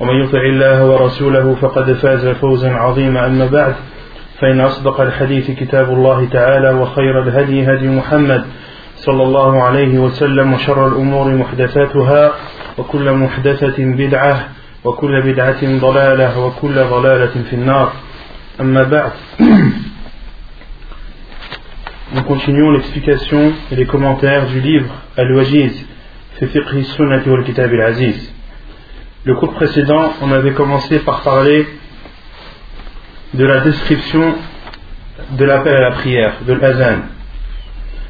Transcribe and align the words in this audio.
ومن 0.00 0.14
يطع 0.24 0.40
الله 0.40 0.86
ورسوله 0.86 1.54
فقد 1.60 1.92
فاز 1.92 2.26
فوزا 2.26 2.70
عظيما 2.70 3.26
أما 3.26 3.46
بعد 3.46 3.74
فإن 4.40 4.60
أصدق 4.60 5.00
الحديث 5.00 5.50
كتاب 5.50 5.92
الله 5.92 6.28
تعالى 6.32 6.70
وخير 6.70 7.22
الهدي 7.22 7.72
هدي 7.72 7.88
محمد 7.88 8.44
صلى 8.96 9.22
الله 9.22 9.62
عليه 9.62 9.98
وسلم 9.98 10.52
وشر 10.52 10.88
الأمور 10.88 11.28
محدثاتها 11.28 12.32
وكل 12.78 13.12
محدثة 13.12 13.74
بدعة 13.78 14.48
وكل 14.84 15.22
بدعة 15.22 15.78
ضلالة 15.80 16.40
وكل 16.46 16.74
ضلالة 16.74 17.42
في 17.50 17.56
النار 17.56 17.92
أما 18.60 18.82
بعد 18.82 19.10
Nous 22.14 22.22
continuons 22.22 22.70
l'explication 22.70 23.52
et 23.72 23.74
les 23.74 23.84
commentaires 23.84 24.46
du 24.46 24.60
livre 24.60 24.94
Al-Wajiz 25.16 25.72
fi 26.38 26.84
sunnati 26.84 27.28
wal 27.28 27.42
kitab 27.42 27.72
al-aziz. 27.72 28.35
Le 29.26 29.34
cours 29.34 29.54
précédent, 29.54 30.12
on 30.22 30.30
avait 30.30 30.52
commencé 30.52 31.00
par 31.00 31.22
parler 31.22 31.66
de 33.34 33.44
la 33.44 33.58
description 33.58 34.36
de 35.32 35.44
l'appel 35.44 35.74
à 35.74 35.80
la 35.80 35.90
prière, 35.96 36.34
de 36.46 36.52
l'azan. 36.52 37.00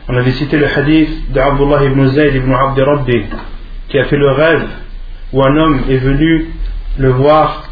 On 0.08 0.14
avait 0.14 0.32
cité 0.32 0.58
le 0.58 0.66
hadith 0.66 1.32
d'Abdullah 1.32 1.84
ibn 1.86 2.06
Zayd 2.08 2.34
ibn 2.34 2.54
qui 3.88 3.98
a 3.98 4.04
fait 4.04 4.18
le 4.18 4.30
rêve 4.30 4.66
où 5.32 5.42
un 5.42 5.56
homme 5.56 5.84
est 5.88 5.96
venu 5.96 6.48
le 6.98 7.08
voir 7.12 7.64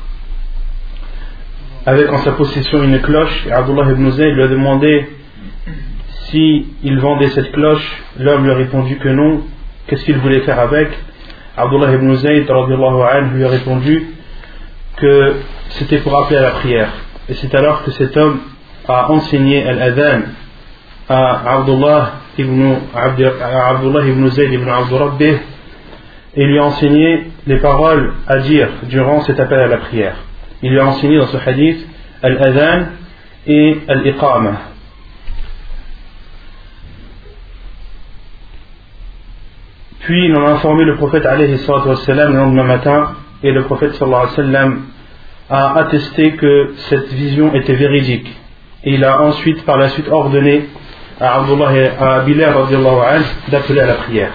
avec 1.85 2.11
en 2.11 2.23
sa 2.23 2.33
possession 2.33 2.83
une 2.83 3.03
cloche 3.03 3.47
et 3.47 3.53
Abdullah 3.53 3.93
ibn 3.93 4.09
Zayd 4.09 4.37
lui 4.37 4.43
a 4.43 4.49
demandé 4.49 5.07
si 6.31 6.67
il 6.83 6.99
vendait 6.99 7.29
cette 7.29 7.53
cloche, 7.53 8.03
l'homme 8.19 8.45
lui 8.45 8.53
a 8.53 8.57
répondu 8.57 8.97
que 8.97 9.11
non, 9.11 9.43
qu'est-ce 9.87 10.05
qu'il 10.07 10.17
voulait 10.17 10.41
faire 10.41 10.61
avec? 10.61 10.89
Abdullah 11.57 11.93
ibn 11.93 12.15
Zayd 12.15 12.49
lui 13.33 13.45
a 13.45 13.49
répondu 13.49 14.07
que 14.97 15.35
c'était 15.71 15.99
pour 15.99 16.17
appeler 16.17 16.39
à 16.39 16.43
la 16.43 16.51
prière. 16.51 16.91
Et 17.29 17.35
c'est 17.35 17.55
alors 17.55 17.85
que 17.85 17.91
cet 17.93 18.17
homme 18.17 18.41
a 18.89 19.11
enseigné 19.11 19.67
al-adhan 19.67 20.23
à 21.09 21.55
Abdullah 21.55 22.13
ibn, 22.39 22.75
Abdullah 22.95 24.07
ibn 24.07 24.27
Zayd 24.29 24.53
ibn 24.53 24.69
Abd 24.69 25.23
et 26.37 26.45
lui 26.45 26.59
a 26.59 26.65
enseigné 26.65 27.31
les 27.47 27.59
paroles 27.59 28.15
à 28.27 28.39
dire 28.39 28.69
durant 28.85 29.21
cet 29.23 29.39
appel 29.39 29.61
à 29.61 29.69
la 29.69 29.79
prière. 29.79 30.17
Il 30.63 30.71
lui 30.73 30.81
a 30.81 30.87
enseigné 30.87 31.19
dans 31.19 31.27
ce 31.27 31.37
hadith 31.37 31.87
al-adhan 32.23 32.87
et 33.47 33.79
al-iqama. 33.87 34.74
Puis 40.05 40.27
il 40.27 40.37
en 40.37 40.47
a 40.47 40.51
informé 40.51 40.85
le 40.85 40.97
prophète 40.97 41.25
alayhi 41.25 41.59
wassalam, 41.67 42.33
le 42.33 42.39
lendemain 42.39 42.65
matin 42.65 43.13
et 43.43 43.51
le 43.53 43.63
prophète 43.63 43.95
sallallahu 43.95 44.23
alayhi 44.23 44.37
wa 44.37 44.45
sallam 44.45 44.83
a 45.49 45.79
attesté 45.79 46.33
que 46.33 46.75
cette 46.91 47.11
vision 47.13 47.55
était 47.55 47.75
véridique. 47.75 48.31
Et 48.85 48.95
il 48.95 49.05
a 49.05 49.23
ensuite, 49.23 49.65
par 49.65 49.79
la 49.79 49.89
suite, 49.89 50.09
ordonné 50.09 50.69
à 51.19 51.37
Abdullah 51.37 51.75
et 51.75 51.89
à 51.99 52.21
Bilal 52.21 52.55
d'appeler 53.49 53.81
à 53.81 53.87
la 53.87 53.95
prière. 53.95 54.33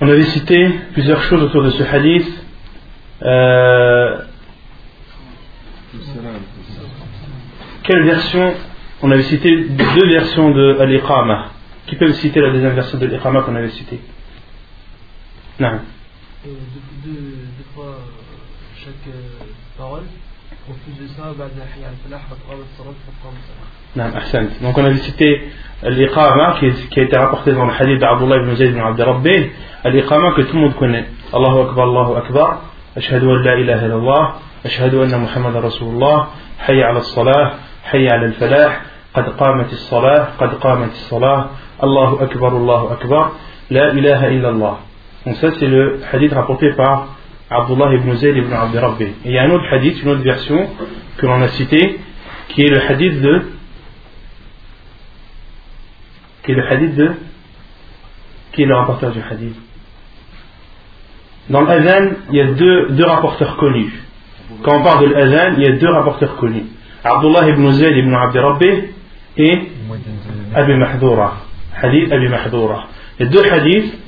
On 0.00 0.08
avait 0.08 0.24
cité 0.24 0.70
plusieurs 0.94 1.20
choses 1.24 1.42
autour 1.42 1.64
de 1.64 1.70
ce 1.70 1.82
hadith. 1.82 2.44
Euh, 3.22 4.18
quelle 7.82 8.04
version? 8.04 8.54
On 9.02 9.10
avait 9.10 9.22
cité 9.24 9.54
deux 9.68 10.08
versions 10.08 10.50
de 10.50 10.78
Al-Iqama. 10.80 11.53
Qui 11.86 11.96
peut 11.96 12.12
citer 12.14 12.40
la 12.40 12.50
deuxième 12.50 12.74
version 12.74 12.98
de 12.98 13.06
l'Iqama 13.06 13.42
qu'on 13.42 13.54
avait 13.54 13.70
citée 13.70 14.00
Non. 15.60 15.68
Euh, 15.68 15.78
deux, 16.46 17.10
deux, 17.10 17.20
deux, 17.58 17.64
fois 17.74 17.84
euh, 17.84 17.98
chaque 18.76 19.06
euh, 19.08 19.44
parole. 19.76 20.02
En 20.68 20.72
plus 20.72 21.02
de 21.02 21.08
ça, 21.08 21.34
donc 24.62 24.78
on 24.78 24.84
avait 24.84 24.96
cité 24.96 25.48
l'iqama 25.82 26.56
qui, 26.58 26.72
qui 26.88 27.00
a 27.00 27.02
été 27.02 27.16
rapporté 27.18 27.52
dans 27.52 27.66
le 27.66 27.72
hadith 27.72 28.00
d'Abdullah 28.00 28.36
ibn 28.38 28.54
Zayd 28.56 28.70
ibn 28.70 28.80
Abdurrabbin, 28.80 29.48
l'iqama 29.84 30.32
que 30.32 30.42
tout 30.42 30.56
le 30.56 30.62
monde 30.62 30.74
connaît. 30.76 31.06
Allahu 31.32 31.68
Akbar, 31.68 31.88
Allahu 31.88 32.16
Akbar, 32.16 32.62
Ashhadu 32.96 33.28
an 33.28 33.42
la 33.42 33.58
ilaha 33.58 33.86
illallah, 33.86 34.34
Ashhadu 34.64 35.02
anna 35.02 35.18
Muhammad 35.18 35.54
Rasulullah, 35.62 36.30
Hayya 36.66 36.88
ala 36.88 37.02
salah, 37.02 37.58
Hayya 37.92 38.14
ala 38.14 38.26
al-falah, 38.26 38.72
قد 39.15 39.29
قامت 39.29 39.73
الصلاة 39.73 40.27
قد 40.39 40.53
قامت 40.61 40.91
الصلاة 40.91 41.49
Allahu 41.81 42.19
Akbar, 42.23 42.53
Allahu 42.53 42.93
Akbar, 42.93 43.31
La 43.71 43.93
ilaha 43.93 44.29
illallah. 44.31 44.79
Donc 45.25 45.35
ça 45.37 45.51
c'est 45.59 45.67
le 45.67 46.01
hadith 46.11 46.33
rapporté 46.33 46.73
par 46.73 47.15
Abdullah 47.49 47.93
ibn 47.93 48.13
Zayd 48.15 48.35
ibn 48.35 48.51
Abd 48.51 48.75
Rabbi. 48.75 49.03
Et 49.03 49.13
il 49.25 49.31
y 49.31 49.37
a 49.37 49.43
un 49.43 49.51
autre 49.51 49.65
hadith, 49.71 50.01
une 50.03 50.09
autre 50.09 50.21
version 50.21 50.69
que 51.17 51.25
l'on 51.25 51.41
a 51.41 51.47
cité, 51.49 51.99
qui 52.49 52.63
est 52.63 52.69
le 52.69 52.81
hadith 52.81 53.21
de 53.21 53.43
qui 56.43 56.51
est 56.51 56.55
le 56.55 56.67
hadith 56.67 56.95
de 56.95 57.11
qui 58.53 58.63
est 58.63 58.65
le 58.65 58.75
rapporteur 58.75 59.11
du 59.11 59.21
hadith 59.21 59.55
Dans 61.49 61.61
l'Azan, 61.61 62.11
il 62.29 62.35
y 62.35 62.41
a 62.41 62.47
deux, 62.47 62.89
deux 62.89 63.05
rapporteurs 63.05 63.55
connus. 63.57 63.93
Quand 64.63 64.79
on 64.79 64.83
parle 64.83 65.07
de 65.07 65.13
l'Azan, 65.13 65.53
il 65.57 65.63
y 65.63 65.67
a 65.67 65.73
deux 65.73 65.89
rapporteurs 65.89 66.35
connus. 66.37 66.65
Abdullah 67.03 67.47
ibn 67.49 67.71
Zayd 67.71 67.95
ibn 67.97 68.13
Abd 68.13 68.37
Rabbi 68.37 68.71
et 69.36 69.58
Abi 70.54 70.74
Mahdoura 70.74 71.44
hadith 71.82 72.12
Abi 72.12 72.28
Mahdoura. 72.28 72.86
Les 73.18 73.26
deux 73.26 73.42
hadiths 73.50 73.98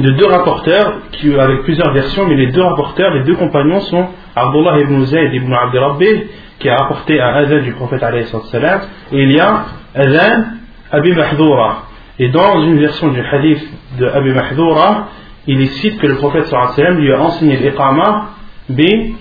de 0.00 0.10
deux 0.10 0.26
rapporteurs, 0.26 1.00
qui, 1.12 1.34
avec 1.34 1.62
plusieurs 1.62 1.92
versions, 1.92 2.26
mais 2.26 2.34
les 2.34 2.48
deux 2.48 2.62
rapporteurs, 2.62 3.14
les 3.14 3.24
deux 3.24 3.36
compagnons 3.36 3.80
sont 3.80 4.06
Abdullah 4.36 4.78
ibn 4.80 5.04
Zayd 5.04 5.32
ibn 5.32 5.52
Abd 5.52 5.76
Rabbi, 5.76 6.24
qui 6.58 6.68
a 6.68 6.76
rapporté 6.76 7.20
un 7.20 7.34
azan 7.34 7.62
du 7.62 7.72
prophète 7.72 8.02
et 8.02 9.22
il 9.22 9.32
y 9.32 9.40
a 9.40 9.64
azan 9.94 10.44
Abi 10.90 11.12
Mahdoura. 11.12 11.84
Et 12.18 12.28
dans 12.28 12.62
une 12.62 12.78
version 12.78 13.08
du 13.08 13.20
hadith 13.20 13.66
de 13.98 14.06
Abi 14.06 14.32
Mahdoura, 14.32 15.08
il 15.46 15.66
cite 15.68 15.98
que 15.98 16.06
le 16.06 16.16
prophète 16.16 16.52
lui 16.90 17.12
a 17.12 17.20
enseigné 17.20 17.56
l'iqama 17.56 18.28
bi 18.68 19.14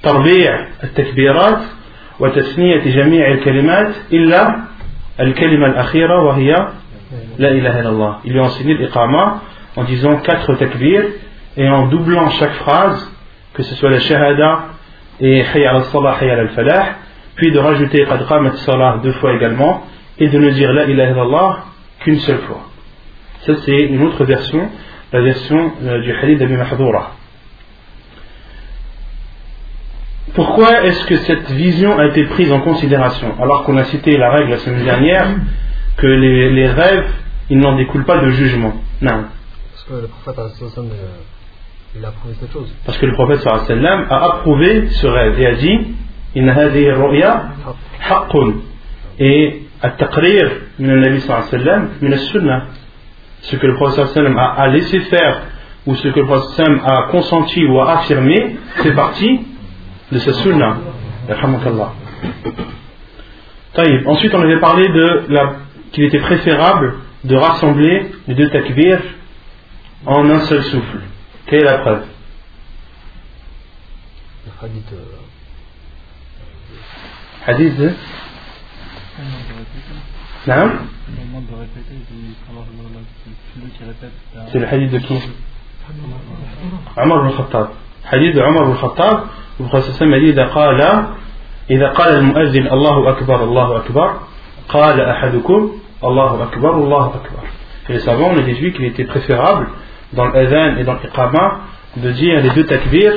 tarbi' 0.00 0.46
al-takbirat 0.80 1.60
ilaha 7.54 7.80
illallah. 7.80 8.20
Il 8.24 8.32
lui 8.32 8.40
a 8.40 8.44
enseigné 8.44 8.74
l'iqama 8.74 9.42
en 9.76 9.84
disant 9.84 10.16
quatre 10.18 10.54
takbir 10.54 11.02
et 11.56 11.68
en 11.68 11.86
doublant 11.86 12.30
chaque 12.30 12.54
phrase, 12.54 13.10
que 13.54 13.62
ce 13.62 13.74
soit 13.74 13.90
la 13.90 14.00
shahada 14.00 14.66
et 15.20 15.42
hayya 15.42 15.74
al-salah, 15.74 16.16
hayya 16.20 16.38
al-falah, 16.38 16.86
puis 17.36 17.52
de 17.52 17.58
rajouter 17.58 18.04
qad 18.06 18.26
qamat 18.26 18.56
salah 18.58 19.00
deux 19.02 19.12
fois 19.12 19.34
également 19.34 19.84
et 20.18 20.28
de 20.28 20.38
ne 20.38 20.50
dire 20.50 20.72
la 20.72 20.84
ilaha 20.84 21.10
illallah 21.10 21.58
qu'une 22.00 22.18
seule 22.20 22.40
fois. 22.40 22.62
Ça 23.40 23.54
c'est 23.64 23.78
une 23.78 24.02
autre 24.02 24.24
version, 24.24 24.68
la 25.12 25.20
version 25.20 25.72
euh, 25.82 26.00
du 26.00 26.12
hadith 26.12 26.38
d'Abi 26.38 26.54
Mahdoura. 26.54 27.12
Pourquoi 30.34 30.84
est-ce 30.84 31.04
que 31.06 31.16
cette 31.16 31.50
vision 31.50 31.98
a 31.98 32.06
été 32.06 32.24
prise 32.24 32.52
en 32.52 32.60
considération 32.60 33.34
alors 33.40 33.64
qu'on 33.64 33.76
a 33.76 33.84
cité 33.84 34.16
la 34.16 34.30
règle 34.30 34.50
la 34.50 34.58
semaine 34.58 34.84
dernière 34.84 35.26
que 35.96 36.06
les, 36.06 36.50
les 36.50 36.68
rêves, 36.68 37.10
ils 37.50 37.58
n'en 37.58 37.76
découlent 37.76 38.04
pas 38.06 38.18
de 38.18 38.30
jugement 38.30 38.72
Non. 39.02 39.24
Parce 39.72 39.84
que 39.84 39.94
le 39.94 40.08
prophète 40.08 40.36
il 41.94 42.04
a 42.04 42.08
approuvé 42.08 42.34
cette 42.40 42.52
chose. 42.52 42.74
Parce 42.86 42.96
que 42.96 43.06
le 43.06 43.12
prophète 43.12 43.46
a 43.46 44.24
approuvé 44.24 44.88
ce 44.88 45.06
rêve 45.06 45.38
et 45.38 45.46
a 45.46 45.54
dit 45.56 45.78
Inna 46.34 46.54
hadhihi 46.54 46.90
ru'ya 46.92 47.48
haqqun. 48.08 48.54
Et 49.18 49.62
at-taqrir 49.82 50.50
min 50.78 51.02
wa 51.28 51.42
sallam 51.42 51.90
min 52.00 52.12
as-sunnah. 52.12 52.66
ce 53.42 53.56
que 53.56 53.66
le 53.66 53.74
prophète 53.74 54.06
sallam 54.06 54.38
a, 54.38 54.54
a 54.54 54.68
laissé 54.68 55.00
faire 55.00 55.42
ou 55.86 55.94
ce 55.96 56.08
que 56.08 56.20
le 56.20 56.26
prophète 56.26 56.66
a 56.86 57.08
consenti 57.10 57.66
ou 57.66 57.80
a 57.80 57.98
affirmé 57.98 58.56
fait 58.76 58.92
partie 58.92 59.40
de 60.12 60.18
ce 60.18 60.32
sunnah. 60.32 60.76
Ensuite, 64.06 64.34
on 64.34 64.42
avait 64.42 64.60
parlé 64.60 64.88
de 64.88 65.24
la, 65.28 65.56
qu'il 65.92 66.04
était 66.04 66.20
préférable 66.20 66.96
de 67.24 67.36
rassembler 67.36 68.10
les 68.28 68.34
deux 68.34 68.50
takbir 68.50 69.00
en 70.04 70.28
un 70.28 70.40
seul 70.40 70.62
souffle. 70.64 71.00
Quelle 71.46 71.62
est 71.62 71.64
la 71.64 71.78
preuve? 71.78 72.04
Le 74.46 74.52
hadith. 74.66 74.92
Euh, 74.92 74.96
hadith 77.46 77.76
de? 77.78 77.92
Non. 80.46 80.70
C'est 84.50 84.58
le 84.58 84.66
hadith 84.66 84.90
de 84.90 84.98
qui? 84.98 85.14
Amr 86.96 87.24
al-Khattab. 87.24 87.70
حديث 88.04 88.36
عمر 88.36 88.64
بن 88.64 88.72
الخطاب 88.72 89.24
وسلم 89.60 90.14
إذا 90.14 90.46
قال 90.46 90.80
إذا 91.70 91.88
قال 91.88 92.16
المؤذن 92.16 92.66
الله 92.66 93.10
أكبر 93.10 93.44
الله 93.44 93.76
أكبر 93.76 94.16
قال 94.68 95.00
أحدكم 95.00 95.72
الله 96.04 96.42
أكبر 96.42 96.76
الله 96.76 97.06
أكبر 97.06 97.42
Et 97.88 97.94
les 97.94 97.98
savants 97.98 98.30
on 98.32 98.38
a 98.38 98.42
déduit 98.42 98.72
qu'il 98.72 98.84
était 98.84 99.04
préférable 99.04 99.66
dans 100.12 100.26
l'adhan 100.28 100.76
et 100.76 100.84
dans 100.84 100.94
l'iqama 100.94 101.62
de 101.96 102.10
dire 102.12 102.40
les 102.40 102.50
deux 102.50 102.64
takbirs 102.64 103.14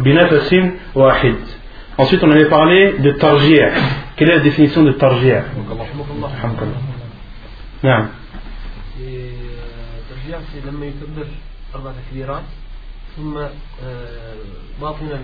binafasin 0.00 0.70
wahid. 0.94 1.36
Ensuite 1.98 2.24
on 2.24 2.30
avait 2.30 2.48
parlé 2.48 2.94
de 2.98 3.10
tarjih. 3.12 3.60
Quelle 4.16 4.30
est 4.30 4.36
la 4.36 4.42
définition 4.42 4.82
de 4.82 4.92
Alhamdulillah. 4.92 5.66
نعم 7.82 8.08
الترجيع 9.00 10.38
في 10.38 10.70
لما 10.70 10.86
يكبر 10.86 11.26
أربع 11.74 11.92
تكبيرات 11.92 12.42
ثم 13.17 13.37
آه، 13.37 14.35
باطنا 14.81 15.19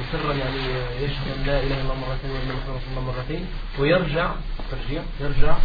مسرا 0.00 0.32
يعني 0.32 0.60
آه، 0.60 1.00
يشهد 1.00 1.26
أن 1.38 1.46
لا 1.46 1.62
إله 1.62 1.80
إلا 1.80 1.82
الله 1.82 1.94
مرتين 1.94 2.30
وأن 2.30 2.48
محمد 2.48 2.76
رسول 2.76 2.90
الله 2.90 3.12
مرتين 3.12 3.46
ويرجع 3.78 4.30
ترجيع 4.70 5.02
يرجع 5.20 5.56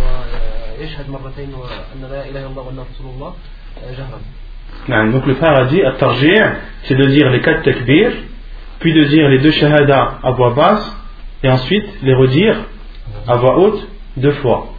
ويشهد 0.00 1.10
مرتين 1.10 1.54
وأن 1.54 2.10
لا 2.10 2.28
إله 2.28 2.40
إلا 2.40 2.46
الله 2.46 2.62
وأن 2.62 2.78
رسول 2.78 3.06
الله 3.14 3.34
آه، 3.84 3.92
جهرا 3.92 4.20
نعم. 4.88 5.12
Donc 5.12 5.26
le 5.26 5.34
frère 5.34 5.56
a 5.56 5.64
dit, 5.64 5.82
at-tarji' 5.82 6.42
c'est 6.84 6.96
de 6.96 7.04
dire 7.04 7.30
les 7.30 7.40
quatre 7.40 7.62
takbirs, 7.62 8.12
puis 8.80 8.92
de 8.92 9.04
dire 9.04 9.28
les 9.28 9.38
deux 9.38 9.52
shahadas 9.52 10.18
à 10.22 10.30
voix 10.32 10.54
basse, 10.54 10.96
et 11.42 11.48
ensuite 11.48 11.88
les 12.02 12.14
redire 12.14 12.56
à 13.26 13.36
voix 13.36 13.58
haute 13.58 13.88
deux 14.16 14.32
fois. 14.32 14.74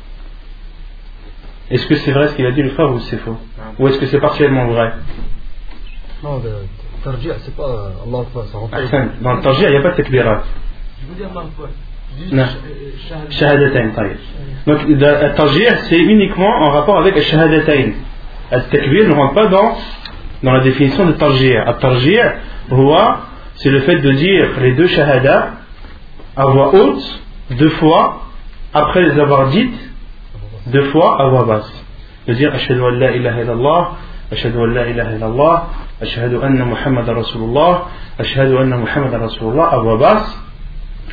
Est-ce 1.69 1.85
que 1.87 1.95
c'est 1.95 2.11
vrai 2.11 2.27
ce 2.29 2.35
qu'il 2.35 2.45
a 2.45 2.51
dit 2.51 2.61
le 2.61 2.69
frère 2.69 2.91
ou 2.91 2.99
c'est 2.99 3.17
faux 3.17 3.37
Ou 3.79 3.87
est-ce 3.87 3.99
que 3.99 4.05
c'est 4.05 4.19
partiellement 4.19 4.67
vrai 4.67 4.93
Non, 6.22 6.40
le 6.44 6.50
tarjih, 7.04 7.30
c'est 7.40 7.56
pas 7.56 7.64
Allah 8.06 8.18
Akbar, 8.20 8.44
ça 8.46 8.58
rentre. 8.58 8.76
Dans 9.22 9.34
le 9.34 9.40
tarji' 9.42 9.64
il 9.64 9.70
n'y 9.70 9.76
a 9.76 9.82
pas 9.82 9.90
de 9.90 9.96
takbirat. 9.96 10.42
Je 11.00 11.06
vous 11.08 11.14
dis 11.14 11.22
Allah 11.24 11.40
Akbar. 11.40 11.68
Je 12.18 12.24
dis 12.24 12.34
Non. 12.34 12.44
sh- 12.44 13.08
shahada. 13.08 13.30
Shahadatayn, 13.30 13.88
taïb. 13.90 14.16
Donc 14.66 14.78
le 14.88 15.34
tarji' 15.36 15.66
c'est 15.88 15.98
uniquement 15.98 16.48
en 16.62 16.70
rapport 16.70 16.98
avec 16.98 17.14
le 17.16 17.22
shahadatayn. 17.22 17.92
Le 18.52 18.60
takbir 18.70 19.08
ne 19.08 19.14
rentre 19.14 19.34
pas 19.34 19.46
dans, 19.46 19.76
dans 20.42 20.52
la 20.52 20.60
définition 20.60 21.06
de 21.06 21.12
tarji'. 21.12 21.54
Le 21.54 21.78
tarji' 21.80 22.18
huwa, 22.70 23.20
c'est 23.56 23.70
le 23.70 23.80
fait 23.80 23.98
de 23.98 24.10
dire 24.12 24.48
les 24.60 24.74
deux 24.74 24.86
shahadas 24.88 25.50
à 26.36 26.46
voix 26.46 26.74
haute 26.74 27.20
deux 27.50 27.70
fois 27.70 28.22
après 28.72 29.02
les 29.02 29.18
avoir 29.20 29.48
dites 29.48 29.74
deux 30.68 30.84
fois 30.90 31.20
à 31.20 31.28
voix 31.28 31.44
basse. 31.44 31.84
De 32.28 32.34
dire 32.34 32.54
Ashhadu 32.54 32.80
an 32.80 32.90
la 32.90 33.10
ilaha 33.10 33.40
illallah, 33.42 33.96
an 34.32 34.66
la 34.66 34.86
ilaha 34.88 35.12
illallah, 35.16 35.66
Ashhadu 36.02 36.42
anna 36.42 36.64
Muhammad 36.64 37.08
Rasulullah, 37.08 37.86
Ashhadu 38.18 38.58
anna 38.58 38.76
Muhammad 38.76 39.14
Rasulullah 39.14 39.68
à 39.70 39.78
voix 39.78 39.98
basse, 39.98 40.36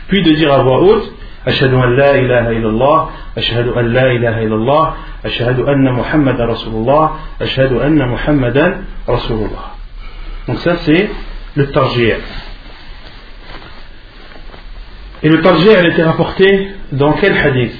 puis 0.07 0.23
de 0.23 0.31
dire 0.33 0.51
à 0.51 0.63
voix 0.63 0.81
haute 0.81 1.13
Ashhadu 1.45 1.75
an 1.75 1.89
la 1.91 2.17
ilaha 2.17 2.53
illallah, 2.53 3.09
Ashhadu 3.35 3.69
an 3.77 3.83
la 3.83 4.13
ilaha 4.13 4.41
illallah, 4.41 4.95
Ashhadu 5.23 5.67
anna 5.67 5.91
Muhammad 5.91 6.39
Rasulullah, 6.39 7.11
Ashhadu 7.39 7.79
anna 7.79 8.07
Muhammadan 8.07 8.81
Rasulullah. 9.07 9.75
Donc 10.47 10.57
ça 10.59 10.77
c'est 10.77 11.09
le 11.55 11.67
tarjih. 11.71 12.13
Et 15.21 15.29
le 15.29 15.41
tarjih, 15.41 15.69
elle 15.69 15.87
était 15.87 16.03
rapportée 16.03 16.69
dans 16.93 17.13
quel 17.13 17.37
hadith 17.37 17.75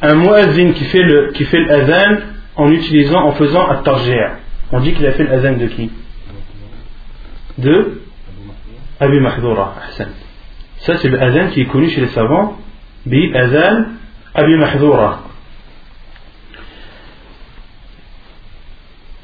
Un 0.00 0.14
muazzin 0.14 0.72
qui 0.72 0.84
fait 0.84 1.02
le 1.02 1.32
qui 1.32 1.44
fait 1.44 1.60
l'adhan 1.64 2.33
en 2.55 2.67
utilisant, 2.71 3.23
en 3.25 3.33
faisant 3.33 3.69
un 3.69 3.77
tarjih. 3.81 4.15
On 4.71 4.79
dit 4.79 4.93
qu'il 4.93 5.05
a 5.05 5.13
fait 5.13 5.23
l'adhan 5.23 5.57
de 5.57 5.67
qui 5.67 5.91
De 7.57 8.01
Abi 8.99 9.19
Mahdoura. 9.19 9.75
Ahsan. 9.87 10.09
Ça 10.79 10.97
c'est 10.97 11.09
l'adhan 11.09 11.49
qui 11.51 11.61
est 11.61 11.65
connu 11.65 11.89
chez 11.89 12.01
les 12.01 12.07
savants. 12.07 12.57
Bi 13.05 13.31
adhan 13.35 13.85
Abi 14.35 14.55
Mahdoura. 14.57 15.23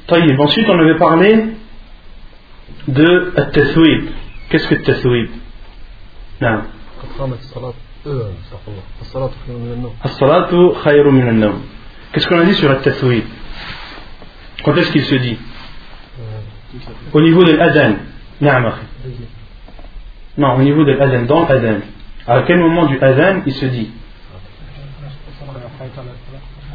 طيب 0.08 0.40
ensuite 0.40 0.68
on 0.68 0.78
avait 0.78 0.98
parlé 0.98 1.46
de 2.88 3.32
التثويب 3.38 4.08
qu'est-ce 4.50 4.68
que 4.68 4.74
التثويب 4.74 5.28
نعم 6.40 6.62
قد 7.02 7.08
قامت 7.18 7.38
الصلاة 7.38 7.74
آه، 8.06 8.30
استغفر 8.44 8.72
الله 9.68 9.92
الصلاة 10.04 10.74
خير 10.84 11.10
من 11.10 11.28
النوم 11.28 11.62
Qu'est-ce 12.11 12.27
qu'on 12.27 12.39
a 12.39 12.45
dit 12.45 12.55
sur 12.55 12.69
At-Taswid 12.69 13.23
Quand 14.63 14.75
est-ce 14.75 14.91
qu'il 14.91 15.03
se 15.03 15.15
dit? 15.15 15.39
Euh, 16.19 16.23
au 17.13 17.21
niveau 17.21 17.43
de 17.43 17.53
l'Adhan. 17.53 17.95
Non, 20.37 20.55
au 20.55 20.61
niveau 20.61 20.83
de 20.83 20.91
l'Adhan, 20.91 21.23
dans 21.23 21.47
l'Adhan. 21.47 21.79
À 22.27 22.41
quel 22.43 22.59
moment 22.59 22.85
du 22.85 22.99
Adhan 23.01 23.41
il 23.45 23.53
se 23.53 23.65
dit? 23.65 23.91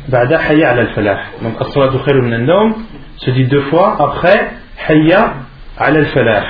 Ba'da 0.09 0.41
Hayya 0.41 0.71
al-Falah. 0.71 1.19
Donc 1.43 1.55
il 1.61 2.15
n'endom 2.23 2.77
se 3.19 3.31
dit 3.31 3.44
deux 3.44 3.62
fois 3.62 3.97
après 4.00 4.53
Hayya 4.89 5.35
al-Falah. 5.77 6.44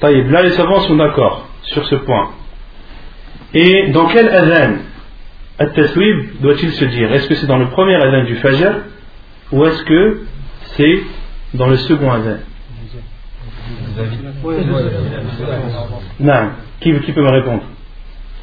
Taïb, 0.00 0.30
là 0.30 0.42
les 0.42 0.50
savants 0.50 0.80
sont 0.80 0.96
d'accord 0.96 1.48
sur 1.62 1.84
ce 1.86 1.96
point. 1.96 2.30
Et 3.54 3.88
dans 3.88 4.06
quel 4.06 4.28
Adhan 4.28 4.74
At-taswib 5.58 6.40
doit-il 6.40 6.72
se 6.72 6.84
dire 6.84 7.12
Est-ce 7.12 7.28
que 7.28 7.34
c'est 7.34 7.46
dans 7.46 7.58
le 7.58 7.70
premier 7.70 7.94
adhan 7.94 8.24
du 8.24 8.36
Fajr 8.36 8.82
ou 9.52 9.64
est-ce 9.64 9.82
que 9.84 10.26
c'est 10.76 11.02
dans 11.54 11.68
le 11.68 11.76
second 11.76 12.12
adhan? 12.12 12.38
Non. 16.20 16.50
Qui, 16.80 16.92
peut 16.92 17.22
me 17.22 17.30
répondre? 17.30 17.62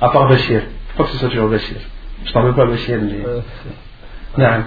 À 0.01 0.09
part 0.09 0.27
Bachir. 0.27 0.61
Je 0.89 0.93
crois 0.93 1.05
que 1.05 1.11
ce 1.11 1.17
soit 1.17 1.29
toujours 1.29 1.49
Bachir. 1.49 1.77
Je 2.25 2.31
t'en 2.31 2.43
veux 2.43 2.55
pas 2.55 2.65
Bachir. 2.65 2.99
Mais... 3.01 3.23
Non. 4.37 4.63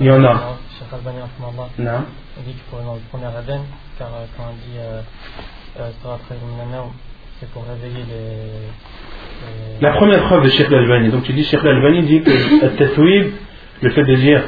Il 0.00 0.06
y 0.06 0.10
en 0.10 0.24
a. 0.24 0.56
Il 1.78 1.84
y 1.84 1.88
en 1.88 1.94
a. 1.94 2.04
Euh, 7.42 7.46
euh, 7.46 7.48
euh, 7.48 7.48
c'est 7.48 7.50
pour 7.50 7.64
réveiller 7.66 8.04
les. 8.08 9.80
La 9.80 9.92
première 9.92 10.22
preuve 10.24 10.44
de 10.44 10.50
Sheikh 10.50 10.68
Al-Albani. 10.68 11.10
Donc 11.10 11.24
tu 11.24 11.32
dis 11.32 11.44
Sheikh 11.44 11.60
Al-Albani 11.60 12.02
dit 12.02 12.22
que 12.22 12.30
le 12.30 12.76
tatouib, 12.76 13.32
le 13.80 13.90
fait 13.90 14.04
de 14.04 14.14
dire 14.16 14.42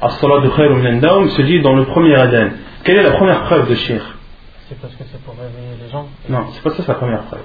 khairu 0.00 0.82
min 0.82 0.96
an-nawm, 0.96 1.28
se 1.30 1.42
dit 1.42 1.60
dans 1.60 1.74
le 1.74 1.84
premier 1.86 2.14
adhan. 2.14 2.50
Quelle 2.84 2.98
est 2.98 3.02
la 3.02 3.12
première 3.12 3.42
preuve 3.44 3.68
de 3.68 3.74
Sheikh? 3.74 4.02
C'est 4.68 4.80
parce 4.80 4.94
que 4.94 5.04
c'est 5.10 5.22
pour 5.22 5.34
réveiller 5.34 5.76
les 5.82 5.90
gens. 5.90 6.08
Non, 6.28 6.46
c'est 6.52 6.62
pas 6.62 6.70
ça 6.70 6.82
sa 6.84 6.94
première 6.94 7.22
preuve. 7.22 7.42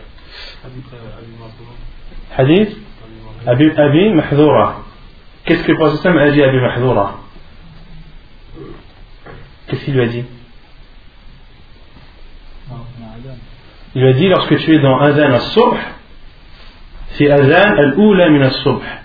Hadith 2.38 2.78
Abi, 3.46 3.72
Abi 3.76 4.10
Mahdoura. 4.14 4.84
Qu'est-ce 5.46 5.64
que 5.64 5.72
le 5.72 5.78
prophète 5.78 6.06
a 6.06 6.32
dit 6.32 6.44
à 6.44 6.50
Abi 6.50 6.60
Mahdoura 6.60 7.20
Qu'est-ce 9.68 9.86
qu'il 9.86 9.96
lui 9.96 10.02
a 10.02 10.08
dit? 10.08 10.26
Il 13.95 14.03
lui 14.03 14.09
a 14.09 14.13
dit 14.13 14.29
lorsque 14.29 14.57
tu 14.59 14.75
es 14.75 14.79
dans 14.79 14.99
Adhan 14.99 15.33
al-Subh, 15.33 15.77
في 17.19 17.35
أذان 17.35 17.79
الأولى 17.79 18.29
من 18.29 18.43
الصبح 18.43 19.03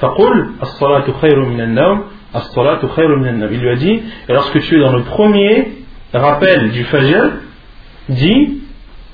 فقل 0.00 0.46
الصلاة 0.62 1.04
خير 1.20 1.44
من 1.44 1.60
النوم 1.60 2.04
الصلاة 2.36 2.86
خير 2.96 3.16
من 3.16 3.28
النوم 3.28 3.52
il 3.52 3.60
lui 3.60 3.70
a 3.70 3.74
dit 3.74 4.02
et 4.28 4.32
lorsque 4.32 4.58
tu 4.60 4.76
es 4.76 4.80
dans 4.80 4.92
le 4.92 5.02
premier 5.02 5.68
rappel 6.14 6.70
du 6.70 6.84
Fajr 6.84 7.30
dis 8.08 8.62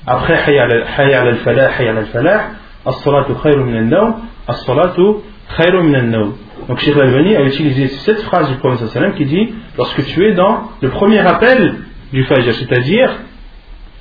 après 0.07 0.37
حي 0.37 0.59
على 0.59 0.85
حي 0.85 1.15
على 1.15 1.29
الفلاح 1.29 1.71
حي 1.71 1.89
على 1.89 1.99
الفلاح 1.99 2.49
الصلاة 2.87 3.33
خير 3.43 3.63
من 3.63 3.75
النوم 3.75 4.15
الصلاة 4.49 5.15
خير 5.47 5.81
من 5.81 5.95
النوم 5.95 6.37
donc 6.69 6.79
Cheikh 6.79 6.95
Al-Albani 6.95 7.35
a 7.35 7.41
utilisé 7.41 7.87
cette 7.87 8.21
phrase 8.21 8.47
du 8.49 8.55
prophète 8.55 8.87
sallam 8.87 9.15
qui 9.15 9.25
dit 9.25 9.53
lorsque 9.77 10.05
tu 10.05 10.23
es 10.25 10.33
dans 10.33 10.69
le 10.81 10.89
premier 10.89 11.19
rappel 11.19 11.75
du 12.13 12.23
Fajr 12.23 12.53
c'est-à-dire 12.53 13.11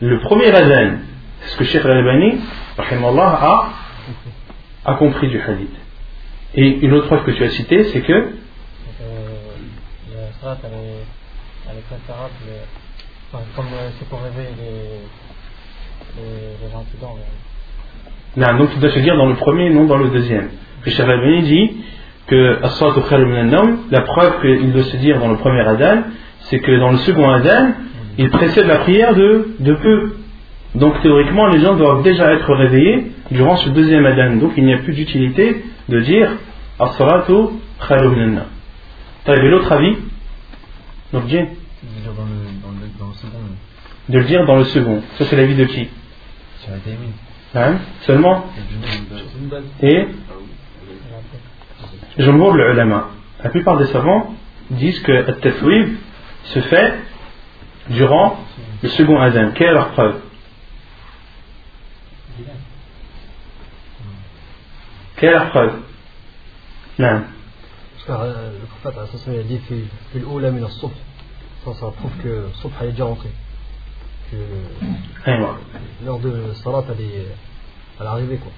le 0.04 0.20
premier 0.20 0.54
adhan 0.54 0.98
c'est 1.40 1.50
ce 1.52 1.58
que 1.58 1.64
Cheikh 1.64 1.86
Al-Albani 1.86 2.40
a 2.78 3.70
a 4.86 4.94
compris 4.96 5.30
du 5.30 5.40
hadith. 5.40 5.74
Et 6.56 6.68
une 6.68 6.94
autre 6.94 7.08
preuve 7.08 7.24
que 7.24 7.32
tu 7.32 7.44
as 7.44 7.50
citée, 7.52 7.86
c'est 7.86 8.02
que 8.02 8.12
euh, 8.12 8.28
la 10.44 10.58
elle 11.70 11.78
est, 11.78 11.82
préférable. 11.82 12.34
euh, 12.50 13.38
comme 13.56 13.66
euh, 13.66 13.90
c'est 13.98 14.08
pour 14.10 14.22
réveiller 14.22 14.50
les, 16.18 16.70
gens 16.70 16.84
qui 16.92 16.98
dorment. 17.00 17.20
Non, 18.36 18.58
donc 18.58 18.74
tu 18.74 18.80
dois 18.80 18.92
se 18.92 19.00
dire 19.00 19.16
dans 19.16 19.28
le 19.28 19.36
premier, 19.36 19.70
non 19.70 19.86
dans 19.86 19.98
le 19.98 20.10
deuxième. 20.10 20.50
Le 20.86 20.92
Cheikh 20.92 21.08
Albani 21.08 21.44
dit 21.44 21.78
que 22.28 22.60
la 23.92 24.02
preuve 24.02 24.42
qu'il 24.42 24.74
doit 24.74 24.84
se 24.84 24.98
dire 24.98 25.20
dans 25.20 25.30
le 25.30 25.38
premier 25.38 25.62
adhan, 25.62 26.04
c'est 26.42 26.60
que 26.60 26.72
dans 26.74 26.92
le 26.92 26.98
second 26.98 27.30
adhan, 27.30 27.74
il 28.18 28.30
précède 28.30 28.68
la 28.68 28.80
prière 28.80 29.16
de, 29.16 29.56
de 29.60 29.74
peu. 29.74 30.16
Donc 30.76 31.02
théoriquement, 31.02 31.48
les 31.48 31.60
gens 31.60 31.76
doivent 31.76 32.04
déjà 32.04 32.34
être 32.34 32.54
réveillés 32.54 33.12
durant 33.32 33.58
ce 33.58 33.70
deuxième 33.70 34.06
adhan. 34.06 34.38
Donc 34.38 34.54
il 34.58 34.66
n'y 34.66 34.74
a 34.74 34.80
plus 34.80 34.94
d'utilité 34.94 35.64
de 35.90 36.00
dire 36.00 36.30
as-salatu. 36.80 37.34
T'as 39.26 39.40
vu 39.40 39.50
l'autre 39.50 39.72
avis? 39.72 39.98
Donc 41.12 41.24
second, 43.14 43.40
de 44.10 44.18
le 44.18 44.24
dire 44.26 44.46
dans 44.46 44.56
le 44.58 44.64
second. 44.64 45.02
Ça 45.18 45.26
c'est 45.26 45.36
l'avis 45.36 45.56
de 45.56 45.66
qui? 45.66 45.90
Sur 46.60 46.72
la 46.72 46.78
timing. 46.80 47.12
Hein? 47.56 47.76
Seulement? 48.02 48.46
Et? 49.82 50.08
Jumhur 52.18 52.54
le 52.54 52.72
ulama, 52.74 53.10
la 53.44 53.50
plupart 53.50 53.78
des 53.78 53.88
savants 53.88 54.34
disent 54.70 55.00
que 55.02 55.32
tafwib 55.32 55.96
se 56.46 56.60
fait 56.60 56.94
durant 57.90 58.40
le 58.82 58.90
second 58.90 59.20
Adhan. 59.20 59.52
Quelle 59.56 59.70
est 59.70 59.74
leur 59.74 59.92
preuve 59.92 60.22
Quelle 65.18 65.30
est 65.30 65.34
leur 65.34 65.50
preuve 65.50 65.74
Non. 67.00 67.24
Car 68.06 68.22
euh, 68.22 68.52
le 68.60 68.66
prophète 68.68 69.00
euh, 69.28 69.40
a 69.40 69.44
dit 69.44 69.62
Ça, 71.64 71.74
ça 71.74 71.92
prouve 71.92 72.12
que 72.22 72.28
le 72.28 72.50
soubh 72.56 72.72
est 72.82 72.92
déjà 72.92 73.06
rentré. 73.06 73.30
Que 74.32 74.36
l'heure 76.06 76.20
de 76.20 76.54
salat, 76.56 76.84
elle 76.90 77.06
est 77.06 77.28
à 78.00 78.04
l'arrivée. 78.04 78.38
quoi. 78.38 78.52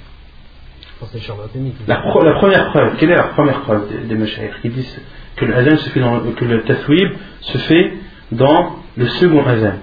La, 1.87 1.95
la, 1.95 2.33
première 2.39 2.69
preuve, 2.69 2.95
quelle 2.97 3.11
est 3.11 3.15
la 3.15 3.27
première 3.27 3.61
preuve 3.61 3.89
des, 4.07 4.15
des 4.15 4.33
Ils 4.63 4.71
disent 4.71 5.01
que 5.35 5.45
le 5.45 5.55
Hazan 5.55 5.77
se 5.77 5.89
fait 5.89 5.99
dans, 5.99 6.19
que 6.31 6.45
le 6.45 6.63
tafwib 6.63 7.11
se 7.41 7.57
fait 7.57 7.93
dans 8.35 8.77
le 8.97 9.07
second 9.07 9.45
adhan 9.45 9.73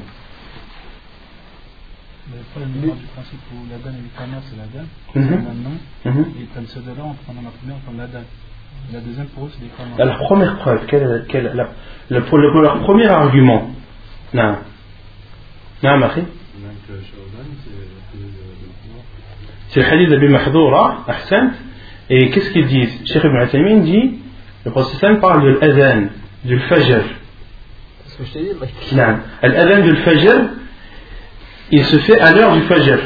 Le 2.31 2.43
problème 2.53 2.73
part 2.89 2.97
du 2.97 3.07
principe 3.07 3.41
où 3.53 3.57
la 3.71 3.79
danne 3.79 3.97
et 3.99 4.03
l'Iqama, 4.03 4.39
c'est 4.49 4.57
la 4.57 4.67
danne, 4.73 4.89
Mhm. 5.15 5.45
Mhm. 6.05 6.25
et 6.41 6.47
comme 6.55 6.65
on 6.65 7.15
prend 7.15 7.35
la 7.43 7.51
première, 7.51 7.77
on 7.77 7.81
prend 7.91 7.99
la 7.99 8.07
danne. 8.07 8.25
Et 8.91 8.95
la 8.95 9.01
deuxième, 9.01 9.27
pour 9.27 9.47
eux, 9.47 9.51
c'est 9.53 9.63
l'Iqama. 9.65 10.05
La 10.05 10.15
première 10.17 10.57
preuve, 10.59 10.87
la, 10.93 11.69
le- 12.11 12.63
leur 12.63 12.81
premier 12.81 13.07
argument 13.09 13.71
Non. 14.35 14.57
Non, 15.83 15.99
ma 15.99 16.09
fille 16.11 16.25
C'est 19.69 19.81
le 19.81 19.87
hadith 19.87 20.11
d'Abi 20.11 20.29
Mahdoura, 20.29 21.05
Ahsan. 21.09 21.51
Et 22.11 22.31
qu'est-ce 22.31 22.51
qu'ils 22.51 22.67
disent 22.67 23.01
Cheikh 23.07 23.25
Ibn 23.25 23.37
Athamin 23.39 23.79
dit 23.81 24.19
le 24.65 24.71
prophète 24.71 25.21
parle 25.21 25.43
de 25.45 25.59
l'adhan, 25.59 26.09
du 26.45 26.59
fajr. 26.61 27.03
Non. 28.93 29.19
L'adhan 29.43 29.83
du 29.83 29.97
fajr, 29.97 30.35
il 31.71 31.85
se 31.85 31.97
fait 31.99 32.19
à 32.21 32.33
l'heure 32.33 32.55
du 32.55 32.63
fajr. 32.63 32.99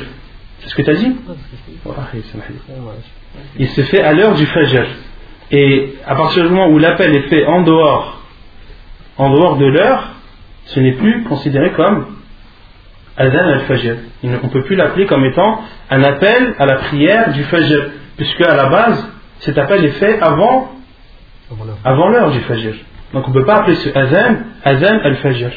C'est 0.61 0.71
ce 0.71 0.75
que 0.75 0.83
tu 0.83 0.91
as 0.91 0.95
dit 0.95 1.17
il 3.59 3.69
se 3.69 3.83
fait 3.83 4.03
à 4.03 4.13
l'heure 4.13 4.35
du 4.35 4.47
fajr. 4.47 4.87
Et 5.53 5.95
à 6.07 6.15
partir 6.17 6.43
du 6.45 6.49
moment 6.51 6.69
où 6.69 6.79
l'appel 6.79 7.15
est 7.15 7.29
fait 7.29 7.47
en 7.47 7.63
dehors, 7.63 8.23
en 9.17 9.31
dehors 9.31 9.57
de 9.57 9.67
l'heure, 9.67 10.11
ce 10.67 10.81
n'est 10.81 10.93
plus 10.95 11.23
considéré 11.25 11.71
comme 11.73 12.17
Adhan 13.17 13.49
al-Fajr. 13.49 13.97
On 14.25 14.29
ne 14.29 14.37
peut 14.39 14.65
plus 14.65 14.75
l'appeler 14.77 15.07
comme 15.07 15.25
étant 15.25 15.63
un 15.91 16.03
appel 16.03 16.55
à 16.59 16.67
la 16.67 16.77
prière 16.77 17.33
du 17.33 17.45
Fajr, 17.45 17.91
puisque 18.17 18.41
à 18.43 18.57
la 18.57 18.67
base, 18.67 19.09
cet 19.41 19.57
appel 19.59 19.85
est 19.85 19.93
fait 19.93 20.21
avant, 20.21 20.73
avant 21.85 22.09
l'heure 22.09 22.31
du 22.33 22.41
Fajr. 22.41 22.75
Donc 23.13 23.27
on 23.27 23.31
ne 23.31 23.35
peut 23.35 23.45
pas 23.45 23.59
appeler 23.59 23.77
ce 23.77 23.89
azan, 23.97 24.37
azan 24.65 24.99
al-fajr. 25.05 25.51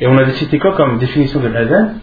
Et 0.00 0.06
on 0.06 0.16
avait 0.18 0.32
cité 0.32 0.58
quoi 0.58 0.74
comme 0.76 0.98
définition 0.98 1.40
de 1.40 1.48
l'azan? 1.48 1.94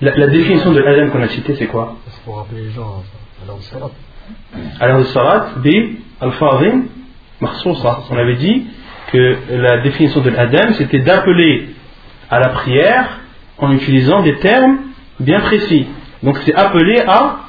La, 0.00 0.26
définition 0.28 0.72
de 0.72 0.80
l'azan 0.80 1.10
qu'on 1.10 1.22
a 1.22 1.28
citée, 1.28 1.54
c'est 1.56 1.66
quoi? 1.66 1.96
C'est 2.08 2.22
pour 2.24 2.38
rappeler 2.38 2.64
les 2.64 2.70
gens 2.70 3.02
à 3.42 4.86
l'heure 4.86 5.02
salat. 5.04 5.52
dit 5.62 5.98
al-fadhin 6.20 6.82
On 7.40 8.16
avait 8.16 8.36
dit 8.36 8.66
que 9.12 9.36
la 9.50 9.82
définition 9.82 10.20
de 10.20 10.30
l'azan, 10.30 10.72
c'était 10.78 11.00
d'appeler 11.00 11.70
à 12.30 12.38
la 12.38 12.50
prière 12.50 13.20
en 13.58 13.72
utilisant 13.72 14.22
des 14.22 14.36
termes 14.36 14.78
bien 15.18 15.40
précis. 15.40 15.86
Donc 16.22 16.38
c'est 16.44 16.54
appeler 16.54 17.02
à, 17.06 17.40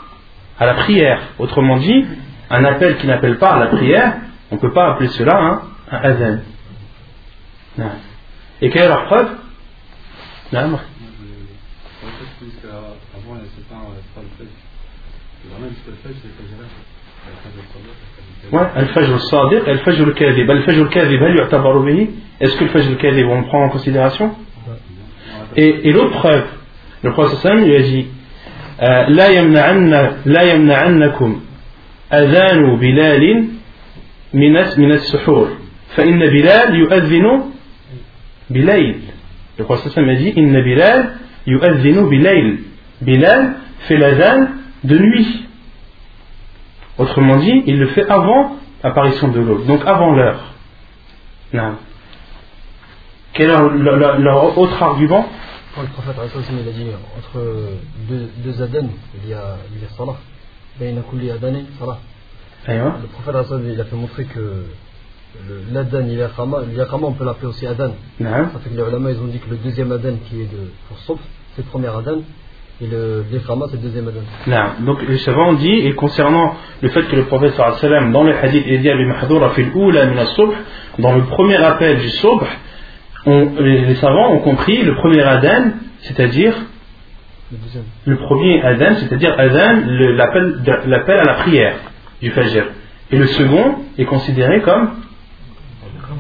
à 0.60 0.65
la 0.65 0.74
prière. 0.75 1.22
Autrement 1.39 1.77
dit, 1.77 2.05
un 2.50 2.64
appel 2.64 2.96
qui 2.99 3.06
n'appelle 3.06 3.38
pas 3.38 3.54
à 3.54 3.58
la 3.61 3.66
prière, 3.68 4.14
on 4.50 4.56
ne 4.56 4.61
peut 4.61 4.73
pas 4.73 4.92
appeler 4.92 5.08
cela 5.08 5.37
un, 5.38 5.61
un 5.90 5.99
adhan. 6.11 6.38
Non. 7.78 7.90
Et 8.62 8.70
quelle 8.70 8.85
est 8.85 8.88
leur 8.88 9.04
preuve 9.06 9.28
Non, 10.52 10.68
Moi, 10.68 10.80
je- 10.80 12.06
en 12.06 12.11
fait, 12.11 12.25
je 12.40 12.44
pense 12.46 12.54
qu'avant, 12.62 13.37
c'est 13.54 13.68
pas, 13.68 13.76
c'est 13.96 14.14
pas 14.14 14.20
le 14.23 14.44
fait. 14.44 14.50
C'est 15.42 15.50
vraiment 15.52 15.68
juste 15.68 15.87
le 15.87 15.92
fait, 16.02 16.14
c'est 16.23 16.28
que 16.28 16.42
j'ai 16.49 16.56
là. 16.56 16.68
Le 17.26 17.32
fait 17.42 17.56
de 17.56 17.62
savoir, 17.66 17.85
le 17.85 18.50
fait 18.50 18.50
de- 18.50 18.56
Ouais, 18.56 18.68
al-fajr 18.76 19.14
al-sadiq, 19.14 19.68
al-fajr 19.68 20.04
al-kadhib. 20.06 20.50
Al-fajr 20.50 20.82
al-kadhib, 20.82 21.23
hal 21.23 21.37
yu'tabaru 21.37 21.85
bihi 21.85 22.11
Est-ce 22.40 22.56
que 22.56 22.64
le 22.64 22.70
fajr 22.70 22.88
al-kadhib, 22.90 23.26
on 23.28 23.40
le 23.40 23.46
prend 23.46 23.64
en 23.64 23.68
considération 23.70 24.35
Et, 25.56 25.88
et 25.88 25.92
l'autre 25.92 26.12
preuve, 26.18 26.44
le 27.02 27.12
prophète 27.12 27.38
sallam 27.38 27.64
lui 27.64 27.76
a 27.76 27.82
dit 27.82 28.06
euh, 28.82 29.08
لا 29.08 29.28
يمنعن 29.28 30.16
لا 30.26 30.42
يمنعنكم 30.42 31.40
أذان 32.12 32.76
بلال 32.76 33.25
من 34.35 34.56
الس- 34.56 34.78
من 34.78 34.92
السحور 34.92 35.49
فإن 35.96 36.18
بلال 36.18 36.75
يؤذن 36.76 37.26
بليل 38.50 38.96
Le 39.58 39.64
prophète 39.64 39.92
sallam 39.92 40.11
a 40.11 40.14
dit 40.14 40.35
إن 40.38 40.52
بلال 40.52 41.11
يؤذن 41.46 42.08
بليل 42.08 42.58
Bilal 43.02 43.54
fait 43.88 43.96
l'adhan 43.99 44.49
de 44.85 44.99
nuit. 44.99 45.44
Autrement 46.99 47.37
dit, 47.37 47.62
il 47.66 47.78
le 47.78 47.88
fait 47.88 48.08
avant 48.08 48.56
l'apparition 48.82 49.28
de 49.28 49.40
l'aube, 49.40 49.66
donc 49.66 49.82
avant 49.85 50.12
l'heure. 50.14 50.54
Non. 51.52 51.75
Quel 53.35 53.50
est 53.50 53.52
leur, 53.52 53.70
leur- 53.96 54.18
leur 54.18 54.58
autre 54.58 54.82
argument 54.82 55.26
Quand 55.75 55.82
le 55.82 55.88
prophète 55.88 56.16
alayhi 56.16 56.30
salam, 56.30 56.61
il 56.62 56.68
a 56.68 56.73
dit 56.73 56.87
entre 57.18 57.38
deux, 58.08 58.30
deux 58.38 58.62
adhan, 58.62 58.88
il 59.23 59.28
y 59.30 59.35
a, 59.35 59.58
il 59.75 59.82
y 59.82 59.85
a 59.85 59.88
salah. 59.90 60.16
Aywa. 62.67 62.97
Le 63.01 63.07
prophète 63.07 63.47
salam, 63.47 63.63
il 63.71 63.79
a 63.81 63.85
fait 63.85 63.95
montrer 63.95 64.25
que 64.25 64.39
le- 64.39 65.73
l'adhan, 65.73 66.01
il 66.07 66.13
y 66.17 66.21
a 66.21 66.27
khama, 66.29 66.59
l'iyaqama, 66.69 67.07
on 67.07 67.13
peut 67.13 67.25
l'appeler 67.25 67.47
aussi 67.47 67.65
adhan. 67.67 67.91
Non. 68.19 68.29
Ça 68.53 68.59
fait 68.63 68.69
que 68.69 68.75
les 68.75 68.87
ulama, 68.87 69.11
ils 69.11 69.19
ont 69.19 69.27
dit 69.27 69.39
que 69.39 69.49
le 69.49 69.57
deuxième 69.57 69.91
adhan 69.91 70.15
qui 70.29 70.41
est 70.41 70.45
de, 70.45 70.71
pour 70.87 70.97
sauf, 70.99 71.19
c'est 71.55 71.63
le 71.63 71.67
premier 71.67 71.87
adhan. 71.87 72.21
Et 72.83 72.87
le 72.87 73.23
l'iqama, 73.31 73.65
c'est 73.69 73.77
le 73.77 73.83
deuxième 73.83 74.07
adhan. 74.07 74.21
Non. 74.47 74.85
Donc 74.85 75.01
les 75.07 75.17
savants 75.19 75.49
ont 75.49 75.53
dit, 75.53 75.71
et 75.87 75.93
concernant 75.93 76.55
le 76.81 76.89
fait 76.89 77.03
que 77.03 77.15
le 77.15 77.25
prophète 77.25 77.53
sallam, 77.79 78.11
dans 78.11 78.23
le 78.23 78.35
hadith, 78.35 78.63
il 78.67 78.81
dit 78.81 78.89
à 78.89 78.95
Mahdoura 78.95 79.51
fil 79.51 79.71
oula 79.75 80.05
min 80.07 80.23
dans 80.99 81.15
le 81.15 81.23
premier 81.23 81.57
appel 81.57 81.99
du 81.99 82.09
subh, 82.09 82.43
on- 83.25 83.51
les, 83.59 83.85
les 83.85 83.95
savants 83.95 84.33
ont 84.33 84.39
compris 84.39 84.81
le 84.83 84.95
premier 84.95 85.21
adhan, 85.21 85.71
c'est-à-dire 86.01 86.55
Le 88.05 88.17
premier 88.17 88.62
adhan, 88.62 88.96
c'est-à-dire 88.96 89.36
adhan, 89.38 89.81
l'appel 90.86 91.20
à 91.20 91.24
la 91.24 91.34
prière 91.36 91.75
du 92.22 92.31
fajr. 92.31 92.63
Et 93.12 93.17
le 93.17 93.27
second 93.27 93.75
est 93.98 94.05
considéré 94.05 94.62
comme 94.62 94.91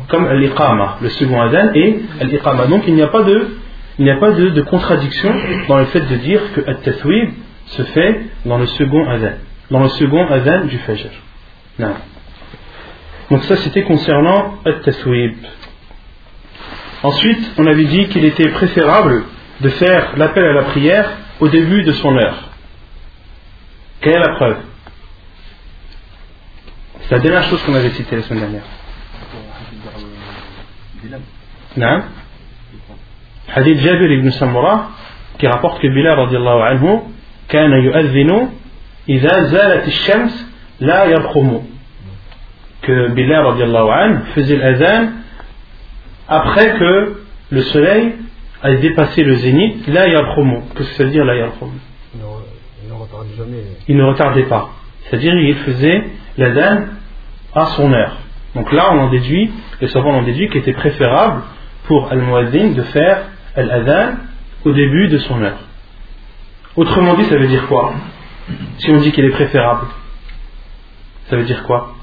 comme 0.07 0.29
l'iqama, 0.33 0.97
le 1.01 1.09
second 1.09 1.39
adhan 1.41 1.71
et 1.73 2.01
l'iqama. 2.21 2.67
Donc 2.67 2.83
il 2.87 2.95
n'y 2.95 3.01
a 3.01 3.07
pas 3.07 3.23
de 3.23 3.47
il 3.97 4.09
a 4.09 4.17
pas 4.17 4.31
de, 4.31 4.61
contradiction 4.61 5.33
dans 5.67 5.77
le 5.77 5.85
fait 5.85 6.01
de 6.01 6.15
dire 6.15 6.41
que 6.53 6.61
at-tathwib 6.69 7.29
se 7.67 7.83
fait 7.83 8.21
dans 8.45 8.57
le 8.57 8.65
second 8.65 9.07
adhan, 9.07 9.33
dans 9.69 9.83
le 9.83 9.89
second 9.89 10.25
adhan 10.27 10.65
du 10.65 10.77
fajr. 10.79 11.11
Non. 11.79 11.93
Donc 13.29 13.43
ça 13.43 13.55
c'était 13.57 13.83
concernant 13.83 14.55
at-tathwib. 14.65 15.35
Ensuite, 17.03 17.51
on 17.57 17.65
avait 17.65 17.85
dit 17.85 18.07
qu'il 18.09 18.25
était 18.25 18.49
préférable 18.49 19.23
de 19.61 19.69
faire 19.69 20.13
l'appel 20.17 20.43
à 20.43 20.53
la 20.53 20.63
prière 20.63 21.09
au 21.40 21.48
début 21.48 21.82
de 21.82 21.92
son 21.92 22.16
heure. 22.16 22.50
Quelle 24.00 24.14
est 24.14 24.20
la 24.20 24.34
preuve 24.34 24.56
C'est 27.02 27.12
la 27.16 27.20
dernière 27.20 27.44
chose 27.44 27.62
qu'on 27.62 27.74
avait 27.74 27.90
citée 27.90 28.16
la 28.16 28.22
semaine 28.22 28.40
dernière. 28.40 28.64
Non 31.76 32.02
Hadith 33.54 33.78
Jabir 33.80 34.10
ibn 34.12 34.30
Samura 34.30 34.90
qui 35.38 35.46
rapporte 35.46 35.80
que 35.80 35.88
Bilal 35.88 36.18
radiallahu 36.18 36.62
anhu 36.62 37.00
كان 37.48 37.70
يؤذن 37.72 38.48
إذا 39.08 39.42
زالت 39.42 39.86
الشمس 39.88 40.46
لا 40.80 41.04
يرقم 41.04 41.62
que 42.82 43.08
Bilal 43.14 43.44
radiallahu 43.46 43.88
anhu 43.90 44.18
faisait 44.34 44.56
l'azan 44.56 45.10
après 46.28 46.76
que 46.78 47.22
le 47.50 47.62
soleil 47.62 48.14
a 48.63 48.73
dépassé 48.75 49.23
le 49.23 49.35
zénith, 49.35 49.87
la 49.87 50.07
yarkhumu. 50.07 50.61
Qu'est-ce 50.75 50.89
que 50.89 50.95
ça 50.95 51.03
veut 51.03 51.09
dire 51.09 51.25
la 51.25 51.35
yarkhumu 51.35 51.71
Il 52.13 52.21
ne, 52.21 52.25
il 52.83 52.89
ne 52.89 52.93
retarde 52.93 53.27
jamais. 53.37 53.63
Il 53.87 53.97
ne 53.97 54.03
retardait 54.03 54.43
pas. 54.43 54.69
C'est-à-dire 55.03 55.33
il 55.35 55.55
faisait 55.55 56.03
l'azan 56.37 56.85
à 57.53 57.65
son 57.77 57.91
heure. 57.91 58.17
Donc 58.55 58.71
là 58.71 58.89
on 58.93 58.99
en 58.99 59.09
déduit, 59.09 59.51
les 59.79 59.87
savants 59.87 60.15
en 60.15 60.23
déduit 60.23 60.49
qu'il 60.49 60.61
était 60.61 60.73
préférable 60.73 61.43
pour 61.85 62.11
al-muazzin 62.11 62.71
de 62.71 62.81
faire 62.83 63.23
al-adhan 63.55 64.17
au 64.63 64.71
début 64.71 65.07
de 65.07 65.17
son 65.17 65.41
heure. 65.41 65.59
Autrement 66.75 67.15
dit, 67.15 67.25
ça 67.25 67.37
veut 67.37 67.47
dire 67.47 67.67
quoi? 67.67 67.93
Si 68.77 68.89
on 68.91 68.97
dit 68.97 69.11
qu'il 69.11 69.25
est 69.25 69.31
préférable, 69.31 69.87
ça 71.29 71.35
veut 71.35 71.43
dire 71.43 71.63
quoi? 71.63 71.95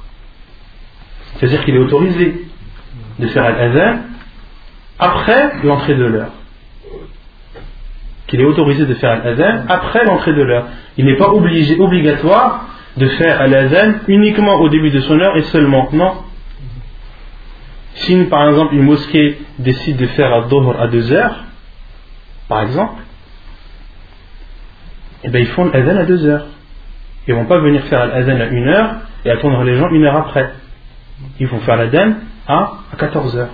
C'est-à-dire 1.36 1.64
qu'il 1.64 1.74
est 1.74 1.78
autorisé 1.78 2.46
de 3.18 3.26
faire 3.28 3.44
al-adhan 3.44 4.00
après 4.98 5.52
l'entrée 5.62 5.94
de 5.94 6.04
l'heure. 6.04 6.32
Qu'il 8.28 8.40
est 8.40 8.44
autorisé 8.44 8.86
de 8.86 8.94
faire 8.94 9.10
al-adhan 9.10 9.64
après 9.68 10.04
l'entrée 10.04 10.34
de 10.34 10.42
l'heure. 10.42 10.66
Il 10.96 11.06
n'est 11.06 11.16
pas 11.16 11.30
obligé, 11.30 11.78
obligatoire 11.78 12.66
de 12.96 13.08
faire 13.08 13.40
al-adhan 13.40 13.94
uniquement 14.06 14.60
au 14.60 14.68
début 14.68 14.90
de 14.90 15.00
son 15.00 15.18
heure 15.18 15.36
et 15.36 15.42
seulement. 15.44 15.88
Non. 15.92 16.12
Si 17.94 18.16
par 18.24 18.48
exemple 18.48 18.74
une 18.74 18.84
mosquée 18.84 19.38
décide 19.58 19.96
de 19.96 20.06
faire 20.06 20.32
al-dohr 20.32 20.80
à 20.80 20.86
deux 20.86 21.10
heures, 21.12 21.44
par 22.48 22.62
exemple, 22.62 23.02
eh 25.24 25.28
bien 25.30 25.40
ils 25.40 25.48
font 25.48 25.64
l'adhan 25.66 25.96
à 25.96 26.04
deux 26.04 26.24
heures. 26.26 26.46
Ils 27.26 27.34
vont 27.34 27.46
pas 27.46 27.58
venir 27.58 27.82
faire 27.84 28.06
l'adhan 28.06 28.40
à 28.40 28.46
une 28.46 28.68
heure 28.68 28.96
et 29.24 29.30
attendre 29.30 29.62
les 29.64 29.76
gens 29.76 29.90
une 29.90 30.04
heure 30.04 30.16
après. 30.16 30.52
Ils 31.40 31.48
vont 31.48 31.60
faire 31.60 31.76
l'adhan 31.76 32.14
à, 32.46 32.72
à 32.92 32.96
14 32.96 33.36
heures. 33.36 33.50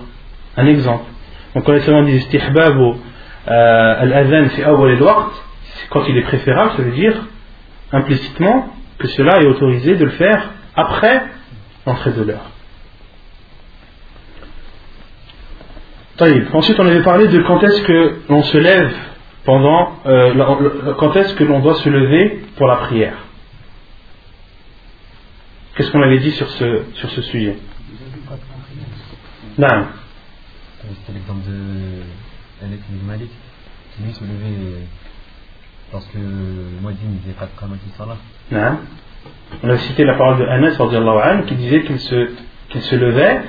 Un 0.57 0.67
exemple. 0.67 1.05
Donc 1.53 1.65
quand 1.65 1.73
les 1.73 1.81
savants 1.81 2.03
disent 2.03 2.27
istihbabu 3.45 4.01
al-adhan 4.01 4.49
fi 4.49 4.63
awwal 4.63 4.91
al-waqt, 4.91 5.43
quand 5.89 6.05
il 6.07 6.17
est 6.17 6.23
préférable, 6.23 6.71
ça 6.77 6.83
veut 6.83 6.91
dire 6.91 7.25
implicitement 7.91 8.73
que 8.97 9.07
cela 9.07 9.41
est 9.41 9.47
autorisé 9.47 9.95
de 9.95 10.05
le 10.05 10.11
faire 10.11 10.51
après 10.75 11.25
l'entrée 11.85 12.11
de 12.11 12.23
l'heure. 12.23 12.51
Ensuite, 16.53 16.79
on 16.79 16.87
avait 16.87 17.03
parlé 17.03 17.27
de 17.27 17.41
quand 17.41 17.61
est-ce 17.61 17.81
que 17.83 18.19
l'on 18.29 18.43
se 18.43 18.57
lève 18.57 18.95
pendant, 19.43 19.99
euh, 20.05 20.93
quand 20.97 21.15
est-ce 21.15 21.35
que 21.35 21.43
l'on 21.43 21.59
doit 21.59 21.75
se 21.75 21.89
lever 21.89 22.41
pour 22.55 22.67
la 22.67 22.77
prière. 22.77 23.17
Qu'est-ce 25.75 25.91
qu'on 25.91 26.01
avait 26.01 26.19
dit 26.19 26.31
sur 26.31 26.49
ce, 26.51 26.83
sur 26.93 27.09
ce 27.11 27.21
sujet? 27.21 27.57
Non. 29.57 29.87
C'était 30.87 31.13
l'exemple 31.13 31.41
de 31.49 32.01
Anas 32.63 32.75
ibn 32.89 33.05
Malik, 33.05 33.31
qui 33.95 34.03
lui 34.03 34.13
se 34.13 34.23
levait 34.23 34.87
parce 35.91 36.05
que 36.07 36.17
euh, 36.17 36.71
le 36.75 36.81
Muazzin 36.81 37.07
ne 37.09 37.17
disait 37.19 37.33
pas 37.33 37.45
de 37.45 37.59
Qamat 37.59 37.77
Salah. 37.97 38.17
Hein? 38.51 38.79
On 39.63 39.69
a 39.69 39.77
cité 39.77 40.03
la 40.03 40.15
parole 40.15 40.39
de 40.39 40.45
Anas 40.45 41.43
qui 41.47 41.55
disait 41.55 41.83
qu'il 41.83 41.99
se, 41.99 42.31
qu'il 42.69 42.81
se 42.81 42.95
levait 42.95 43.41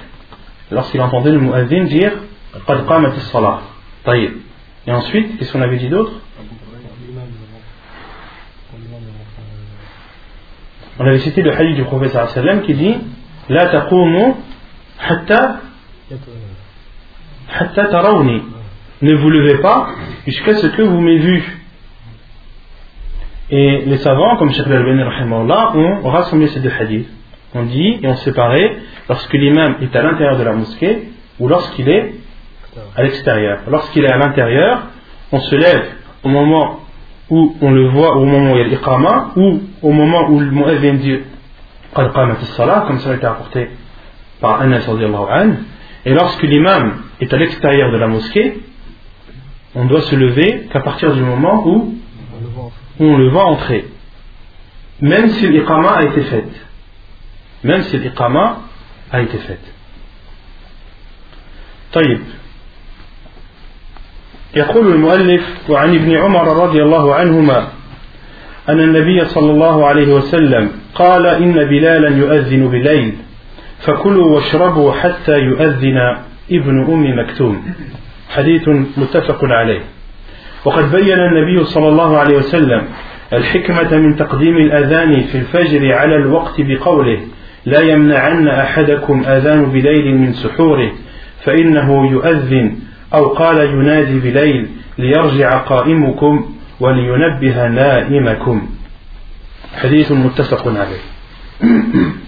lorsqu'il 0.71 1.01
entendait 1.01 1.33
le 1.33 1.39
Muazzin 1.39 1.85
dire 1.85 2.13
Qad 2.67 2.87
Qamat 2.87 3.09
al-Salah. 3.09 3.63
Et 4.87 4.93
ensuite, 4.93 5.39
qu'est-ce 5.39 5.53
qu'on 5.53 5.63
avait 5.63 5.79
dit 5.79 5.89
d'autre? 5.89 6.13
On 10.99 11.07
avait 11.07 11.19
cité 11.19 11.43
le 11.43 11.53
hadith 11.53 11.77
du 11.77 11.85
prophète 11.85 12.17
qui 12.65 12.75
dit 12.75 12.95
La 13.49 13.67
taqumu 13.67 14.35
hatta 14.99 15.61
hatta 17.53 17.87
tarawni 17.89 18.43
ne 19.03 19.15
vous 19.15 19.31
levez 19.31 19.59
pas 19.59 19.89
jusqu'à 20.27 20.55
ce 20.57 20.67
que 20.69 20.83
vous 20.83 21.01
m'ayez 21.01 21.19
vu 21.19 21.59
et 23.51 23.83
les 23.87 23.99
savants 23.99 24.37
comme 24.37 24.53
Sheikh 24.53 24.67
al-Bani 24.67 25.03
ont 26.03 26.11
rassemblé 26.11 26.49
ces 26.49 26.61
deux 26.61 26.73
hadiths 26.81 27.09
on 27.55 27.63
dit 27.65 27.99
et 28.03 28.09
on 28.09 28.17
séparé 28.17 28.77
lorsque 29.09 29.33
l'imam 29.33 29.77
est 29.81 29.95
à 29.97 30.03
l'intérieur 30.03 30.37
de 30.39 30.43
la 30.43 30.53
mosquée 30.53 31.09
ou 31.39 31.49
lorsqu'il 31.49 31.89
est 31.89 32.15
à 32.95 33.03
l'extérieur. 33.03 33.61
Lorsqu'il 33.69 34.05
est 34.05 34.13
à 34.13 34.19
l'intérieur, 34.19 34.83
on 35.33 35.41
se 35.41 35.55
lève 35.55 35.85
au 36.23 36.29
moment 36.29 36.81
où 37.31 37.57
on 37.61 37.71
le 37.71 37.89
voit, 37.89 38.17
au 38.17 38.25
moment 38.25 38.53
où 38.53 38.57
il 38.57 38.63
y 38.63 38.65
a 38.65 38.69
l'iqama, 38.69 39.33
ou 39.37 39.61
au 39.83 39.91
moment 39.91 40.29
où 40.29 40.41
le 40.41 40.51
muezzin 40.51 40.95
dit 40.95 41.21
comme 41.95 42.99
ça 42.99 43.11
a 43.11 43.15
été 43.15 43.27
rapporté 43.27 43.71
par 44.41 44.61
Anas. 44.61 44.87
Et 46.05 46.13
lorsque 46.13 46.43
l'imam 46.43 47.03
est 47.21 47.33
à 47.33 47.37
l'extérieur 47.39 47.91
de 47.91 47.97
la 47.97 48.07
mosquée, 48.07 48.59
on 49.76 49.86
doit 49.86 50.02
se 50.02 50.16
lever 50.16 50.68
qu'à 50.72 50.82
partir 50.82 51.14
du 51.14 51.22
moment 51.22 51.64
où 51.68 51.96
on 53.00 53.18
le 53.18 53.30
voit 53.30 53.46
entrer. 53.46 53.86
Même 55.00 55.30
si 55.30 55.48
l'iqama 55.48 55.92
a 55.94 56.04
été 56.04 56.22
faite. 56.22 56.54
Même 57.64 57.82
si 57.84 57.98
l'iqama 57.98 58.60
a 59.12 59.22
été 59.22 59.38
faite. 59.38 59.74
طيب 61.94 62.20
يقول 64.56 64.88
المؤلف 64.88 65.70
وعن 65.70 65.96
ابن 65.96 66.12
عمر 66.18 66.64
رضي 66.64 66.84
الله 66.84 67.16
عنهما 67.16 67.68
أن 68.70 68.80
النبي 68.80 69.26
صلى 69.26 69.52
الله 69.52 69.86
عليه 69.86 70.14
وسلم 70.14 70.72
قال 70.96 71.26
إن 71.26 71.54
بلالا 71.54 72.10
يؤذن 72.10 72.68
بليل 72.68 73.14
فكلوا 73.80 74.36
واشربوا 74.36 74.94
حتى 74.94 75.40
يؤذن 75.40 75.98
ابن 76.52 76.86
أم 76.94 77.20
مكتوم 77.20 77.64
حديث 78.37 78.69
متفق 78.97 79.45
عليه. 79.45 79.81
وقد 80.65 80.97
بين 80.97 81.19
النبي 81.19 81.65
صلى 81.65 81.89
الله 81.89 82.19
عليه 82.19 82.37
وسلم 82.37 82.83
الحكمة 83.33 83.99
من 83.99 84.17
تقديم 84.17 84.57
الأذان 84.57 85.23
في 85.23 85.39
الفجر 85.39 85.95
على 85.95 86.17
الوقت 86.17 86.55
بقوله 86.59 87.21
لا 87.67 87.81
يمنعن 87.81 88.49
أحدكم 88.49 89.25
أذان 89.27 89.65
بليل 89.65 90.15
من 90.19 90.33
سحوره 90.33 90.93
فإنه 91.45 92.11
يؤذن 92.11 92.77
أو 93.15 93.29
قال 93.29 93.59
ينادي 93.59 94.19
بليل 94.19 94.67
ليرجع 94.99 95.59
قائمكم 95.59 96.55
ولينبه 96.81 97.69
نائمكم. 97.69 98.69
حديث 99.83 100.13
متفق 100.13 100.69
عليه. 100.69 101.03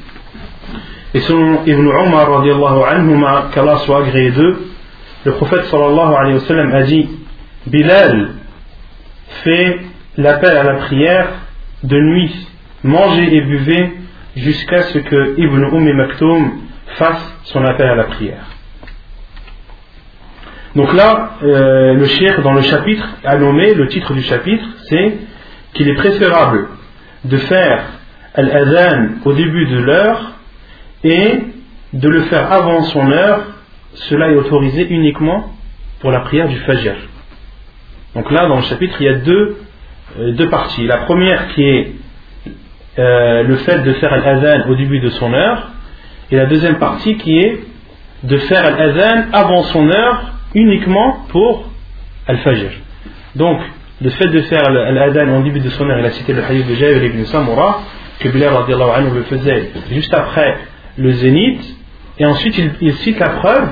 Et 1.14 1.20
selon 1.20 1.64
Ibn 1.64 1.86
Umar 1.86 2.30
radiallahu 2.30 2.82
anhuma, 2.84 3.48
qu'Allah 3.54 3.78
soit 3.78 4.04
agréé 4.04 4.30
d'eux, 4.30 4.58
le 5.24 5.32
prophète 5.32 5.64
sallallahu 5.64 6.14
alayhi 6.14 6.34
wa 6.34 6.44
sallam 6.46 6.74
a 6.74 6.82
dit 6.82 7.08
Bilal 7.66 8.30
fait 9.44 9.80
l'appel 10.16 10.56
à 10.56 10.62
la 10.62 10.74
prière 10.74 11.28
de 11.82 11.98
nuit, 11.98 12.48
mangez 12.82 13.36
et 13.36 13.40
buvez 13.42 13.92
jusqu'à 14.36 14.82
ce 14.82 14.98
que 14.98 15.34
Ibn 15.38 15.64
Umm 15.64 15.92
Maktoum 15.92 16.60
fasse 16.96 17.34
son 17.44 17.64
appel 17.64 17.88
à 17.88 17.94
la 17.94 18.04
prière. 18.04 18.44
Donc 20.74 20.92
là, 20.94 21.32
euh, 21.42 21.94
le 21.94 22.06
shir 22.06 22.42
dans 22.42 22.52
le 22.52 22.62
chapitre 22.62 23.06
a 23.24 23.36
nommé, 23.36 23.74
le 23.74 23.88
titre 23.88 24.12
du 24.12 24.22
chapitre, 24.22 24.64
c'est 24.88 25.18
qu'il 25.74 25.88
est 25.88 25.94
préférable 25.94 26.68
de 27.24 27.36
faire 27.36 27.84
al-adhan 28.34 29.08
au 29.24 29.32
début 29.32 29.66
de 29.66 29.78
l'heure 29.80 30.32
et 31.04 31.40
de 31.92 32.08
le 32.08 32.22
faire 32.22 32.52
avant 32.52 32.82
son 32.82 33.10
heure. 33.10 33.46
Cela 33.94 34.30
est 34.30 34.36
autorisé 34.36 34.86
uniquement 34.88 35.52
pour 36.00 36.10
la 36.10 36.20
prière 36.20 36.48
du 36.48 36.56
fajr. 36.58 36.94
Donc 38.14 38.30
là, 38.30 38.46
dans 38.46 38.56
le 38.56 38.62
chapitre, 38.62 38.96
il 39.00 39.06
y 39.06 39.08
a 39.08 39.14
deux, 39.14 39.56
euh, 40.18 40.32
deux 40.32 40.48
parties. 40.48 40.86
La 40.86 40.98
première 40.98 41.48
qui 41.48 41.62
est 41.62 41.92
euh, 42.98 43.42
le 43.42 43.56
fait 43.56 43.78
de 43.82 43.92
faire 43.94 44.12
al-adhan 44.12 44.68
au 44.70 44.74
début 44.74 45.00
de 45.00 45.08
son 45.10 45.32
heure, 45.32 45.70
et 46.30 46.36
la 46.36 46.46
deuxième 46.46 46.78
partie 46.78 47.16
qui 47.16 47.38
est 47.38 47.60
de 48.22 48.38
faire 48.38 48.64
al-adhan 48.64 49.26
avant 49.32 49.62
son 49.64 49.88
heure 49.88 50.32
uniquement 50.54 51.24
pour 51.28 51.70
Al-Fajr. 52.26 52.70
Donc, 53.36 53.60
le 54.00 54.10
fait 54.10 54.28
de 54.28 54.40
faire 54.42 54.70
l'adhan 54.70 55.28
en 55.28 55.40
début 55.40 55.60
de 55.60 55.70
son 55.70 55.88
heure, 55.88 55.98
il 55.98 56.04
a 56.04 56.10
cité 56.10 56.32
le 56.32 56.42
hadith 56.44 56.66
de 56.68 56.74
Jabir 56.74 57.04
ibn 57.04 57.24
Samura, 57.24 57.82
que 58.20 58.28
Bilal 58.28 58.54
anhu 58.54 59.10
le 59.14 59.22
faisait 59.24 59.70
juste 59.90 60.14
après 60.14 60.58
le 60.96 61.12
zénith, 61.12 61.77
et 62.18 62.26
ensuite 62.26 62.60
il, 62.80 62.94
cite 62.94 63.18
la 63.18 63.30
preuve 63.30 63.68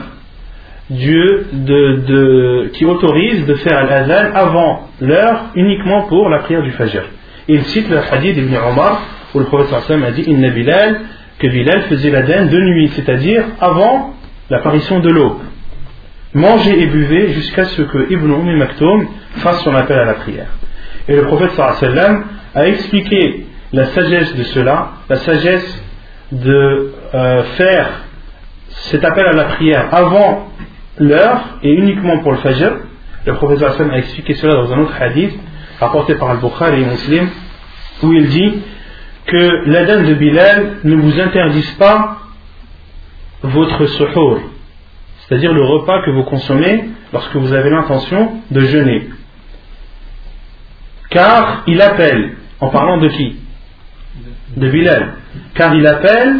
Dieu 0.90 1.46
de, 1.52 2.70
qui 2.74 2.84
autorise 2.84 3.44
de 3.46 3.54
faire 3.54 3.84
l'adhan 3.86 4.34
avant 4.34 4.88
l'heure 5.00 5.46
uniquement 5.54 6.02
pour 6.02 6.28
la 6.28 6.40
prière 6.40 6.62
du 6.62 6.70
Fajr. 6.72 7.02
il 7.48 7.62
cite 7.64 7.88
le 7.88 7.98
hadith 7.98 8.34
d'Ibn 8.36 8.56
Omar 8.56 9.02
où 9.34 9.38
le 9.40 9.46
prophète 9.46 9.74
a 9.90 10.10
dit 10.12 10.22
Inna 10.22 10.50
Bilal, 10.50 11.00
que 11.38 11.48
Bilal 11.48 11.82
faisait 11.82 12.10
l'adhan 12.10 12.46
de 12.46 12.58
nuit, 12.58 12.88
c'est-à-dire 12.94 13.44
avant 13.60 14.14
l'apparition 14.48 15.00
de 15.00 15.10
l'eau 15.10 15.40
mangez 16.36 16.82
et 16.82 16.86
buvez 16.86 17.32
jusqu'à 17.32 17.64
ce 17.64 17.82
que 17.82 18.12
Ibn 18.12 18.30
Umm 18.30 18.58
Maktoum 18.58 19.08
fasse 19.36 19.62
son 19.64 19.74
appel 19.74 19.98
à 19.98 20.04
la 20.04 20.14
prière. 20.14 20.50
Et 21.08 21.16
le 21.16 21.22
prophète 21.22 21.58
a 21.58 22.68
expliqué 22.68 23.46
la 23.72 23.86
sagesse 23.86 24.34
de 24.36 24.42
cela, 24.44 24.92
la 25.08 25.16
sagesse 25.16 25.82
de 26.32 26.92
euh, 27.14 27.42
faire 27.56 27.88
cet 28.90 29.04
appel 29.04 29.26
à 29.26 29.32
la 29.32 29.44
prière 29.44 29.88
avant 29.92 30.48
l'heure 30.98 31.58
et 31.62 31.72
uniquement 31.72 32.18
pour 32.18 32.32
le 32.32 32.38
fajr. 32.38 32.72
Le 33.24 33.34
professeur 33.34 33.70
Hassan 33.70 33.90
a 33.90 33.98
expliqué 33.98 34.34
cela 34.34 34.54
dans 34.54 34.72
un 34.72 34.78
autre 34.78 34.94
hadith 35.00 35.34
rapporté 35.80 36.14
par 36.14 36.30
Al-Bukhari 36.30 36.82
et 36.82 36.86
Muslim 36.86 37.28
où 38.02 38.12
il 38.12 38.28
dit 38.28 38.54
que 39.26 39.68
l'adhan 39.70 40.04
de 40.04 40.14
Bilal 40.14 40.76
ne 40.84 40.96
vous 40.96 41.20
interdise 41.20 41.70
pas 41.72 42.18
votre 43.42 43.86
suhour, 43.86 44.40
c'est-à-dire 45.20 45.52
le 45.52 45.64
repas 45.64 46.02
que 46.04 46.10
vous 46.10 46.22
consommez 46.24 46.84
lorsque 47.12 47.34
vous 47.36 47.52
avez 47.52 47.70
l'intention 47.70 48.40
de 48.50 48.60
jeûner. 48.60 49.08
Car 51.10 51.62
il 51.66 51.80
appelle, 51.80 52.36
en 52.60 52.68
parlant 52.68 52.98
de 52.98 53.08
qui? 53.08 53.36
De 54.56 54.68
Bilal. 54.68 55.14
Car 55.54 55.74
il 55.74 55.86
appelle, 55.86 56.36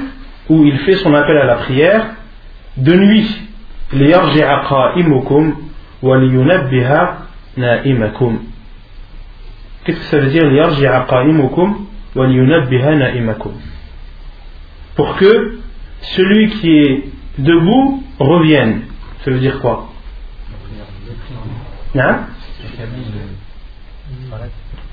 ou 0.49 0.65
il 0.65 0.79
fait 0.81 0.97
son 0.97 1.13
appel 1.15 1.37
à 1.37 1.45
la 1.45 1.57
prière, 1.57 2.07
de 2.77 2.95
nuit. 2.95 3.43
Qu'est-ce 9.85 9.99
que 9.99 10.05
ça 10.07 10.19
veut 10.19 10.31
dire 10.31 10.45
Pour 14.97 15.17
que 15.17 15.59
celui 16.01 16.51
qui 16.51 16.71
est 16.71 17.05
debout 17.39 18.03
revienne. 18.19 18.83
Ça 19.25 19.31
veut 19.31 19.39
dire 19.39 19.61
quoi? 19.61 19.89
Hein? 21.95 22.21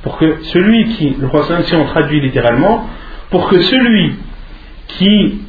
Pour 0.03 0.17
que 0.17 0.43
celui 0.43 0.89
qui, 0.95 1.15
le 1.19 1.27
croissant, 1.27 1.61
si 1.63 1.75
on 1.75 1.85
traduit 1.85 2.21
littéralement, 2.21 2.87
pour 3.29 3.49
que 3.49 3.61
celui 3.61 4.15
qui 4.89 5.41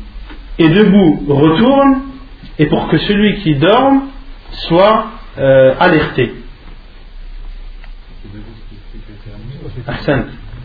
est 0.58 0.68
debout 0.68 1.24
retourne 1.28 2.13
et 2.58 2.66
pour 2.66 2.88
que 2.88 2.98
celui 2.98 3.36
qui 3.40 3.54
dorme 3.56 4.08
soit 4.50 5.06
euh, 5.38 5.74
alerté. 5.78 6.34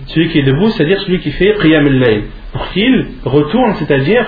Celui 0.07 0.29
qui 0.29 0.39
est 0.39 0.43
debout, 0.43 0.69
c'est-à-dire 0.69 1.01
celui 1.01 1.19
qui 1.19 1.31
fait 1.31 1.55
Qiyam 1.59 1.85
al 1.85 2.23
Pour 2.51 2.69
qu'il 2.69 3.07
retourne, 3.25 3.75
c'est-à-dire 3.75 4.25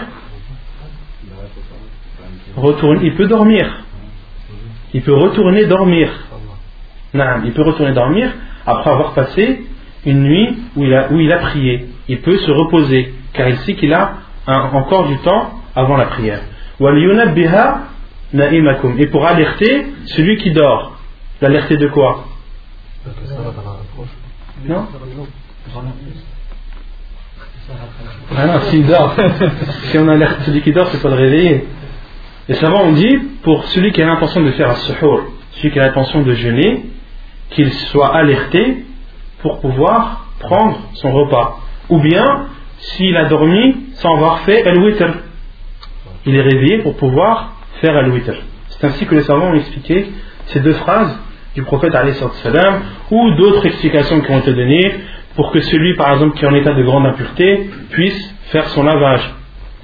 retourne, 2.56 3.00
il 3.04 3.16
peut 3.16 3.28
dormir. 3.28 3.84
Il 4.94 5.02
peut 5.02 5.14
retourner 5.14 5.66
dormir. 5.66 6.10
Non, 7.14 7.42
il 7.46 7.52
peut 7.52 7.64
retourner 7.64 7.94
dormir 7.94 8.32
après 8.66 8.90
avoir 8.90 9.14
passé 9.14 9.66
une 10.06 10.24
nuit 10.24 10.58
où 10.76 10.84
il 10.84 10.94
a, 10.94 11.12
où 11.12 11.20
il 11.20 11.32
a 11.32 11.38
prié. 11.38 11.88
Il 12.08 12.22
peut 12.22 12.38
se 12.38 12.52
reposer, 12.52 13.14
car 13.34 13.48
il 13.48 13.58
sait 13.58 13.76
qu'il 13.76 13.94
a 13.94 14.18
encore 14.48 15.08
du 15.08 15.18
temps 15.20 15.62
avant 15.76 15.98
la 15.98 16.08
prière. 16.08 16.42
Et 18.98 19.08
pour 19.08 19.26
alerter 19.26 19.86
celui 20.06 20.38
qui 20.38 20.52
dort. 20.52 20.98
L'alerter 21.40 21.78
de 21.78 21.88
quoi? 21.88 22.26
Non? 24.66 24.88
Ah 28.36 28.48
non, 28.48 28.60
s'il 28.62 28.86
dort. 28.88 29.16
si 29.92 29.98
on 30.00 30.08
alerte 30.08 30.42
celui 30.44 30.62
qui 30.62 30.72
dort, 30.72 30.88
c'est 30.92 31.02
pas 31.02 31.10
le 31.10 31.16
réveiller. 31.16 31.68
Les 32.48 32.56
savants 32.56 32.84
ont 32.84 32.94
dit, 32.94 33.18
pour 33.44 33.64
celui 33.66 33.92
qui 33.92 34.02
a 34.02 34.08
l'intention 34.08 34.42
de 34.42 34.52
faire 34.52 34.72
un 34.72 34.76
suhour, 34.76 35.22
celui 35.52 35.72
qui 35.72 35.80
a 35.80 35.84
l'intention 35.84 36.22
de 36.22 36.34
jeûner, 36.34 36.86
qu'il 37.52 37.72
soit 37.72 38.16
alerté 38.16 38.86
pour 39.42 39.60
pouvoir 39.62 40.26
prendre 40.40 40.80
son 40.96 41.12
repas. 41.12 41.60
Ou 41.90 42.00
bien, 42.00 42.48
s'il 42.80 43.16
a 43.18 43.26
dormi 43.26 43.76
sans 43.96 44.16
avoir 44.16 44.40
fait 44.40 44.68
al-witr, 44.68 45.06
il 46.25 46.35
est 46.35 46.43
réveillé 46.43 46.79
pour 46.79 46.97
pouvoir 46.97 47.57
faire 47.81 47.97
al-witr. 47.97 48.35
C'est 48.69 48.87
ainsi 48.87 49.07
que 49.07 49.15
les 49.15 49.23
savants 49.23 49.51
ont 49.51 49.55
expliqué 49.55 50.09
ces 50.47 50.61
deux 50.61 50.75
phrases 50.75 51.19
du 51.55 51.63
prophète 51.63 51.93
salam 52.43 52.83
ou 53.11 53.31
d'autres 53.37 53.65
explications 53.67 54.21
qui 54.21 54.31
ont 54.31 54.39
été 54.39 54.53
données 54.53 54.95
pour 55.35 55.51
que 55.53 55.61
celui 55.61 55.95
par 55.95 56.13
exemple 56.13 56.37
qui 56.37 56.45
est 56.45 56.49
en 56.49 56.55
état 56.55 56.75
de 56.75 56.83
grande 56.83 57.07
impureté 57.07 57.71
puisse 57.91 58.35
faire 58.51 58.69
son 58.69 58.83
lavage, 58.83 59.35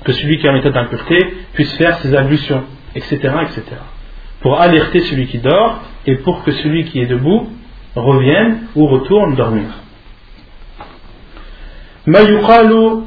que 0.04 0.12
celui 0.12 0.38
qui 0.38 0.46
est 0.46 0.50
en 0.50 0.56
état 0.56 0.70
d'impureté 0.70 1.18
puisse 1.54 1.72
faire 1.76 1.96
ses 1.98 2.14
ablutions, 2.14 2.64
etc., 2.94 3.16
etc. 3.42 3.62
Pour 4.40 4.60
alerter 4.60 5.00
celui 5.00 5.26
qui 5.26 5.38
dort 5.38 5.80
et 6.06 6.16
pour 6.16 6.42
que 6.44 6.52
celui 6.52 6.84
qui 6.84 7.00
est 7.00 7.06
debout 7.06 7.48
revienne 7.94 8.58
ou 8.74 8.86
retourne 8.86 9.34
dormir. 9.34 9.70
ما 12.06 12.18
يقال 12.20 13.02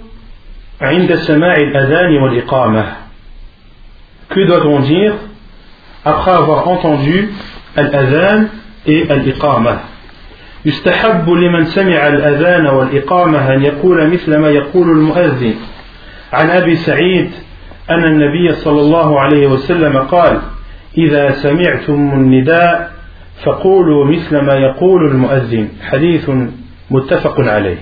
عند 0.81 1.15
سماع 1.15 1.55
الأذان 1.55 2.17
والإقامة 2.23 2.85
Que 4.30 4.46
doit-on 4.46 4.80
dire 4.80 5.14
après 6.04 6.30
avoir 6.30 6.68
entendu 6.68 7.28
الأذان 7.78 8.48
et 8.86 9.12
الإقامة 9.12 9.78
يستحب 10.64 11.30
لمن 11.30 11.64
سمع 11.64 12.06
الأذان 12.08 12.66
والإقامة 12.66 13.54
أن 13.54 13.62
يقول 13.62 14.10
مثل 14.10 14.36
ما 14.36 14.48
يقول 14.50 14.90
المؤذن 14.90 15.54
عن 16.32 16.50
أبي 16.50 16.76
سعيد 16.76 17.30
أن 17.90 18.04
النبي 18.04 18.54
صلى 18.54 18.80
الله 18.80 19.20
عليه 19.20 19.46
وسلم 19.46 19.98
قال 19.98 20.40
إذا 20.98 21.30
سمعتم 21.30 22.12
النداء 22.12 22.92
فقولوا 23.44 24.04
مثل 24.04 24.38
ما 24.38 24.54
يقول 24.54 25.10
المؤذن 25.10 25.68
حديث 25.90 26.30
متفق 26.90 27.40
عليه 27.40 27.78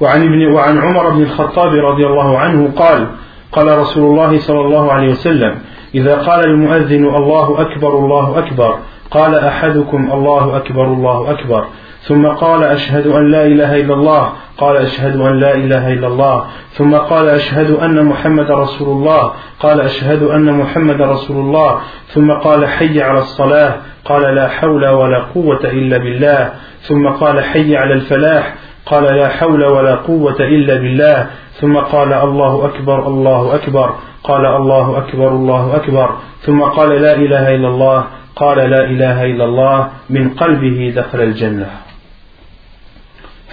وعن, 0.00 0.22
ابن 0.22 0.52
وعن 0.52 0.78
عمر 0.78 1.10
بن 1.10 1.22
الخطاب 1.22 1.74
رضي 1.74 2.06
الله 2.06 2.38
عنه 2.38 2.72
قال 2.76 3.08
قال 3.52 3.78
رسول 3.78 4.04
الله 4.04 4.38
صلى 4.38 4.60
الله 4.60 4.92
عليه 4.92 5.10
وسلم 5.10 5.54
إذا 5.94 6.14
قال 6.14 6.44
المؤذن 6.44 7.04
الله 7.04 7.60
أكبر 7.60 7.98
الله 7.98 8.38
أكبر 8.38 8.78
قال 9.10 9.34
أحدكم 9.34 10.12
الله 10.12 10.56
أكبر 10.56 10.84
الله 10.84 11.30
أكبر 11.30 11.64
ثم 12.02 12.26
قال 12.26 12.64
أشهد 12.64 13.06
أن 13.06 13.30
لا 13.30 13.46
إله 13.46 13.76
إلا 13.76 13.94
الله 13.94 14.32
قال 14.58 14.76
أشهد 14.76 15.20
أن 15.20 15.40
لا 15.40 15.54
إله 15.54 15.92
إلا 15.92 16.06
الله 16.06 16.44
ثم 16.72 16.94
قال 16.94 17.28
أشهد 17.28 17.70
أن 17.70 18.04
محمد 18.04 18.50
رسول 18.50 18.88
الله 18.88 19.32
قال 19.60 19.80
أشهد 19.80 20.22
أن 20.22 20.52
محمد 20.52 21.02
رسول 21.02 21.36
الله 21.36 21.78
ثم 22.08 22.32
قال 22.32 22.68
حي 22.68 23.02
على 23.02 23.18
الصلاة 23.18 23.74
قال 24.04 24.34
لا 24.34 24.48
حول 24.48 24.88
ولا 24.88 25.18
قوة 25.34 25.60
إلا 25.64 25.98
بالله 25.98 26.50
ثم 26.80 27.08
قال 27.08 27.44
حي 27.44 27.76
على 27.76 27.94
الفلاح 27.94 28.54
قال 28.86 29.04
لا 29.04 29.28
حول 29.28 29.64
ولا 29.64 29.94
قوة 29.94 30.36
إلا 30.40 30.74
بالله. 30.74 31.26
ثم 31.60 31.76
قال 31.76 32.12
الله 32.12 32.64
أكبر 32.64 33.06
الله 33.06 33.54
أكبر. 33.54 33.94
قال 34.24 34.46
الله 34.46 34.98
أكبر 34.98 35.28
الله 35.28 35.76
أكبر. 35.76 36.16
ثم 36.42 36.62
قال 36.62 36.88
لا 37.02 37.14
إله 37.14 37.54
إلا 37.54 37.68
الله. 37.68 38.06
قال 38.36 38.58
لا 38.70 38.84
إله 38.84 39.24
إلا 39.24 39.44
الله. 39.44 39.90
من 40.10 40.30
قلبه 40.30 40.92
دخل 40.96 41.20
الجنة. 41.20 41.70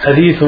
حديث 0.04 0.44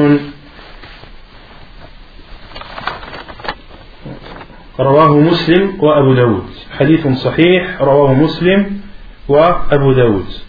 رواه 4.79 5.13
مسلم 5.17 5.77
وأبو 5.79 6.13
داود. 6.13 6.49
حديث 6.79 7.07
صحيح 7.07 7.81
رواه 7.81 8.13
مسلم 8.13 8.81
وأبو 9.27 9.91
داود. 9.91 10.46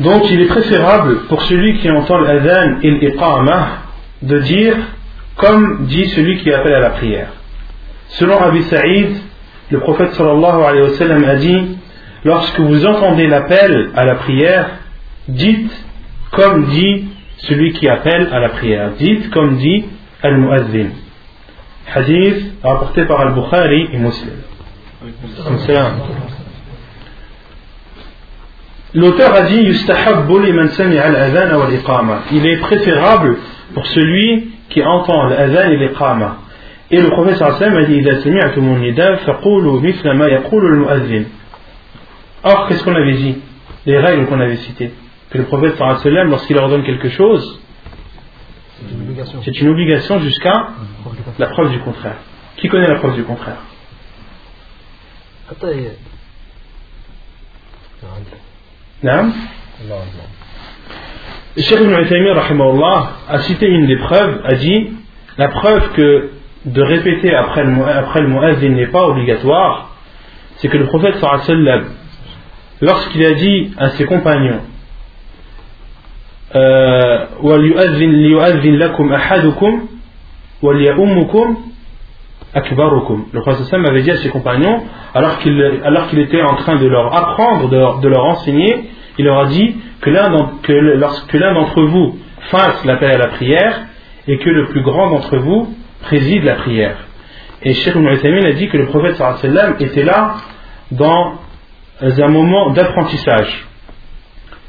Donc 0.00 0.30
il 0.30 0.40
est 0.40 0.46
préférable 0.46 1.26
pour 1.28 1.42
celui 1.42 1.78
qui 1.78 1.90
entend 1.90 2.18
l'adhan 2.18 2.78
et 2.82 2.90
l'iqamah 2.90 3.68
de 4.22 4.38
dire 4.38 4.76
comme 5.36 5.86
dit 5.86 6.08
celui 6.10 6.38
qui 6.38 6.52
appelle 6.52 6.74
à 6.74 6.80
la 6.80 6.90
prière. 6.90 7.28
Selon 8.08 8.38
Abi 8.40 8.62
Saïd, 8.64 9.16
le 9.70 9.80
prophète 9.80 10.12
sallallahu 10.14 10.62
alayhi 10.62 10.82
wa 10.82 10.94
sallam 10.96 11.24
a 11.24 11.36
dit 11.36 11.78
Lorsque 12.24 12.58
vous 12.58 12.84
entendez 12.84 13.28
l'appel 13.28 13.90
à 13.94 14.04
la 14.04 14.16
prière, 14.16 14.70
dites 15.28 15.70
comme 16.32 16.66
dit 16.66 17.06
celui 17.38 17.72
qui 17.72 17.88
appelle 17.88 18.28
à 18.32 18.40
la 18.40 18.48
prière. 18.50 18.90
Dites 18.98 19.30
comme 19.30 19.56
dit 19.56 19.84
Al-Mu'adhin. 20.22 20.88
Hadith 21.94 22.52
rapporté 22.62 23.04
par 23.06 23.20
Al-Bukhari 23.20 23.88
et 23.92 23.98
Muslim. 23.98 24.34
L'auteur 28.98 29.32
a 29.32 29.42
dit 29.42 29.60
Il 32.32 32.46
est 32.46 32.56
préférable 32.56 33.38
pour 33.72 33.86
celui 33.86 34.50
qui 34.70 34.82
entend 34.82 35.26
l'adhan 35.26 35.70
et 35.70 35.76
l'iqama. 35.76 36.38
Et 36.90 37.00
le 37.00 37.08
prophète 37.10 37.40
a 37.40 37.52
dit 40.98 41.26
Or, 42.42 42.66
qu'est-ce 42.66 42.82
qu'on 42.82 42.96
avait 42.96 43.14
dit? 43.14 43.38
Les 43.86 43.98
règles 43.98 44.26
qu'on 44.26 44.40
avait 44.40 44.56
citées. 44.56 44.92
Que 45.30 45.38
le 45.38 45.44
prophète 45.44 45.78
lorsqu'il 45.78 46.58
ordonne 46.58 46.82
quelque 46.82 47.10
chose, 47.10 47.60
c'est 49.44 49.60
une 49.60 49.68
obligation 49.68 50.18
jusqu'à 50.18 50.70
la 51.38 51.46
preuve 51.46 51.70
du 51.70 51.78
contraire. 51.78 52.16
Qui 52.56 52.68
connaît 52.68 52.88
la 52.88 52.96
preuve 52.96 53.14
du 53.14 53.22
contraire? 53.22 53.58
Non 59.02 59.32
Le 61.56 61.62
Cheikh 61.62 61.80
Ibn 61.80 62.00
Uthaymin, 62.00 62.34
a 63.28 63.38
cité 63.40 63.66
une 63.66 63.86
des 63.86 63.96
preuves, 63.96 64.40
a 64.44 64.54
dit 64.54 64.90
la 65.36 65.48
preuve 65.48 65.92
que 65.92 66.30
de 66.64 66.82
répéter 66.82 67.32
après 67.32 67.62
le, 67.62 67.84
après 67.84 68.22
le 68.22 68.68
n'est 68.70 68.86
pas 68.88 69.06
obligatoire, 69.06 69.96
c'est 70.56 70.68
que 70.68 70.76
le 70.76 70.86
prophète 70.86 71.14
sallam, 71.18 71.84
lorsqu'il 72.80 73.24
a 73.24 73.34
dit 73.34 73.72
à 73.78 73.90
ses 73.90 74.04
compagnons 74.04 74.62
euh, 76.56 77.26
Akbarukum. 82.54 83.26
Le 83.32 83.40
prophète 83.40 83.72
avait 83.72 84.02
dit 84.02 84.10
à 84.10 84.16
ses 84.16 84.30
compagnons, 84.30 84.82
alors 85.14 85.38
qu'il, 85.38 85.60
était 86.18 86.42
en 86.42 86.56
train 86.56 86.76
de 86.76 86.86
leur 86.86 87.14
apprendre, 87.14 87.68
de 87.68 88.08
leur, 88.08 88.24
enseigner, 88.24 88.88
il 89.18 89.24
leur 89.24 89.40
a 89.40 89.46
dit 89.46 89.76
que 90.00 90.10
l'un, 90.10 90.28
lorsque 90.96 91.32
l'un 91.34 91.54
d'entre 91.54 91.82
vous 91.82 92.18
fasse 92.50 92.84
l'appel 92.84 93.10
à 93.10 93.18
la 93.18 93.28
prière 93.28 93.80
et 94.26 94.38
que 94.38 94.48
le 94.48 94.66
plus 94.66 94.82
grand 94.82 95.10
d'entre 95.10 95.36
vous 95.38 95.74
préside 96.02 96.44
la 96.44 96.54
prière. 96.54 96.96
Et 97.62 97.74
Cheikh 97.74 97.94
Ibn 97.96 98.46
a 98.46 98.52
dit 98.52 98.68
que 98.68 98.76
le 98.76 98.86
prophète 98.86 99.16
sallam 99.16 99.76
était 99.80 100.04
là 100.04 100.36
dans 100.92 101.38
un 102.00 102.28
moment 102.28 102.70
d'apprentissage. 102.70 103.66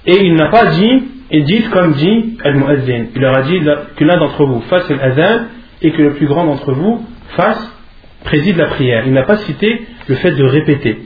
Et 0.06 0.26
il 0.26 0.34
n'a 0.34 0.50
pas 0.50 0.66
dit, 0.68 1.04
et 1.32 1.42
dit 1.44 1.64
comme 1.70 1.94
dit 1.94 2.38
Al-Mu'azzin. 2.44 3.08
Il 3.16 3.22
leur 3.22 3.38
a 3.38 3.44
dit 3.44 3.60
que 3.96 4.04
l'un 4.04 4.18
d'entre 4.18 4.46
vous 4.46 4.62
fasse 4.62 4.90
l'azan 4.90 5.46
et 5.82 5.92
que 5.92 6.02
le 6.02 6.14
plus 6.16 6.28
grand 6.28 6.46
d'entre 6.46 6.74
vous 6.74 7.06
fasse, 7.36 7.72
préside 8.24 8.58
la 8.58 8.68
prière. 8.68 9.04
Il 9.06 9.14
n'a 9.14 9.24
pas 9.24 9.38
cité 9.38 9.88
le 10.08 10.16
fait 10.16 10.32
de 10.32 10.44
répéter. 10.44 11.00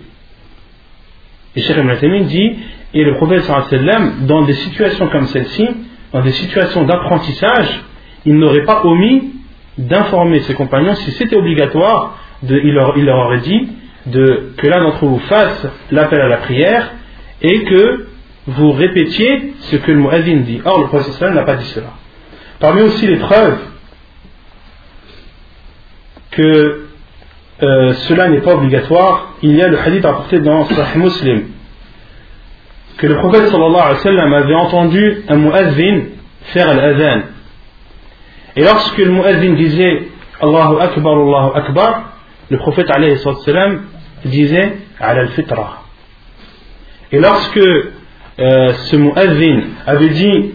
Et 1.56 1.62
Cheikh 1.62 1.78
Ibn 1.78 2.24
dit, 2.26 2.56
et 2.94 3.04
le 3.04 3.16
prophète 3.16 3.44
sallam, 3.44 4.26
dans 4.26 4.44
des 4.44 4.54
situations 4.54 5.08
comme 5.08 5.28
celle-ci, 5.28 5.68
dans 6.12 6.22
des 6.22 6.32
situations 6.32 6.84
d'apprentissage, 6.84 7.84
il 8.26 8.38
n'aurait 8.38 8.64
pas 8.64 8.86
omis 8.86 9.34
d'informer 9.78 10.40
ses 10.42 10.54
compagnons 10.54 10.96
si 10.96 11.12
c'était 11.12 11.36
obligatoire, 11.36 12.18
il, 12.44 12.74
leur, 12.74 13.18
aurait 13.18 13.40
dit 13.40 13.70
que 14.12 14.68
l'un 14.68 14.82
d'entre 14.82 15.06
vous 15.06 15.20
fasse 15.20 15.68
l'appel 15.92 16.22
à 16.22 16.28
la 16.28 16.38
prière 16.38 16.92
et 17.42 17.64
que 17.64 18.08
vous 18.48 18.72
répétiez 18.72 19.54
ce 19.62 19.78
que 19.78 19.92
le 19.92 20.00
muazzin 20.00 20.38
dit. 20.38 20.62
Or, 20.66 20.82
le 20.82 20.88
prophète 20.88 21.22
n'a 21.22 21.44
pas 21.44 21.56
dit 21.56 21.66
cela. 21.66 21.94
Parmi 22.60 22.82
aussi 22.82 23.08
les 23.08 23.18
preuves 23.18 23.60
que 26.36 26.86
euh, 27.62 27.94
cela 28.08 28.30
n'est 28.30 28.42
pas 28.42 28.56
obligatoire, 28.56 29.34
il 29.42 29.56
y 29.56 29.62
a 29.62 29.68
le 29.68 29.80
hadith 29.80 30.06
rapporté 30.06 30.40
dans 30.40 30.66
Sahih 30.66 30.98
Muslim 30.98 31.44
que 32.98 33.08
le 33.08 33.16
prophète 33.16 33.50
sallallahu 33.50 33.82
alayhi 33.82 34.18
wa 34.18 34.38
avait 34.38 34.56
entendu 34.56 35.24
un 35.28 35.36
muazzin 35.36 36.02
faire 36.54 36.74
l'adhan. 36.74 37.22
Et 38.56 38.64
lorsque 38.64 38.98
le 38.98 39.12
muazzin 39.12 39.54
disait 39.54 40.08
Allahu 40.42 40.80
Akbar, 40.80 41.14
Allahu 41.14 41.52
Akbar, 41.56 42.04
le 42.50 42.58
prophète 42.58 42.90
alayhi 42.90 43.18
wa 43.26 43.70
disait 44.26 44.78
Ala 45.00 45.22
al-fitra. 45.22 45.84
Et 47.12 47.20
lorsque 47.20 47.58
euh, 47.58 48.74
ce 48.74 48.96
muazzin 48.96 49.62
avait 49.86 50.10
dit 50.10 50.52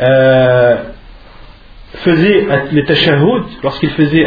euh, 0.00 0.76
faisait 2.04 2.46
le 2.72 2.84
tashahhud 2.84 3.44
lorsqu'il 3.62 3.90
faisait 3.90 4.24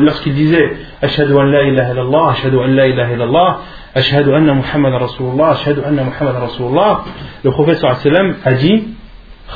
lorsqu'il 0.00 0.34
disait 0.34 0.72
ashhadu 1.00 1.34
an 1.34 1.44
la 1.44 1.62
ilaha 1.64 1.92
illallah 1.92 2.30
ashhadu 2.32 2.58
an 2.58 2.66
la 2.68 2.86
ilaha 2.88 3.12
illallah 3.12 3.60
ashhadu 3.94 4.34
anna 4.34 4.54
muhammad 4.54 4.92
rasulullah 4.94 5.50
ashhadu 5.50 5.82
anna 5.86 6.04
muhammad 6.04 6.36
rasulullah 6.42 7.04
le 7.44 7.50
prophète 7.50 7.78
sallallahu 7.78 8.00
alayhi 8.00 8.10
wa 8.10 8.18
sallam 8.18 8.36
a 8.44 8.52
dit 8.54 8.84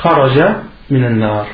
kharaja 0.03 0.63
min 0.91 1.03
an-nar 1.05 1.47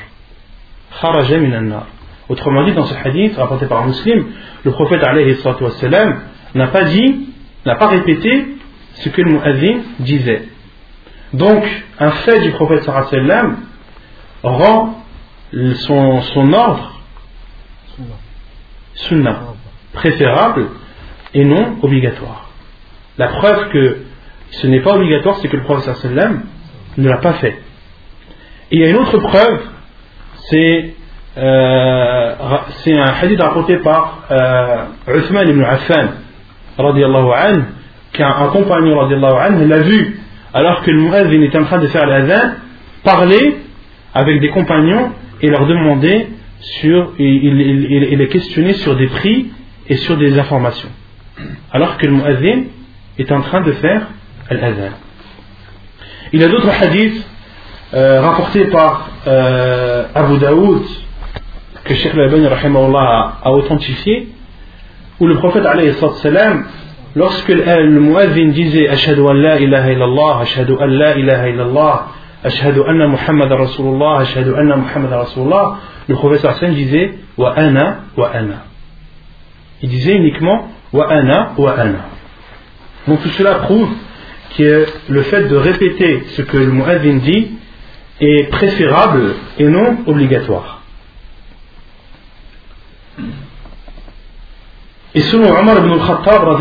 kharaja 1.00 1.38
min 1.38 1.52
an-nar 1.52 1.86
autrement 2.28 2.64
dit 2.64 2.72
dans 2.72 2.84
ce 2.84 2.94
hadith 2.94 3.36
rapporté 3.36 3.66
par 3.66 3.82
un 3.82 3.86
muslim 3.86 4.26
le 4.64 4.70
prophète 4.70 5.02
alayhi 5.04 5.36
wa 5.44 5.70
sallam 5.70 6.20
n'a 6.54 6.66
pas 6.68 6.84
dit 6.84 7.26
n'a 7.64 7.76
pas 7.76 7.88
répété 7.88 8.46
ce 8.94 9.08
que 9.08 9.22
le 9.22 9.32
muazzin 9.32 9.78
disait 10.00 10.42
donc 11.32 11.64
un 11.98 12.10
fait 12.10 12.40
du 12.40 12.50
prophète 12.50 12.82
sallallahu 12.82 13.08
alayhi 13.12 13.26
wa 13.28 13.34
sallam 13.34 13.56
rend 14.42 15.01
son, 15.74 16.20
son 16.22 16.52
ordre 16.52 16.92
sunnah, 18.94 19.40
préférable 19.92 20.68
et 21.34 21.44
non 21.44 21.76
obligatoire. 21.82 22.50
La 23.18 23.28
preuve 23.28 23.68
que 23.70 23.98
ce 24.50 24.66
n'est 24.66 24.80
pas 24.80 24.94
obligatoire, 24.94 25.36
c'est 25.40 25.48
que 25.48 25.56
le 25.56 25.62
prophète 25.62 25.94
sallam 25.96 26.42
ne 26.98 27.08
l'a 27.08 27.18
pas 27.18 27.34
fait. 27.34 27.58
Il 28.70 28.80
y 28.80 28.84
a 28.84 28.88
une 28.88 28.96
autre 28.96 29.18
preuve, 29.18 29.60
c'est 30.50 30.94
euh, 31.38 32.34
un 32.86 33.12
hadith 33.20 33.40
rapporté 33.40 33.76
par 33.78 34.24
euh, 34.30 34.84
Uthman 35.18 35.48
ibn 35.48 35.62
Affan, 35.62 36.08
radiallahu 36.78 37.32
anhu, 37.32 37.64
qu'un 38.12 38.28
un 38.28 38.48
compagnon 38.48 38.98
radiallahu 38.98 39.34
anhu 39.34 39.66
l'a 39.66 39.80
vu 39.80 40.18
alors 40.54 40.82
que 40.82 40.90
le 40.90 41.00
muazzin 41.00 41.42
était 41.42 41.58
en 41.58 41.64
train 41.64 41.78
de 41.78 41.86
faire 41.86 42.06
l'adhan, 42.06 42.56
parler 43.04 43.56
avec 44.14 44.40
des 44.40 44.50
compagnons 44.50 45.12
et 45.42 45.48
leur 45.48 45.66
demander 45.66 46.28
sur, 46.60 47.12
il, 47.18 47.26
il, 47.44 47.60
il- 47.90 48.18
les 48.18 48.28
questionnait 48.28 48.74
sur 48.74 48.96
des 48.96 49.08
prix 49.08 49.48
et 49.88 49.96
sur 49.96 50.16
des 50.16 50.38
informations. 50.38 50.88
Alors 51.72 51.96
que 51.98 52.06
le 52.06 52.12
muazzin 52.12 52.62
est 53.18 53.30
en 53.32 53.40
train 53.42 53.60
de 53.62 53.72
faire 53.72 54.06
l'adhan. 54.50 54.92
Il 56.32 56.40
y 56.40 56.44
a 56.44 56.48
d'autres 56.48 56.70
hadiths 56.82 57.26
euh, 57.94 58.20
rapportés 58.20 58.64
par 58.66 59.10
euh, 59.26 60.04
Abu 60.14 60.38
Daoud 60.38 60.82
que 61.84 61.94
Sheikh 61.94 62.14
Al-Albani 62.14 62.46
a, 62.46 63.38
a 63.42 63.50
authentifié 63.52 64.28
où 65.20 65.26
le 65.26 65.36
prophète 65.36 65.66
alayhi 65.66 65.92
salam, 66.22 66.64
lorsque 67.16 67.48
le, 67.48 67.62
le 67.64 68.00
muazzin 68.00 68.48
disait 68.48 68.88
Ashhadu 68.88 69.22
an 69.22 69.32
la 69.34 69.58
ilaha 69.58 69.92
illallah, 69.92 70.38
Ashhadu 70.42 70.74
an 70.80 70.86
la 70.86 71.16
ilaha 71.18 71.48
illallah, 71.48 72.06
Ashhadu 72.44 72.82
anna 72.88 73.06
Muhammad 73.06 73.50
Rasulullah, 73.52 74.20
Ashhadu 74.20 74.54
anna 74.56 74.76
Muhammad 74.76 75.12
Rasulullah, 75.12 75.78
le 76.08 76.14
wa 76.14 76.38
sallam 76.38 76.74
disait 76.74 77.14
Wa 77.36 77.54
ana, 77.56 78.04
wa 78.16 78.30
ana. 78.34 78.64
Il 79.80 79.88
disait 79.88 80.16
uniquement 80.16 80.68
Wa 80.92 81.10
ana, 81.10 81.52
wa 81.56 81.72
ana. 81.72 81.98
Donc 83.06 83.22
tout 83.22 83.28
cela 83.30 83.54
prouve 83.56 83.88
que 84.56 84.86
le 85.08 85.22
fait 85.22 85.44
de 85.44 85.56
répéter 85.56 86.24
ce 86.36 86.42
que 86.42 86.56
le 86.56 86.66
muazzin 86.66 87.16
dit 87.18 87.52
est 88.20 88.50
préférable 88.50 89.34
et 89.58 89.64
non 89.64 89.98
obligatoire. 90.06 90.82
Et 95.14 95.20
selon 95.20 95.54
Omar 95.58 95.78
ibn 95.78 95.92
al-Khattab, 95.92 96.60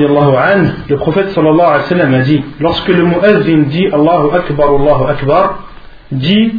le 0.89 0.96
prophète 0.98 1.30
sallallahu 1.30 1.62
alayhi 1.62 1.84
wa 1.84 1.89
sallam 1.89 2.13
a 2.13 2.20
dit 2.20 2.44
lorsque 2.60 2.89
le 2.89 3.04
muazzin 3.04 3.63
dit 3.70 3.88
Allahu 3.88 4.36
Akbar, 4.36 4.70
Allahu 4.70 5.10
Akbar, 5.10 5.60
dit, 6.12 6.54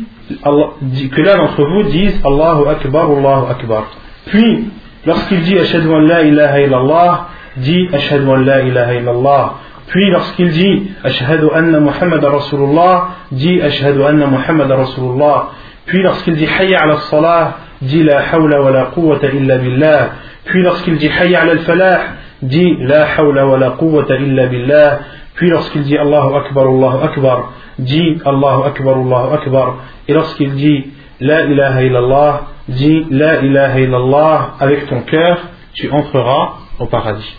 Allah- 0.44 0.70
dit- 0.80 1.10
que 1.10 1.20
l'un 1.20 1.36
d'entre 1.36 1.62
vous 1.64 1.82
dise 1.84 2.20
Allahu 2.24 2.68
Akbar, 2.68 3.10
Allahu 3.10 3.50
Akbar. 3.50 3.84
Puis, 4.26 4.64
lorsqu'il 5.06 5.42
dit 5.42 5.58
Ashhadu 5.58 5.92
an 5.92 6.00
la 6.00 6.22
ilaha 6.22 6.60
illallah, 6.60 7.28
dit 7.56 7.88
Ashhadu 7.92 8.28
an 8.30 8.36
la 8.36 8.62
ilaha 8.62 8.94
illallah. 8.94 9.54
Puis, 9.88 10.10
lorsqu'il 10.10 10.50
dit 10.50 10.90
Ashhadu 11.04 11.48
anna 11.54 11.80
Muhammad 11.80 12.24
Rasulullah, 12.24 13.08
dit 13.30 13.60
Ashhadu 13.60 14.02
anna 14.04 14.26
Muhammad 14.26 14.70
Rasulullah. 14.70 15.50
Puis, 15.86 16.02
lorsqu'il 16.02 16.36
dit 16.36 16.46
Hayya 16.46 16.82
ala 16.82 16.96
salah, 17.10 17.56
dit 17.82 18.02
La 18.02 18.20
hawla 18.32 18.62
wa 18.62 18.70
la 18.70 18.84
quwwata 18.86 19.26
illa 19.28 19.58
billah. 19.58 20.10
Puis, 20.44 20.62
lorsqu'il 20.62 20.96
dit 20.96 21.08
Hayya 21.08 21.42
ala 21.42 21.52
al-falah, 21.52 21.98
dit 22.40 22.76
La 22.80 23.06
hawla 23.16 23.46
wa 23.46 23.58
la 23.58 23.70
quwwata 23.70 24.16
illa 24.16 24.46
billah. 24.46 24.98
Puis, 25.42 25.50
lorsqu'il 25.50 25.82
dit 25.82 25.98
Allahu 25.98 26.36
Akbar, 26.36 26.68
Allahu 26.68 27.02
Akbar, 27.02 27.52
dit 27.76 28.16
Allahu 28.24 28.62
Akbar, 28.64 28.96
Allahu 28.96 29.34
Akbar. 29.34 29.76
Et 30.06 30.12
lorsqu'il 30.12 30.54
dit 30.54 30.86
La 31.18 31.42
ilaha 31.46 31.82
illallah, 31.82 32.42
dit 32.68 33.06
La 33.10 33.42
ilaha 33.42 33.80
illallah 33.80 34.54
avec 34.60 34.86
ton 34.86 35.00
cœur, 35.00 35.48
tu 35.72 35.90
entreras 35.90 36.58
au 36.78 36.86
paradis. 36.86 37.36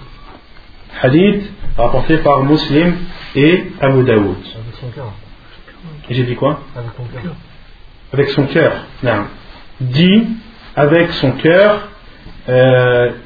Hadith 1.02 1.50
rapporté 1.78 2.18
par 2.18 2.44
Muslim 2.44 2.94
et 3.38 3.72
Abu 3.80 4.04
Daoud. 4.04 4.36
Son 4.82 4.88
j'ai 6.10 6.24
dit 6.24 6.36
quoi? 6.36 6.60
Avec 6.76 6.98
ton 6.98 7.04
cœur. 7.06 7.36
Avec 8.12 8.30
son 8.32 8.48
cœur. 8.48 8.74
Non. 9.02 9.28
Dit 9.80 10.28
avec 10.76 11.10
son 11.13 11.32
cœur. 11.32 11.88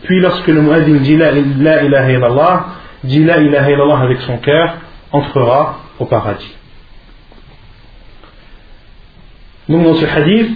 puis 0.04 0.20
lorsque 0.20 0.48
le 0.48 0.62
muazzin 0.62 1.00
dit 1.00 1.18
la 1.18 1.32
ilaha 1.82 2.12
illallah, 2.12 2.66
dit 3.04 3.24
la 3.24 3.38
ilaha 3.38 3.72
illallah 3.72 4.00
avec 4.00 4.22
son 4.22 4.38
cœur, 4.38 4.76
entrera 5.12 5.80
au 6.00 6.06
paradis. 6.06 6.56
Donc 9.70 9.84
dans 9.84 9.96
ce 9.96 10.06
hadith, 10.06 10.52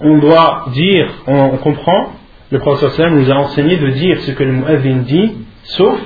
on 0.00 0.18
doit 0.18 0.66
dire, 0.72 1.10
on, 1.26 1.56
comprend, 1.58 2.12
le 2.50 2.58
prophète 2.58 2.98
nous 2.98 3.30
a 3.30 3.34
enseigné 3.34 3.76
de 3.76 3.90
dire 3.90 4.20
ce 4.22 4.30
que 4.32 4.42
le 4.42 4.52
muazzin 4.52 5.02
dit, 5.02 5.36
sauf 5.64 6.00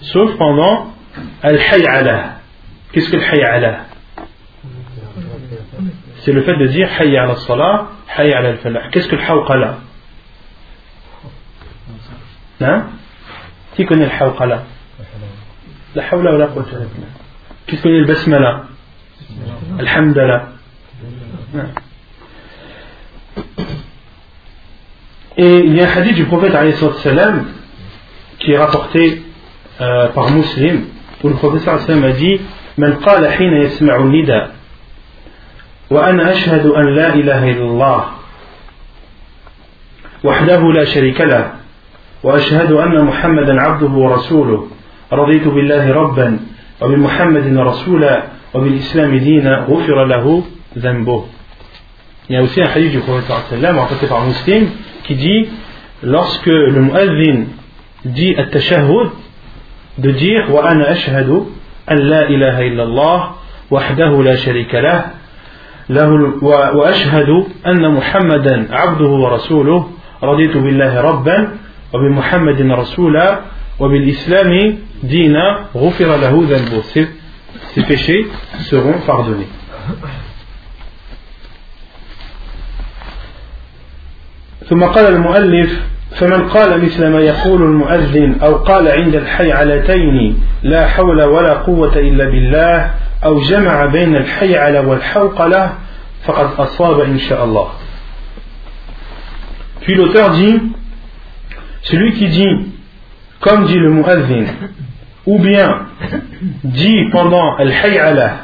sauf 0.00 0.36
pendant 0.38 0.92
al-hay'ala. 1.42 2.36
Qu'est-ce 2.92 3.10
que 3.10 3.16
le 3.16 3.24
hay'ala 3.24 3.86
C'est 6.18 6.32
le 6.32 6.42
fait 6.42 6.56
de 6.56 6.66
dire 6.68 6.88
Hayya 6.98 7.24
ala 7.24 7.36
salah, 7.36 7.88
Hayya 8.16 8.38
ala 8.38 8.48
al-falah. 8.50 8.88
Qu'est-ce 8.90 9.08
que 9.08 9.16
le 9.16 9.22
hawqala? 9.22 9.78
Hein? 12.60 12.86
Qui 13.76 13.84
connaît 13.86 14.06
le 14.06 14.12
hawqala 14.12 14.62
La 15.94 16.02
hawla 16.10 16.32
wa 16.32 16.38
la. 16.38 16.48
Qui 17.66 17.76
connaît 17.78 18.00
le 18.00 18.06
basmala. 18.06 18.64
Hein. 21.54 21.66
Et 25.36 25.58
il 25.58 25.74
y 25.74 25.80
a 25.82 25.88
un 25.88 25.96
hadith 25.96 26.14
du 26.14 26.24
prophète 26.24 26.52
qui 28.38 28.52
est 28.52 28.58
rapporté 28.58 29.22
euh, 29.80 30.08
par 30.08 30.30
Muslim 30.30 30.86
où 31.22 31.28
le 31.28 31.34
prophète 31.34 31.68
a 31.68 32.12
dit 32.12 32.40
من 32.78 32.94
قال 32.94 33.32
حين 33.32 33.52
يسمع 33.52 33.96
النداء 33.96 34.50
وأنا 35.90 36.32
أشهد 36.32 36.66
أن 36.66 36.94
لا 36.94 37.14
إله 37.14 37.50
إلا 37.50 37.64
الله 37.64 38.04
وحده 40.24 40.72
لا 40.72 40.84
شريك 40.84 41.20
له 41.20 41.55
وأشهد 42.26 42.72
أن 42.72 43.04
محمدا 43.04 43.54
عبده 43.60 43.92
ورسوله 44.04 44.66
رضيت 45.12 45.48
بالله 45.48 45.92
ربا 45.92 46.38
وبمحمد 46.82 47.46
رسولا 47.56 48.22
وبالإسلام 48.54 49.16
دينا 49.16 49.52
غفر 49.70 50.04
له 50.04 50.42
ذنبه 50.78 51.24
Il 52.28 52.34
y 52.34 52.38
a 52.38 52.42
aussi 52.42 52.60
un 52.60 52.66
hadith 52.66 52.90
du 52.90 52.98
prophète 52.98 53.30
sallam 53.48 53.78
rapporté 53.78 54.08
par 54.08 54.22
Muslim 54.26 54.66
qui 55.04 55.14
dit 55.14 55.48
lorsque 56.02 56.46
le 56.46 56.80
muazzin 56.80 57.44
dit 58.04 58.34
at-tashahhud 58.36 59.10
de 59.98 60.10
dire 60.10 60.50
wa 60.50 60.66
ana 60.68 60.88
ashhadu 60.88 61.36
an 61.86 61.94
la 61.94 62.28
ilaha 62.28 62.64
illallah 62.64 63.18
wahdahu 63.70 64.22
la 64.24 64.36
sharika 64.36 64.80
lah 64.80 65.04
له 65.88 66.10
وأشهد 66.78 67.30
أن 67.66 67.94
محمدا 67.94 68.68
عبده 68.74 69.06
ورسوله 69.08 69.90
رضيت 70.22 70.56
بالله 70.56 71.00
ربا 71.00 71.48
وبمحمد 71.96 72.60
رسولا 72.60 73.40
وبالإسلام 73.80 74.78
دينا 75.02 75.66
غفر 75.74 76.16
له 76.16 76.34
ذنبه. 76.50 76.82
Ses 77.74 77.82
péchés 77.82 78.26
seront 78.68 79.00
pardonnés. 79.06 79.48
ثم 84.68 84.84
قال 84.84 85.14
المؤلف 85.14 85.80
فمن 86.16 86.48
قال 86.48 86.84
مثل 86.84 87.06
ما 87.06 87.20
يقول 87.20 87.62
المؤذن 87.62 88.40
أو 88.42 88.54
قال 88.54 88.88
عند 88.88 89.14
الحي 89.14 89.52
علتين 89.52 90.40
لا 90.62 90.86
حول 90.86 91.22
ولا 91.22 91.52
قوة 91.52 91.96
إلا 91.96 92.24
بالله 92.24 92.94
أو 93.24 93.40
جمع 93.40 93.86
بين 93.86 94.16
الحي 94.16 94.56
على 94.56 94.78
والحوقلة 94.78 95.72
فقد 96.24 96.48
أصاب 96.58 97.00
إن 97.00 97.18
شاء 97.18 97.44
الله. 97.44 97.68
Puis 99.82 99.94
l'auteur 99.94 100.30
dit, 100.30 100.60
celui 101.82 102.12
qui 102.14 102.28
dit, 102.28 102.72
comme 103.40 103.66
dit 103.66 103.78
le 103.78 103.90
muazzin, 103.90 104.44
ou 105.26 105.38
bien 105.38 105.86
dit 106.64 107.08
pendant 107.10 107.56
al-hay'ala, 107.56 108.36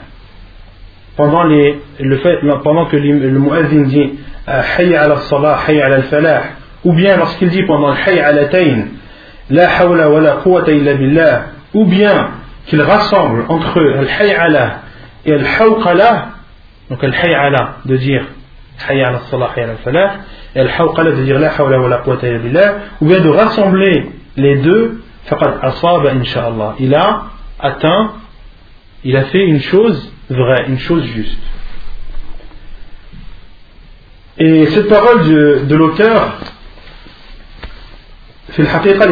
pendant, 1.16 1.44
les, 1.44 1.78
le 2.00 2.16
fait, 2.18 2.38
pendant 2.62 2.86
que 2.86 2.96
le, 2.96 3.38
muazzin 3.38 3.82
dit 3.82 4.10
hayya 4.46 5.02
ala 5.02 5.16
salah, 5.28 5.58
hayya 5.66 5.86
ala 5.86 5.96
al-falah, 5.96 6.42
ou 6.84 6.92
bien 6.92 7.16
lorsqu'il 7.16 7.50
dit 7.50 7.62
pendant 7.62 7.90
le 7.90 7.96
hayya 8.06 8.26
ala 8.26 8.46
tayn, 8.46 8.86
la 9.50 9.68
hawla 9.68 10.08
wa 10.08 10.20
la 10.20 10.32
quwwata 10.36 10.72
illa 10.72 10.94
billah, 10.94 11.42
ou 11.74 11.84
bien 11.84 12.30
qu'il 12.66 12.80
rassemble 12.80 13.44
entre 13.48 13.80
al-hayya 13.80 14.42
ala 14.42 14.78
et 15.24 15.32
al-hawqala, 15.32 16.28
donc 16.90 17.02
al-hayya 17.04 17.76
de 17.84 17.96
dire 17.96 18.24
hayya 18.88 19.08
ala 19.08 19.20
salah, 19.30 19.50
hayya 19.54 19.64
ala 19.64 19.72
al-falah, 19.72 20.10
et 20.54 20.60
al-hawqala 20.60 21.12
de 21.12 21.22
dire 21.24 21.38
la 21.38 21.50
hawla 21.50 21.80
wa 21.80 21.88
la 21.88 22.02
ou 23.00 23.06
bien 23.06 23.20
de 23.20 23.28
rassembler 23.28 24.10
les 24.36 24.56
deux, 24.56 25.02
faqad 25.24 25.58
asaba. 25.62 26.76
Il 26.78 26.94
a 26.94 27.24
atteint, 27.58 28.12
il 29.04 29.16
a 29.16 29.24
fait 29.24 29.44
une 29.46 29.60
chose 29.60 30.12
vraie, 30.28 30.66
une 30.68 30.78
chose 30.78 31.04
juste. 31.04 31.38
Et 34.38 34.66
cette 34.66 34.88
parole 34.88 35.28
de, 35.28 35.64
de 35.68 35.76
l'auteur, 35.76 36.38
les 38.58 38.64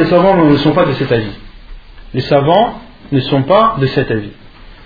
savants 0.07 0.45
ne 0.45 0.57
sont 0.57 0.73
pas 0.73 0.85
de 0.85 0.93
cet 0.93 1.13
avis. 1.13 1.39
Les 2.15 2.21
savants 2.23 2.81
ne 3.13 3.21
sont 3.21 3.43
pas 3.43 3.77
de 3.79 3.87
cet 3.87 4.11
avis. 4.11 4.33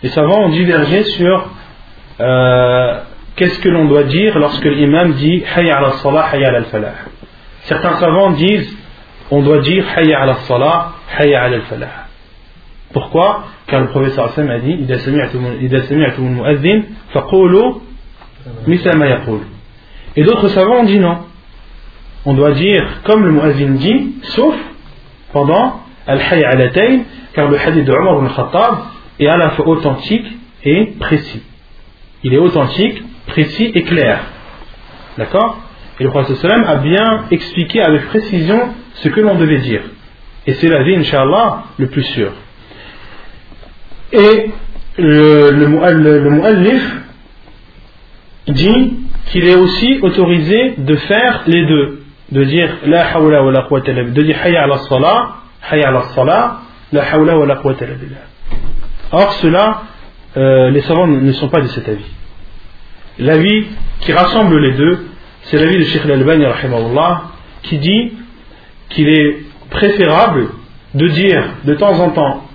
Les 0.03 0.11
savants 0.11 0.45
ont 0.45 0.49
divergé 0.51 1.05
sur 1.05 1.49
euh, 2.21 3.01
qu'est-ce 3.36 3.60
que 3.60 3.70
l'on 3.70 3.86
doit 3.86 4.04
dire 4.04 4.38
lorsque 4.38 4.66
l'imam 4.66 5.14
dit 5.14 5.44
Hayya 5.56 5.78
ala 5.78 5.92
salah, 6.04 6.28
Hayya 6.32 6.50
ala 6.50 6.64
falah. 6.64 6.94
Certains 7.64 7.98
savants 7.98 8.32
disent 8.32 8.70
on 9.32 9.42
doit 9.42 9.60
dire 9.60 9.86
Hayya 9.96 10.22
ala 10.22 10.36
salah, 10.48 10.94
Hayya 11.18 11.44
ala 11.44 11.62
falah. 11.62 12.08
Pourquoi 12.94 13.44
Car 13.68 13.82
le 13.82 13.88
professeur 13.90 14.26
Hassan 14.26 14.50
a 14.50 14.60
dit 14.60 14.86
إذا 15.62 15.80
سمعتم 15.80 16.26
المؤذن 16.26 16.84
فقولوا 17.14 17.76
مثل 18.68 18.98
ما 18.98 19.06
يقول 19.06 19.40
et 20.16 20.24
d'autres 20.24 20.50
savants 20.50 20.82
ont 20.82 20.84
dit 20.84 21.00
non. 21.00 21.18
On 22.26 22.34
doit 22.34 22.52
dire 22.52 22.84
comme 23.04 23.24
le 23.24 23.32
muazzin 23.32 23.76
dit, 23.76 24.16
sauf 24.24 24.56
pendant 25.32 25.82
al-hayy 26.08 26.44
alatayn, 26.44 27.02
car 27.34 27.50
le 27.50 27.58
hadith 27.58 27.86
de 27.86 27.92
Omar 27.92 28.18
ibn 28.18 28.28
Khattab 28.36 28.76
est 29.20 29.28
à 29.28 29.38
la 29.38 29.52
fois 29.52 29.68
authentique 29.68 30.26
et 30.64 30.88
précis. 31.00 31.44
Il 32.24 32.34
est 32.34 32.38
authentique, 32.38 33.02
précis 33.27 33.71
et 33.75 33.83
clair. 33.83 34.21
D'accord? 35.19 35.59
Et 36.01 36.05
le 36.05 36.11
prophète 36.11 36.45
a 36.45 36.77
bien 36.77 37.25
expliqué 37.31 37.81
avec 37.81 38.07
précision 38.07 38.71
ce 38.95 39.09
que 39.09 39.21
l'on 39.21 39.37
devait 39.37 39.59
dire. 39.59 39.83
Et 40.47 40.55
c'est 40.55 40.69
la 40.69 40.83
vie, 40.83 40.97
Inch'Allah, 40.97 41.65
le 41.79 41.87
plus 41.87 42.03
sûr. 42.03 42.33
Et 44.13 44.51
le, 44.99 45.51
le, 45.51 46.19
le 46.21 46.31
muallif 46.31 46.97
dit 48.49 48.97
qu'il 49.27 49.47
est 49.47 49.57
aussi 49.57 49.99
autorisé 50.03 50.75
de 50.79 50.97
faire 50.97 51.43
les 51.47 51.67
deux. 51.67 52.01
De 52.33 52.43
dire 52.45 52.79
la 52.87 53.15
hawla 53.15 53.43
wa 53.45 53.53
la 53.53 53.63
quwwata 53.63 53.93
De 53.93 54.23
dire 54.23 54.37
hayya 54.43 54.65
ala 54.65 54.79
salah, 54.89 55.37
hayya 55.71 55.89
ala 55.89 56.03
salah, 56.15 56.61
la 56.93 57.03
hawla 57.05 57.39
wa 57.39 57.47
la 57.47 57.57
quwwata. 57.57 57.87
Or, 59.13 59.33
cela, 59.35 59.83
euh, 60.37 60.71
les 60.71 60.81
savants 60.83 61.07
ne 61.07 61.33
sont 61.33 61.49
pas 61.49 61.61
de 61.61 61.69
cet 61.69 61.89
avis. 61.89 62.05
L'avis 63.19 63.67
qui 64.01 64.13
rassemble 64.13 64.59
les 64.59 64.73
deux, 64.73 65.07
c'est 65.43 65.59
l'avis 65.59 65.79
de 65.79 65.85
Sheikh 65.85 66.05
al-Albani, 66.05 66.45
qui 67.63 67.79
dit 67.79 68.13
qu'il 68.91 69.09
est 69.09 69.37
préférable 69.71 70.49
de 70.95 71.09
dire 71.09 71.45
de 71.65 71.75
temps 71.75 71.99
en 72.01 72.11
temps 72.11 72.47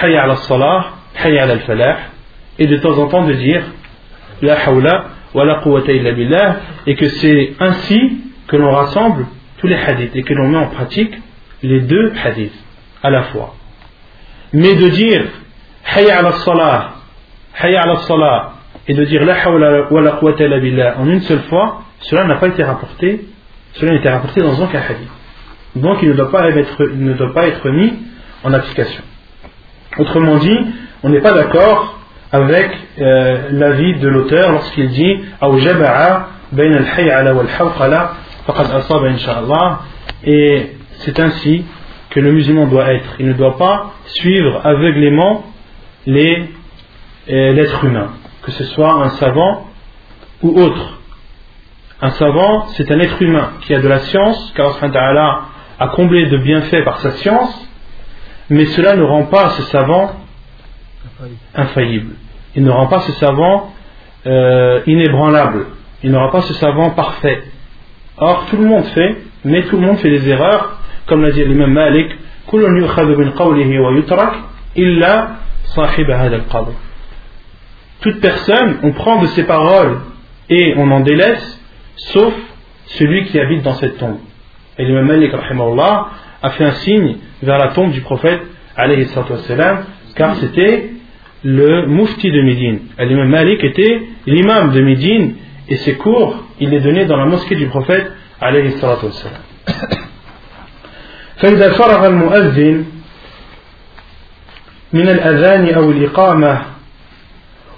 hayya 0.00 0.22
ala 0.24 0.36
salah, 0.36 0.92
hayya 1.22 1.44
ala 1.44 1.54
al-falah, 1.54 1.96
et 2.58 2.66
de 2.66 2.76
temps 2.76 2.98
en 2.98 3.06
temps 3.08 3.24
de 3.24 3.34
dire 3.34 3.62
la 4.42 4.56
hawla 4.66 5.10
et 6.86 6.96
que 6.96 7.08
c'est 7.08 7.54
ainsi 7.60 8.18
que 8.48 8.56
l'on 8.56 8.72
rassemble 8.72 9.26
tous 9.58 9.66
les 9.68 9.76
hadiths 9.76 10.14
et 10.16 10.22
que 10.22 10.34
l'on 10.34 10.48
met 10.48 10.58
en 10.58 10.66
pratique 10.66 11.14
les 11.62 11.80
deux 11.80 12.12
hadiths 12.24 12.64
à 13.02 13.10
la 13.10 13.24
fois. 13.24 13.54
Mais 14.52 14.74
de 14.74 14.88
dire 14.88 15.24
Hayya 15.84 16.18
ala 16.18 16.32
salah, 16.32 16.94
Hayya 17.58 17.82
ala 17.82 17.96
salah, 18.00 18.52
et 18.88 18.94
de 18.94 19.04
dire 19.04 19.24
La 19.24 19.34
hawla 19.34 19.90
wa 19.90 20.00
la 20.00 20.12
quwwata 20.12 20.44
illa 20.44 20.58
billah 20.58 20.96
en 20.98 21.08
une 21.08 21.20
seule 21.20 21.42
fois, 21.42 21.82
cela 22.00 22.24
n'a 22.24 22.36
pas 22.36 22.48
été 22.48 22.62
rapporté, 22.62 23.26
cela 23.74 23.92
n'a 23.92 23.98
été 23.98 24.08
rapporté 24.08 24.40
dans 24.40 24.54
aucun 24.60 24.80
hadith. 24.80 25.10
Donc 25.76 25.98
il 26.02 26.08
ne 26.08 26.14
doit 26.14 26.30
pas 26.30 26.48
être, 26.48 26.82
il 26.92 27.04
ne 27.04 27.14
doit 27.14 27.32
pas 27.32 27.46
être 27.46 27.68
mis 27.70 27.92
en 28.42 28.52
application. 28.52 29.02
Autrement 29.98 30.36
dit, 30.36 30.58
on 31.02 31.08
n'est 31.08 31.20
pas 31.20 31.32
d'accord 31.32 31.98
avec 32.32 32.70
euh, 32.98 33.48
l'avis 33.50 33.98
de 33.98 34.08
l'auteur 34.08 34.52
lorsqu'il 34.52 34.88
dit 34.88 35.20
et 40.24 40.70
c'est 40.98 41.20
ainsi 41.20 41.64
que 42.10 42.20
le 42.20 42.32
musulman 42.32 42.66
doit 42.66 42.92
être. 42.92 43.14
Il 43.18 43.26
ne 43.26 43.32
doit 43.32 43.56
pas 43.56 43.92
suivre 44.06 44.60
aveuglément 44.64 45.44
euh, 46.08 46.46
l'être 47.26 47.84
humain, 47.84 48.10
que 48.42 48.50
ce 48.52 48.64
soit 48.64 48.92
un 48.92 49.10
savant 49.10 49.66
ou 50.42 50.58
autre. 50.60 50.98
Un 52.00 52.10
savant, 52.10 52.68
c'est 52.68 52.90
un 52.90 52.98
être 53.00 53.20
humain 53.20 53.52
qui 53.62 53.74
a 53.74 53.80
de 53.80 53.88
la 53.88 53.98
science, 54.00 54.52
car 54.56 54.78
Allah 54.82 55.42
a 55.78 55.88
comblé 55.88 56.26
de 56.26 56.38
bienfaits 56.38 56.84
par 56.84 56.98
sa 57.00 57.10
science, 57.12 57.68
mais 58.48 58.66
cela 58.66 58.96
ne 58.96 59.02
rend 59.02 59.24
pas 59.24 59.50
ce 59.50 59.62
savant 59.64 60.12
infaillible. 61.54 62.14
Il 62.56 62.64
ne 62.64 62.70
rend 62.70 62.86
pas 62.86 63.00
ce 63.00 63.12
savant 63.12 63.72
euh, 64.26 64.80
inébranlable. 64.86 65.66
Il 66.02 66.16
rend 66.16 66.30
pas 66.30 66.42
ce 66.42 66.54
savant 66.54 66.90
parfait. 66.90 67.42
Or, 68.16 68.46
tout 68.50 68.56
le 68.56 68.64
monde 68.64 68.84
fait, 68.86 69.18
mais 69.44 69.62
tout 69.64 69.76
le 69.76 69.86
monde 69.86 69.98
fait 69.98 70.10
des 70.10 70.28
erreurs, 70.28 70.78
comme 71.06 71.22
l'a 71.22 71.30
dit 71.30 71.44
l'imam 71.44 71.72
Malik, 71.72 72.10
toute 78.00 78.20
personne, 78.20 78.78
on 78.82 78.92
prend 78.92 79.20
de 79.20 79.26
ses 79.28 79.44
paroles 79.44 79.98
et 80.48 80.74
on 80.76 80.90
en 80.90 81.00
délaisse, 81.00 81.60
sauf 81.96 82.32
celui 82.86 83.24
qui 83.26 83.38
habite 83.38 83.62
dans 83.62 83.74
cette 83.74 83.98
tombe. 83.98 84.18
Et 84.78 84.84
l'imam 84.84 85.06
Malik 85.06 85.32
a 85.34 86.50
fait 86.50 86.64
un 86.64 86.72
signe 86.72 87.16
vers 87.42 87.58
la 87.58 87.68
tombe 87.68 87.92
du 87.92 88.00
prophète 88.00 88.40
wassalam, 88.76 89.84
car 90.14 90.36
c'était 90.36 90.90
le 91.42 91.86
mufti 91.86 92.30
de 92.30 92.42
Médine. 92.42 92.80
L'imam 92.98 93.28
Malik 93.28 93.62
était 93.62 94.02
l'imam 94.26 94.72
de 94.72 94.80
Médine 94.80 95.34
et 95.68 95.76
ses 95.76 95.94
cours, 95.94 96.44
il 96.58 96.70
les 96.70 96.80
donnait 96.80 97.04
dans 97.04 97.16
la 97.16 97.26
mosquée 97.26 97.56
du 97.56 97.66
prophète 97.66 98.10
wassalam. 98.40 99.40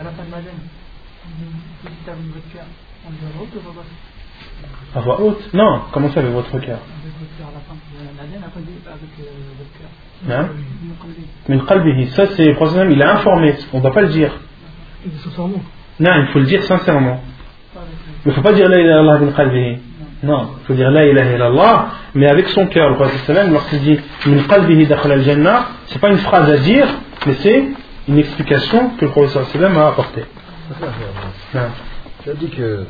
à 0.00 0.04
la 0.04 0.10
fin 0.12 0.24
de 0.24 0.30
Madeleine, 0.30 0.54
il 1.84 1.90
dit 1.90 1.96
termine 2.06 2.32
votre 2.32 2.50
cœur, 2.52 2.64
on 3.06 3.10
le 3.10 3.16
voix 3.20 3.42
haute 3.42 3.54
ou 3.54 3.68
à 3.68 3.72
voix 3.72 3.84
À 4.94 5.00
voix 5.00 5.20
haute 5.20 5.54
Non, 5.54 5.82
comment 5.92 6.10
ça 6.10 6.20
avec 6.20 6.32
votre 6.32 6.50
cœur 6.52 6.78
Avec 6.78 7.12
votre 7.20 7.36
cœur, 7.36 7.48
à 7.48 7.52
la 7.52 7.60
fin 7.60 7.74
de 7.74 8.16
Madeleine, 8.16 8.42
après 8.46 8.60
avec 8.60 9.12
euh, 9.20 9.24
votre 9.58 9.72
cœur. 9.76 10.38
Hein 10.38 10.48
euh, 10.48 11.22
Mais 11.48 11.56
le 11.56 11.62
qalbihi, 11.66 12.08
ça 12.12 12.28
c'est 12.34 12.46
le 12.46 12.54
prophète 12.54 12.88
il 12.90 13.02
a 13.02 13.14
informé, 13.16 13.54
on 13.74 13.78
ne 13.78 13.82
doit 13.82 13.92
pas 13.92 14.00
le 14.00 14.08
dire. 14.08 14.32
Il 15.04 15.12
sincèrement 15.20 15.62
Non, 16.00 16.10
il 16.18 16.26
faut 16.28 16.38
le 16.38 16.46
dire 16.46 16.62
sincèrement. 16.64 17.22
Il 18.24 18.28
ne 18.28 18.32
faut 18.32 18.42
pas 18.42 18.52
dire 18.52 18.68
la 18.68 18.80
ilaha 18.80 19.02
illallah 19.02 19.18
bin 19.18 19.32
qalbihi. 19.32 19.78
Non, 20.22 20.50
il 20.62 20.66
faut 20.66 20.74
dire 20.74 20.90
la 20.90 21.06
ilaha 21.06 21.32
illallah, 21.34 21.88
mais 22.14 22.26
avec 22.26 22.48
son 22.48 22.66
cœur. 22.68 22.88
Le 22.88 22.96
prophète 22.96 23.50
lorsqu'il 23.50 23.80
dit 23.80 23.98
min 24.26 24.44
qalbihi 24.44 24.86
dakhla 24.86 25.14
al-jannah, 25.14 25.68
c'est 25.88 25.98
pas 25.98 26.10
une 26.10 26.18
phrase 26.18 26.50
à 26.50 26.56
dire, 26.56 26.88
mais 27.26 27.34
c'est 27.34 27.68
une 28.10 28.18
explication 28.18 28.90
que 28.98 29.04
le 29.04 29.10
prophète 29.12 29.44
sallam 29.52 29.76
a 29.78 29.88
apportée. 29.88 30.24
Tu 32.22 32.30
as 32.30 32.34
dit 32.34 32.50
que. 32.50 32.84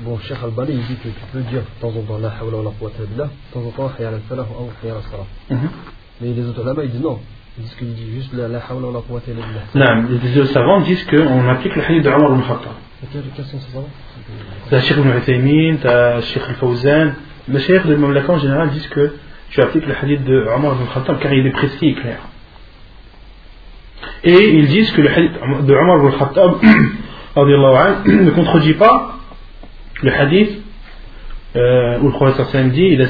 Bon, 0.00 0.16
Cheikh 0.20 0.36
Al-Bani, 0.44 0.74
il 0.74 0.86
dit 0.86 0.94
que 1.02 1.08
tu 1.08 1.24
peux 1.32 1.40
dire 1.40 1.62
de 1.62 1.80
temps 1.80 1.88
en 1.88 2.02
temps 2.02 2.18
la 2.18 2.28
hawla 2.28 2.58
wa 2.58 2.64
la 2.64 2.70
quwwata 2.70 3.02
billah, 3.10 3.24
de 3.24 3.52
temps 3.52 3.66
en 3.66 3.70
temps 3.70 3.90
hayya 3.98 4.10
al-falah 4.10 4.42
ou 4.42 4.70
al-salah. 4.86 5.26
Mhm. 5.50 5.70
Mais 6.20 6.28
les 6.34 6.46
autres 6.46 6.62
là-bas, 6.64 6.84
ils 6.84 6.90
disent 6.90 7.02
non. 7.02 7.18
Ils 7.58 7.64
disent 7.64 7.74
qu'il 7.74 7.94
dit 7.94 8.12
juste 8.14 8.32
la 8.32 8.46
la 8.46 8.60
hawla 8.60 8.86
wa 8.88 8.92
la 8.92 9.00
quwwata 9.00 9.32
billah. 9.32 9.64
Non, 9.74 10.06
les 10.08 10.28
deux 10.30 10.44
savants 10.46 10.82
disent 10.82 11.04
qu'on 11.06 11.48
applique 11.48 11.74
le 11.74 11.82
hadith 11.82 12.04
de 12.04 12.10
Omar 12.10 12.30
ibn 12.30 12.42
Khattab. 12.42 12.76
Et 13.02 13.06
quelles 13.12 13.22
quelles 13.34 13.44
sont 13.46 13.58
ces 13.58 13.72
savants 13.72 13.88
T'as 14.70 14.80
Sheikh 14.80 14.98
ibn 14.98 15.08
Uthaymin, 15.16 15.76
t'as 15.82 16.20
Sheikh 16.20 16.42
al-Fawzan. 16.48 17.14
Les 17.48 17.58
Cheikh 17.58 17.86
de 17.86 17.96
Mamlaka 17.96 18.34
en 18.34 18.38
général 18.38 18.70
disent 18.70 18.88
que 18.88 19.14
tu 19.50 19.60
appliques 19.62 19.86
le 19.86 19.96
hadith 20.00 20.22
de 20.22 20.46
Omar 20.54 20.74
ibn 20.74 20.84
Khattab 20.94 21.18
car 21.18 21.32
il 21.32 21.44
est 21.44 21.50
précis 21.50 21.86
et 21.88 21.94
clair. 21.94 22.18
Et 24.24 24.58
ils 24.58 24.66
disent 24.68 24.90
que 24.92 25.00
le 25.00 25.10
hadith 25.10 25.32
de 25.66 25.74
Omar 25.74 25.98
ibn 25.98 26.18
Khattab 26.18 26.54
ne 28.06 28.30
contredit 28.30 28.74
pas 28.74 29.18
le 30.02 30.12
hadith 30.12 30.62
euh, 31.56 31.98
où 32.00 32.06
le 32.06 32.12
prophète 32.12 32.70
dit 32.72 32.88
Il 32.90 33.00
a 33.00 33.06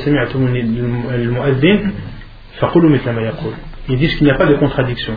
Ils 3.88 3.98
disent 3.98 4.16
qu'il 4.16 4.24
n'y 4.24 4.30
a 4.30 4.36
pas 4.36 4.46
de 4.46 4.54
contradiction. 4.54 5.16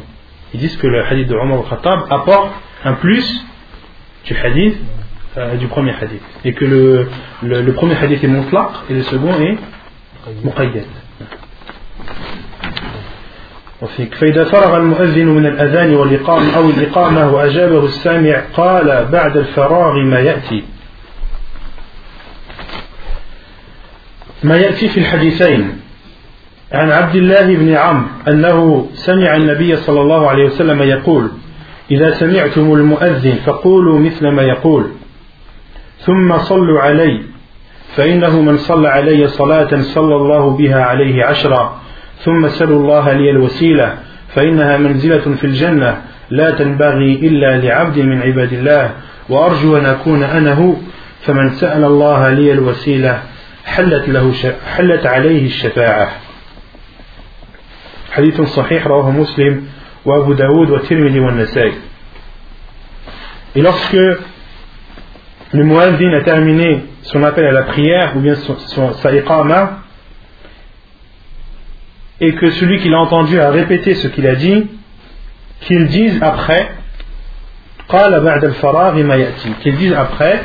Ils 0.53 0.59
disent 0.59 0.77
que 0.77 0.87
le 0.87 1.03
hadith 1.05 1.27
de 1.27 1.35
Omar 1.35 1.59
ibn 1.59 1.69
Khattab 1.69 1.99
apporte 2.09 2.51
un 2.83 2.93
plus 2.93 3.45
du 4.25 4.35
hadith, 4.35 4.77
euh, 5.37 5.55
du 5.57 5.67
premier 5.67 5.93
hadith. 5.93 6.23
Et 6.45 6.53
que 6.53 6.65
le, 6.65 7.07
le, 7.43 7.61
le 7.61 7.73
premier 7.73 7.95
hadith 7.95 8.23
est 8.23 8.27
montlaq 8.27 8.69
et 8.89 8.93
le 8.93 9.03
second 9.03 9.33
est 9.39 9.57
muqayyad. 10.43 10.85
وفيك 13.81 14.15
فإذا 14.15 14.43
فرغ 14.43 14.77
المؤذن 14.77 15.27
من 15.27 15.45
الأذان 15.45 15.95
والإقامة 15.95 16.57
أو 16.57 16.69
الإقامة 16.69 17.31
وأجابه 17.33 17.85
السامع 17.85 18.41
قال 18.53 19.05
بعد 19.11 19.37
الفراغ 19.37 19.93
ما 19.93 20.19
يأتي. 20.19 20.63
ما 24.43 24.57
يأتي 24.57 24.87
في 24.89 24.99
الحديثين. 24.99 25.79
عن 26.73 26.91
عبد 26.91 27.15
الله 27.15 27.55
بن 27.55 27.73
عمرو 27.73 28.07
أنه 28.27 28.87
سمع 28.93 29.35
النبي 29.35 29.75
صلى 29.75 30.01
الله 30.01 30.29
عليه 30.29 30.45
وسلم 30.45 30.81
يقول 30.81 31.31
إذا 31.91 32.11
سمعتم 32.11 32.73
المؤذن 32.73 33.35
فقولوا 33.45 33.99
مثل 33.99 34.27
ما 34.27 34.41
يقول. 34.41 34.91
ثم 35.99 36.37
صلوا 36.37 36.81
علي 36.81 37.21
فإنه 37.95 38.41
من 38.41 38.57
صلى 38.57 38.87
علي 38.87 39.27
صلاة 39.27 39.81
صلى 39.81 40.15
الله 40.15 40.49
بها 40.49 40.83
عليه 40.83 41.25
عشرا. 41.25 41.80
ثم 42.23 42.47
سلوا 42.47 42.79
الله 42.79 43.13
لي 43.13 43.29
الوسيلة 43.29 43.97
فإنها 44.35 44.77
منزلة 44.77 45.35
في 45.35 45.43
الجنة 45.43 46.01
لا 46.29 46.49
تنبغي 46.51 47.13
إلا 47.13 47.57
لعبد 47.57 47.99
من 47.99 48.21
عباد 48.21 48.53
الله 48.53 48.91
وأرجو 49.29 49.77
أن 49.77 49.85
أكون 49.85 50.23
أنا 50.23 50.53
هو 50.53 50.73
فمن 51.21 51.49
سأل 51.49 51.83
الله 51.83 52.29
لي 52.29 52.51
الوسيلة 52.51 53.21
حلت, 53.65 54.09
له. 54.09 54.33
حلت 54.75 55.05
عليه 55.05 55.45
الشفاعة 55.45 56.09
حديث 58.11 58.41
صحيح 58.41 58.87
رواه 58.87 59.11
مسلم 59.11 59.65
وأبو 60.05 60.33
داود 60.33 60.69
والترمذي 60.69 61.19
والنسائي 61.19 61.73
Et 63.53 63.61
lorsque 63.61 63.97
le 65.51 65.63
muazzin 65.63 66.13
a 66.13 66.21
terminé 66.21 66.85
son 67.01 67.21
appel 67.23 67.45
à 67.45 67.51
la 67.51 67.63
prière 67.63 68.13
ou 68.15 68.21
bien 68.21 68.35
son, 68.35 68.57
son, 68.57 68.93
sa 68.93 69.11
iqama 69.11 69.80
et 72.21 72.33
que 72.33 72.51
celui 72.51 72.79
qui 72.79 72.89
l'a 72.89 72.99
entendu 72.99 73.39
a 73.39 73.49
répété 73.49 73.95
ce 73.95 74.07
qu'il 74.07 74.27
a 74.27 74.35
dit, 74.35 74.67
qu'il 75.61 75.87
dise 75.87 76.19
après 76.21 76.71
qu'il 79.61 79.75
dise 79.75 79.93
après 79.93 80.43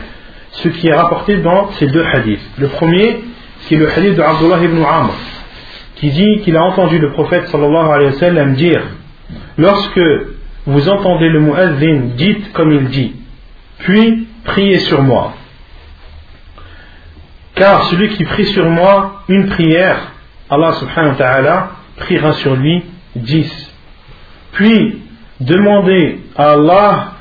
ce 0.50 0.68
qui 0.68 0.88
est 0.88 0.94
rapporté 0.94 1.36
dans 1.36 1.70
ces 1.72 1.86
deux 1.86 2.04
hadiths. 2.04 2.40
Le 2.58 2.68
premier, 2.68 3.22
qui 3.66 3.74
est 3.74 3.78
le 3.78 3.88
hadith 3.88 4.16
de 4.16 4.22
Abdullah 4.22 4.64
ibn 4.64 4.82
Amr, 4.82 5.14
qui 5.96 6.10
dit 6.10 6.40
qu'il 6.42 6.56
a 6.56 6.64
entendu 6.64 6.98
le 6.98 7.12
prophète 7.12 7.46
sallallahu 7.48 7.88
alayhi 7.88 8.12
wa 8.12 8.18
sallam 8.18 8.54
dire 8.54 8.82
Lorsque 9.58 10.00
vous 10.66 10.88
entendez 10.88 11.28
le 11.28 11.40
muazzin, 11.40 12.00
dites 12.16 12.52
comme 12.52 12.72
il 12.72 12.88
dit, 12.88 13.14
puis 13.78 14.26
priez 14.44 14.78
sur 14.80 15.02
moi. 15.02 15.34
Car 17.54 17.84
celui 17.84 18.08
qui 18.10 18.24
prie 18.24 18.46
sur 18.46 18.68
moi 18.68 19.22
une 19.28 19.46
prière, 19.46 20.12
Allah 20.48 20.74
subhanahu 20.74 21.12
wa 21.12 21.16
ta'ala 21.16 21.70
priera 21.96 22.32
sur 22.32 22.54
lui 22.56 22.84
dix. 23.14 23.74
Puis 24.52 25.02
demandez 25.40 26.20
à 26.36 26.52
Allah 26.52 27.12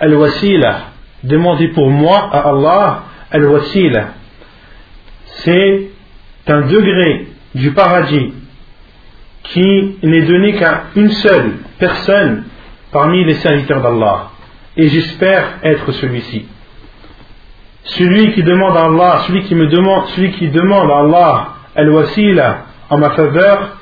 al-wasila, 0.00 0.76
demandez 1.22 1.68
pour 1.68 1.90
moi 1.90 2.28
à 2.32 2.48
Allah 2.48 3.02
al-wasila. 3.30 4.08
C'est 5.44 5.90
un 6.46 6.62
degré 6.62 7.28
du 7.54 7.72
paradis 7.72 8.32
qui 9.44 9.96
n'est 10.02 10.22
donné 10.22 10.54
qu'à 10.54 10.84
une 10.96 11.10
seule 11.10 11.58
personne 11.78 12.44
parmi 12.90 13.24
les 13.24 13.34
serviteurs 13.34 13.82
d'Allah. 13.82 14.30
Et 14.76 14.88
j'espère 14.88 15.58
être 15.62 15.92
celui-ci. 15.92 16.46
Celui 17.84 18.32
qui 18.32 18.42
demande 18.42 18.76
à 18.76 18.86
Allah, 18.86 19.22
celui 19.26 19.42
qui 19.44 19.54
me 19.54 19.66
demande, 19.66 20.06
celui 20.08 20.32
qui 20.32 20.48
demande 20.48 20.90
à 20.90 20.98
Allah 20.98 21.53
al-wasila 21.74 22.66
en 22.90 22.98
ma 22.98 23.10
faveur, 23.10 23.78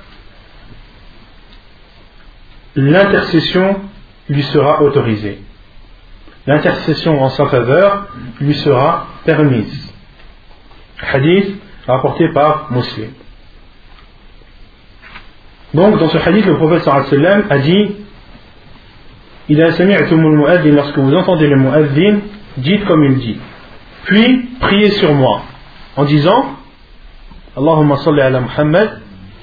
l'intercession 2.76 3.80
lui 4.28 4.42
sera 4.42 4.82
autorisée. 4.82 5.42
L'intercession 6.46 7.22
en 7.22 7.28
sa 7.30 7.46
faveur 7.46 8.08
lui 8.40 8.54
sera 8.54 9.06
permise. 9.24 9.92
Hadith 11.00 11.56
rapporté 11.86 12.28
par 12.32 12.72
Muslim. 12.72 13.10
Donc, 15.74 15.98
dans 15.98 16.08
ce 16.08 16.18
hadith, 16.18 16.44
le 16.46 16.56
prophète 16.56 16.82
sallam 16.82 17.44
a 17.48 17.58
dit 17.58 17.96
Il 19.48 19.62
a 19.62 19.70
mu'addin, 19.70 20.72
lorsque 20.72 20.98
vous 20.98 21.14
entendez 21.14 21.46
le 21.46 21.56
mu'addin, 21.56 22.20
dites 22.58 22.84
comme 22.84 23.04
il 23.04 23.18
dit. 23.18 23.38
Puis, 24.04 24.50
priez 24.60 24.90
sur 24.90 25.14
moi 25.14 25.42
en 25.96 26.04
disant 26.04 26.56
اللهم 27.58 27.96
صل 27.96 28.20
على 28.20 28.40
محمد 28.40 28.90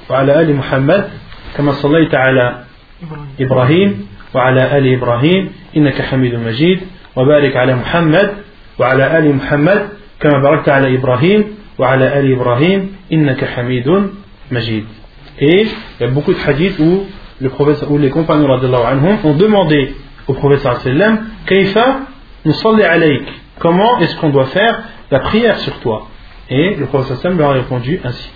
وعلى 0.10 0.42
آل 0.42 0.56
محمد 0.56 1.10
كما 1.58 1.72
صليت 1.72 2.16
على 2.16 2.64
إبراهيم 3.40 4.08
وعلى 4.34 4.78
آل 4.78 4.94
إبراهيم 4.94 5.52
إنك 5.78 6.02
حميد 6.02 6.36
مجيد 6.36 6.80
وبارك 7.16 7.58
على 7.58 7.76
محمد 7.76 8.30
وعلى 8.80 9.18
آل 9.18 9.36
محمد 9.36 9.90
كما 10.20 10.42
باركت 10.44 10.70
على 10.70 10.96
إبراهيم 10.98 11.44
وعلى 11.80 12.20
آل 12.20 12.34
إبراهيم 12.34 12.96
إنك 13.14 13.46
حميد 13.46 13.88
مجيد 14.52 14.86
Et 15.42 15.62
il 15.62 16.02
y 16.02 16.04
a 16.04 16.08
beaucoup 16.08 16.34
de 16.34 16.40
hadiths 16.46 16.80
où, 16.80 17.06
le 17.40 17.50
prophète, 17.50 17.86
où 17.90 17.98
les 17.98 18.10
compagnons 18.10 18.52
anhum 18.52 19.18
ont 19.24 19.36
demandé 19.36 19.94
au 20.28 20.34
prophète 20.34 20.60
sallam 20.84 21.20
Kaifa 21.46 22.00
nusalli 22.44 22.84
alayk 22.84 23.24
Comment 23.60 24.00
est-ce 24.00 24.18
qu'on 24.18 24.30
doit 24.30 24.48
faire 24.48 24.84
la 25.12 25.20
prière 25.20 25.60
sur 25.60 25.80
toi 25.80 26.08
Et 26.50 26.76
le 26.76 26.86
prophète 26.88 27.24
leur 27.24 27.52
a 27.52 27.54
répondu 27.54 28.00
ainsi 28.04 28.30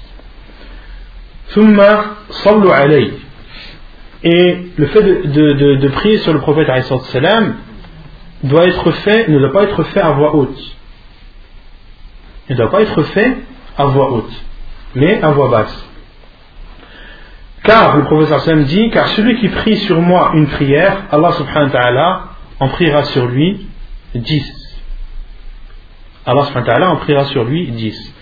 Et 4.24 4.58
le 4.78 4.88
fait 4.88 5.02
de, 5.04 5.54
de, 5.54 5.76
de, 5.76 5.88
prier 5.90 6.18
sur 6.20 6.34
le 6.34 6.40
prophète 6.40 6.68
doit 8.44 8.68
être 8.68 8.92
fait, 8.92 9.28
ne 9.30 9.40
doit 9.40 9.52
pas 9.52 9.64
être 9.64 9.84
fait 9.84 10.02
à 10.02 10.12
voix 10.12 10.36
haute. 10.36 10.76
Il 12.50 12.54
ne 12.54 12.58
doit 12.58 12.72
pas 12.72 12.82
être 12.82 13.02
fait 13.04 13.38
à 13.78 13.86
voix 13.86 14.12
haute, 14.12 14.44
mais 14.96 15.22
à 15.22 15.32
voix 15.32 15.50
basse. 15.50 15.90
Car 17.64 17.98
le 17.98 18.04
professeur 18.04 18.58
dit, 18.58 18.90
car 18.90 19.08
celui 19.10 19.40
qui 19.40 19.48
prie 19.50 19.78
sur 19.78 20.02
moi 20.02 20.32
une 20.34 20.48
prière, 20.48 21.04
Allah 21.12 21.32
subhanahu 21.32 21.72
wa 21.72 21.82
ta'ala 21.82 22.24
en 22.60 22.68
priera 22.70 23.04
sur 23.06 23.28
lui 23.28 23.68
dix. 24.14 24.63
Allah 26.26 26.90
en 26.92 26.96
priera 26.98 27.26
sur 27.26 27.44
lui 27.44 27.68
dix. 27.72 28.14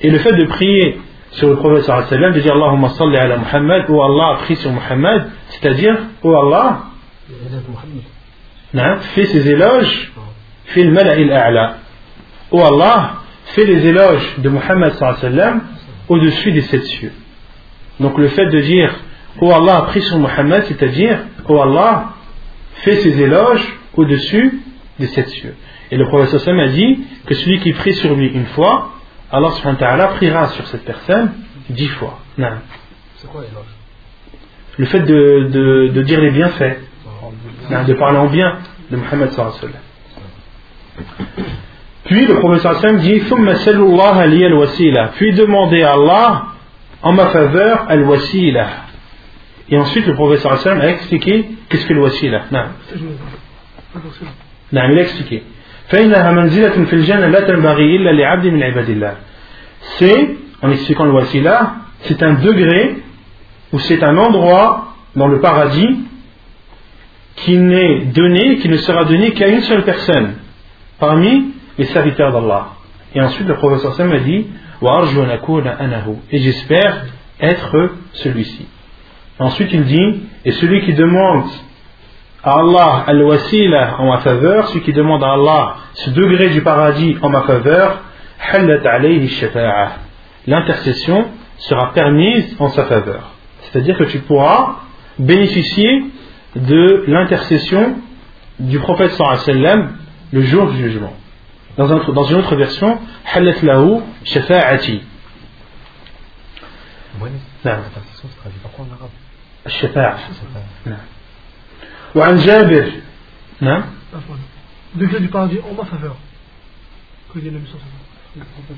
Et 0.00 0.10
le 0.10 0.18
fait 0.18 0.32
de 0.32 0.46
prier 0.46 0.98
sur 1.32 1.48
le 1.48 1.56
professeur 1.56 2.06
sallam, 2.08 2.32
de 2.32 2.40
dire 2.40 2.54
Allahumma 2.54 2.88
salli 2.90 3.16
ala 3.16 3.36
Muhammad, 3.36 3.84
ou 3.88 4.02
Allah 4.02 4.34
a 4.34 4.36
pris 4.36 4.56
sur 4.56 4.72
Muhammad, 4.72 5.30
c'est-à-dire, 5.48 5.96
ou 6.22 6.34
Allah, 6.34 6.84
hein, 8.74 8.96
fait 9.14 9.26
ses 9.26 9.48
éloges, 9.48 10.12
fait 10.66 10.84
le 10.84 10.92
mala'il 10.92 11.30
a'la. 11.30 11.76
Ou 12.50 12.60
Allah 12.60 13.16
fait 13.46 13.64
les 13.64 13.86
éloges 13.86 14.36
de 14.38 14.48
Muhammad 14.48 14.92
sallam 14.94 15.62
au-dessus 16.08 16.52
des 16.52 16.62
sept 16.62 16.84
cieux. 16.84 17.12
Donc 18.00 18.18
le 18.18 18.28
fait 18.28 18.46
de 18.46 18.60
dire 18.60 18.92
Oh 19.40 19.52
Allah 19.52 19.78
a 19.78 19.82
pris 19.82 20.02
sur 20.02 20.18
Muhammad, 20.18 20.64
c'est-à-dire 20.66 21.18
Oh 21.48 21.60
Allah 21.60 22.14
fait 22.82 22.96
ses 22.96 23.20
éloges 23.20 23.66
au-dessus 23.94 24.60
des 24.98 25.06
sept 25.08 25.28
cieux. 25.28 25.54
Et 25.90 25.96
le 25.96 26.06
professeur 26.06 26.40
Sam 26.40 26.58
a 26.60 26.68
dit 26.68 27.00
que 27.26 27.34
celui 27.34 27.60
qui 27.60 27.72
prie 27.72 27.94
sur 27.94 28.14
lui 28.14 28.28
une 28.28 28.46
fois, 28.46 28.90
Allah 29.30 29.50
subhanahu 29.50 29.80
wa 29.80 29.86
ta'ala 29.86 30.06
priera 30.08 30.48
sur 30.48 30.66
cette 30.68 30.84
personne 30.84 31.32
dix 31.68 31.88
fois. 31.88 32.18
C'est 32.36 33.28
quoi 33.28 33.42
l'éloge 33.42 33.64
Le 34.76 34.86
fait 34.86 35.00
de, 35.00 35.48
de, 35.50 35.88
de, 35.92 36.02
dire 36.02 36.20
les 36.20 36.30
bienfaits, 36.30 36.78
de 37.86 37.94
parler 37.94 38.18
en 38.18 38.26
bien 38.26 38.58
de 38.90 38.96
Muhammad 38.96 39.30
sallallahu 39.32 39.56
alayhi. 39.62 39.74
Puis 42.04 42.26
le 42.26 42.34
professeur 42.38 42.80
Sam 42.80 42.98
dit 42.98 43.20
Puis 45.16 45.32
demandez 45.32 45.82
à 45.82 45.92
Allah 45.92 46.46
en 47.02 47.12
ma 47.12 47.26
faveur 47.28 47.84
al-wasila. 47.88 48.66
Et 49.68 49.78
ensuite 49.78 50.06
le 50.06 50.14
professeur 50.14 50.58
Sam 50.58 50.80
a 50.80 50.88
expliqué 50.88 51.48
qu'est-ce 51.68 51.86
que 51.86 51.94
le 51.94 52.02
wasila. 52.02 52.42
Non. 52.50 52.64
Non, 54.72 54.82
il 54.90 54.98
a 54.98 55.02
expliqué. 55.02 55.44
C'est, 59.98 60.36
en 60.62 60.70
expliquant 60.70 61.04
le 61.04 61.12
wasila, 61.12 61.74
c'est 62.02 62.22
un 62.22 62.34
degré 62.34 63.02
ou 63.72 63.78
c'est 63.80 64.02
un 64.02 64.16
endroit 64.16 64.94
dans 65.16 65.26
le 65.26 65.40
paradis 65.40 66.00
qui 67.36 67.56
n'est 67.56 68.04
donné, 68.06 68.58
qui 68.58 68.68
ne 68.68 68.76
sera 68.76 69.04
donné 69.04 69.32
qu'à 69.32 69.48
une 69.48 69.62
seule 69.62 69.82
personne 69.82 70.34
parmi 70.98 71.54
les 71.78 71.86
serviteurs 71.86 72.32
d'Allah. 72.32 72.68
Et 73.14 73.20
ensuite 73.20 73.48
le 73.48 73.54
professeur 73.56 73.94
Sam 73.94 74.12
a 74.12 74.18
dit 74.20 74.46
Et 76.30 76.38
j'espère 76.38 77.06
être 77.40 77.90
celui-ci. 78.12 78.66
Ensuite 79.38 79.72
il 79.72 79.84
dit 79.84 80.20
Et 80.44 80.52
celui 80.52 80.82
qui 80.82 80.92
demande 80.92 81.48
à 82.42 82.52
Allah 82.58 83.04
al-wasila 83.06 83.96
en 83.98 84.06
ma 84.06 84.18
faveur, 84.18 84.68
celui 84.68 84.82
qui 84.82 84.92
demande 84.92 85.22
à 85.22 85.32
Allah 85.32 85.76
ce 85.94 86.10
degré 86.10 86.48
du 86.50 86.62
paradis 86.62 87.16
en 87.20 87.28
ma 87.28 87.42
faveur, 87.42 88.02
l'intercession 90.46 91.28
sera 91.58 91.92
permise 91.92 92.56
en 92.58 92.70
sa 92.70 92.84
faveur. 92.84 93.34
C'est-à-dire 93.62 93.98
que 93.98 94.04
tu 94.04 94.20
pourras 94.20 94.76
bénéficier 95.18 96.04
de 96.56 97.04
l'intercession 97.06 97.96
du 98.58 98.78
prophète 98.78 99.12
sallam 99.12 99.96
le 100.32 100.42
jour 100.42 100.70
du 100.70 100.78
jugement. 100.78 101.12
Dans, 101.76 101.86
une 101.86 102.36
autre 102.36 102.56
version, 102.56 102.98
halat 103.32 103.60
lahu 103.62 104.00
shafa'ati. 104.24 105.02
L'intercession 107.64 108.28
se 108.28 109.86
par 109.86 110.16
quoi. 110.84 110.96
وعن 112.15 112.37
جابر 112.37 112.85
نعم. 113.61 113.83
Degré 114.95 115.19
du 115.19 115.27
paradis 115.27 115.59
en 115.69 115.73
ma 115.75 115.85
faveur. 115.85 116.15
Que 117.33 117.39
dit 117.39 117.49
le 117.49 117.59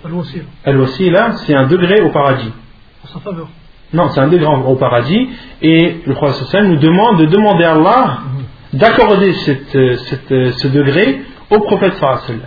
Al-Wasila. 0.05 0.43
Al-Wasila, 0.65 1.31
c'est 1.45 1.55
un 1.55 1.67
degré 1.67 2.01
au 2.01 2.09
paradis. 2.09 2.51
En 3.03 3.07
sa 3.07 3.19
faveur. 3.19 3.47
Non, 3.93 4.09
c'est 4.09 4.19
un 4.19 4.27
degré 4.27 4.47
au 4.47 4.75
paradis. 4.75 5.29
Et 5.61 5.97
le 6.05 6.13
prophète 6.13 6.47
sallam 6.47 6.71
nous 6.73 6.79
demande 6.79 7.19
de 7.19 7.25
demander 7.25 7.63
à 7.63 7.73
Allah 7.73 8.17
d'accorder 8.73 9.33
cette, 9.33 9.97
cette, 10.07 10.51
ce 10.59 10.67
degré 10.67 11.21
au 11.49 11.59
prophète 11.59 11.93
sallam. 11.95 12.41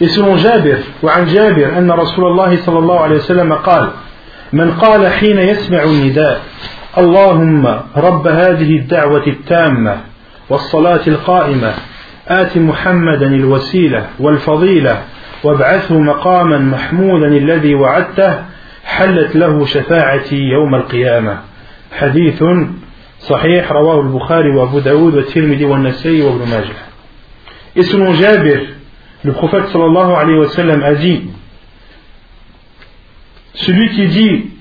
Et 0.00 0.08
selon 0.08 0.36
Jabir, 0.36 0.78
وعن 1.02 1.26
جابر 1.26 1.78
أن 1.78 1.90
رسول 1.90 2.24
الله 2.26 2.56
صلى 2.56 2.78
الله 2.78 3.00
عليه 3.00 3.16
وسلم 3.16 3.52
قال 3.52 3.90
من 4.52 4.72
قال 4.72 5.06
حين 5.12 5.38
يسمع 5.38 5.82
النداء 5.82 6.42
اللهم 6.97 7.65
رب 7.95 8.27
هذه 8.27 8.77
الدعوة 8.77 9.27
التامة 9.27 9.97
والصلاة 10.49 11.07
القائمة 11.07 11.73
آت 12.27 12.57
محمدا 12.57 13.27
الوسيلة 13.27 14.07
والفضيلة 14.19 15.03
وابعثه 15.43 15.99
مقاما 15.99 16.57
محمودا 16.57 17.27
الذي 17.27 17.75
وعدته 17.75 18.43
حلت 18.85 19.35
له 19.35 19.65
شفاعتي 19.65 20.35
يوم 20.35 20.75
القيامة. 20.75 21.37
حديث 21.99 22.43
صحيح 23.19 23.71
رواه 23.71 24.01
البخاري 24.01 24.49
وأبو 24.49 24.79
داود 24.79 25.15
والترمذي 25.15 25.65
والنسائي 25.65 26.21
وابن 26.21 26.49
ماجه. 26.49 26.75
selon 27.83 28.13
Jabir, 28.13 28.59
le 29.23 29.31
prophète 29.31 29.67
sallallahu 29.67 30.11
alayhi 30.11 30.39
wa 30.39 30.49
sallam 30.49 30.83
Celui 33.53 33.89
qui 33.91 34.07
dit, 34.07 34.51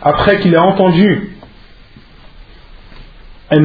après 0.00 0.38
qu'il 0.40 0.56
a 0.56 0.62
entendu 0.62 1.33
un 3.50 3.60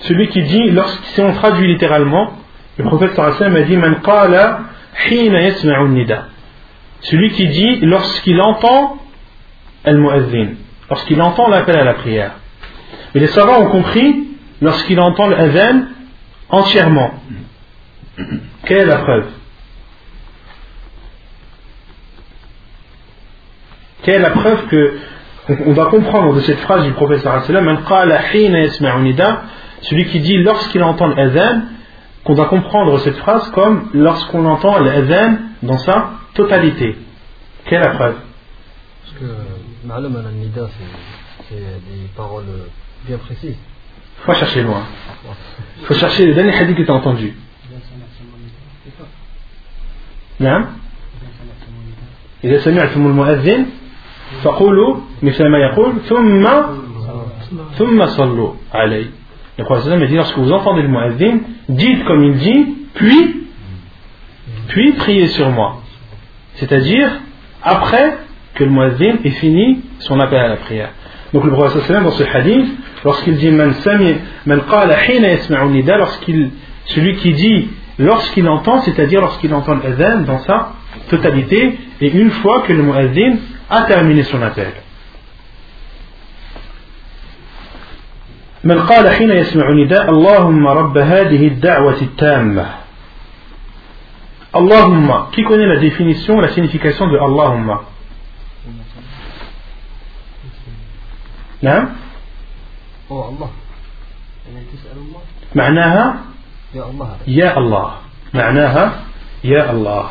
celui 0.00 0.28
qui 0.28 0.42
dit, 0.42 0.70
lorsqu'il 0.70 1.24
on 1.24 1.32
traduit 1.34 1.66
littéralement, 1.66 2.32
le 2.78 2.84
prophète 2.84 3.14
sallallahu 3.14 3.56
a 3.56 3.62
dit 3.62 3.76
Man 3.76 4.00
qala 4.02 4.60
hina 5.10 5.42
yasma'u 5.42 5.88
nida. 5.88 6.26
Celui 7.02 7.30
qui 7.30 7.46
dit 7.48 7.80
lorsqu'il 7.80 8.40
entend 8.40 8.98
al-mu'adhin, 9.84 10.54
lorsqu'il 10.88 11.20
entend 11.20 11.48
l'appel 11.48 11.76
à 11.76 11.84
la 11.84 11.94
prière. 11.94 12.32
Mais 13.14 13.20
les 13.20 13.28
savants 13.28 13.60
ont 13.60 13.70
compris 13.70 14.28
lorsqu'il 14.60 14.98
entend 15.00 15.28
l'adhan 15.28 15.84
entièrement. 16.48 17.14
Quelle 18.64 18.78
est 18.78 18.86
la 18.86 18.98
preuve? 18.98 19.26
Quelle 24.02 24.16
est 24.16 24.18
la 24.20 24.30
preuve 24.30 24.66
que 24.68 24.98
donc 25.50 25.58
on 25.66 25.72
va 25.72 25.86
comprendre 25.86 26.32
de 26.36 26.40
cette 26.42 26.60
phrase 26.60 26.84
du 26.84 26.92
professeur 26.92 27.44
celui 29.82 30.04
qui 30.06 30.20
dit 30.20 30.36
lorsqu'il 30.44 30.80
entend 30.84 31.08
l'azan, 31.08 31.62
qu'on 32.22 32.34
va 32.34 32.44
comprendre 32.44 33.00
cette 33.00 33.16
phrase 33.16 33.50
comme 33.50 33.90
lorsqu'on 33.92 34.46
entend 34.46 34.78
l'azan 34.78 35.38
dans 35.64 35.78
sa 35.78 36.10
totalité. 36.34 36.96
Quelle 37.64 37.82
est 37.82 37.84
la 37.84 37.94
preuve 37.94 38.14
Parce 39.02 39.18
que 39.18 40.34
nida 40.34 40.68
c'est 41.48 41.56
des 41.56 42.06
paroles 42.16 42.44
bien 43.08 43.18
précises. 43.18 43.58
Faut 44.18 44.34
chercher 44.34 44.62
loin. 44.62 44.84
Faut 45.82 45.94
chercher 45.94 46.26
le 46.26 46.34
dernier 46.34 46.54
hadith 46.54 46.76
que 46.76 46.82
tu 46.82 46.90
as 46.92 46.94
entendu. 46.94 47.34
Non 50.38 50.66
Il 52.44 52.54
a 52.54 52.60
al-mu'adhin 52.62 53.64
فقولوا 54.43 54.95
مثل 55.23 55.47
ما 55.47 55.57
يقول 55.57 55.93
ثم 56.09 56.47
ثم 57.77 58.05
صلوا 58.05 58.51
علي 58.73 59.05
Le 59.57 59.63
prophète 59.63 59.93
a 59.93 60.05
dit 60.05 60.15
lorsque 60.15 60.37
vous 60.37 60.51
entendez 60.51 60.81
le 60.81 60.89
muazzin, 60.89 61.37
dites 61.69 62.03
comme 62.03 62.25
il 62.25 62.33
dit, 62.33 62.75
puis, 62.93 63.47
puis 64.67 64.91
priez 64.91 65.27
sur 65.27 65.49
moi. 65.49 65.77
C'est-à-dire, 66.55 67.09
après 67.63 68.17
que 68.55 68.65
le 68.65 68.69
muazzin 68.69 69.15
ait 69.23 69.29
fini 69.29 69.79
son 69.99 70.19
appel 70.19 70.39
à 70.39 70.49
la 70.49 70.57
prière. 70.57 70.89
Donc 71.33 71.45
le 71.45 71.51
prophète 71.51 71.89
dans 72.03 72.11
ce 72.11 72.23
hadith 72.23 72.67
lorsqu'il 73.03 73.37
dit 73.37 73.51
man 73.51 73.73
sami 73.75 74.15
man 74.45 74.61
qala 74.69 74.95
hina 75.05 75.29
yasma'u 75.29 75.69
nida 75.69 75.97
lorsqu'il 75.97 76.51
celui 76.85 77.15
qui 77.17 77.33
dit 77.33 77.69
lorsqu'il 77.97 78.47
entend 78.47 78.81
c'est-à-dire 78.81 79.21
lorsqu'il 79.21 79.53
entend 79.53 79.75
l'adhan 79.75 80.21
dans 80.21 80.39
sa 80.39 80.73
totalité 81.09 81.77
et 82.01 82.11
une 82.11 82.31
fois 82.31 82.61
que 82.61 82.73
le 82.73 82.83
muazzin 82.83 83.37
a 83.69 83.83
terminé 83.83 84.23
son 84.23 84.41
appel 84.41 84.73
من 88.65 88.81
قال 88.81 89.09
حين 89.09 89.31
يسمع 89.31 89.69
نداء 89.71 90.09
اللهم 90.09 90.67
رب 90.67 90.97
هذه 90.97 91.47
الدعوة 91.47 92.01
التامة 92.01 92.65
Allahumma. 94.55 95.29
Qui 95.33 95.43
connaît 95.43 95.67
la 95.67 95.77
définition, 95.77 96.39
la 96.39 96.47
signification 96.47 97.07
de 97.07 97.17
Allahumma 97.17 97.81
نعم 101.61 101.89
Oh 103.09 103.21
Allah. 103.21 103.49
يعني 104.49 104.65
تسأل 104.73 104.97
الله 104.97 105.21
معناها 105.55 106.15
يا 106.73 106.83
الله 106.89 107.17
يا 107.27 107.57
الله 107.57 107.91
معناها 108.33 109.03
يا 109.43 109.71
الله 109.71 110.09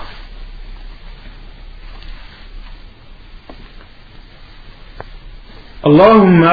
اللهم 5.86 6.44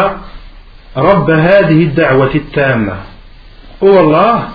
رب 0.97 1.31
هذه 1.31 1.83
الدعوة 1.83 2.35
التامة 2.35 2.97
Oh 3.83 3.93
Allah, 3.99 4.53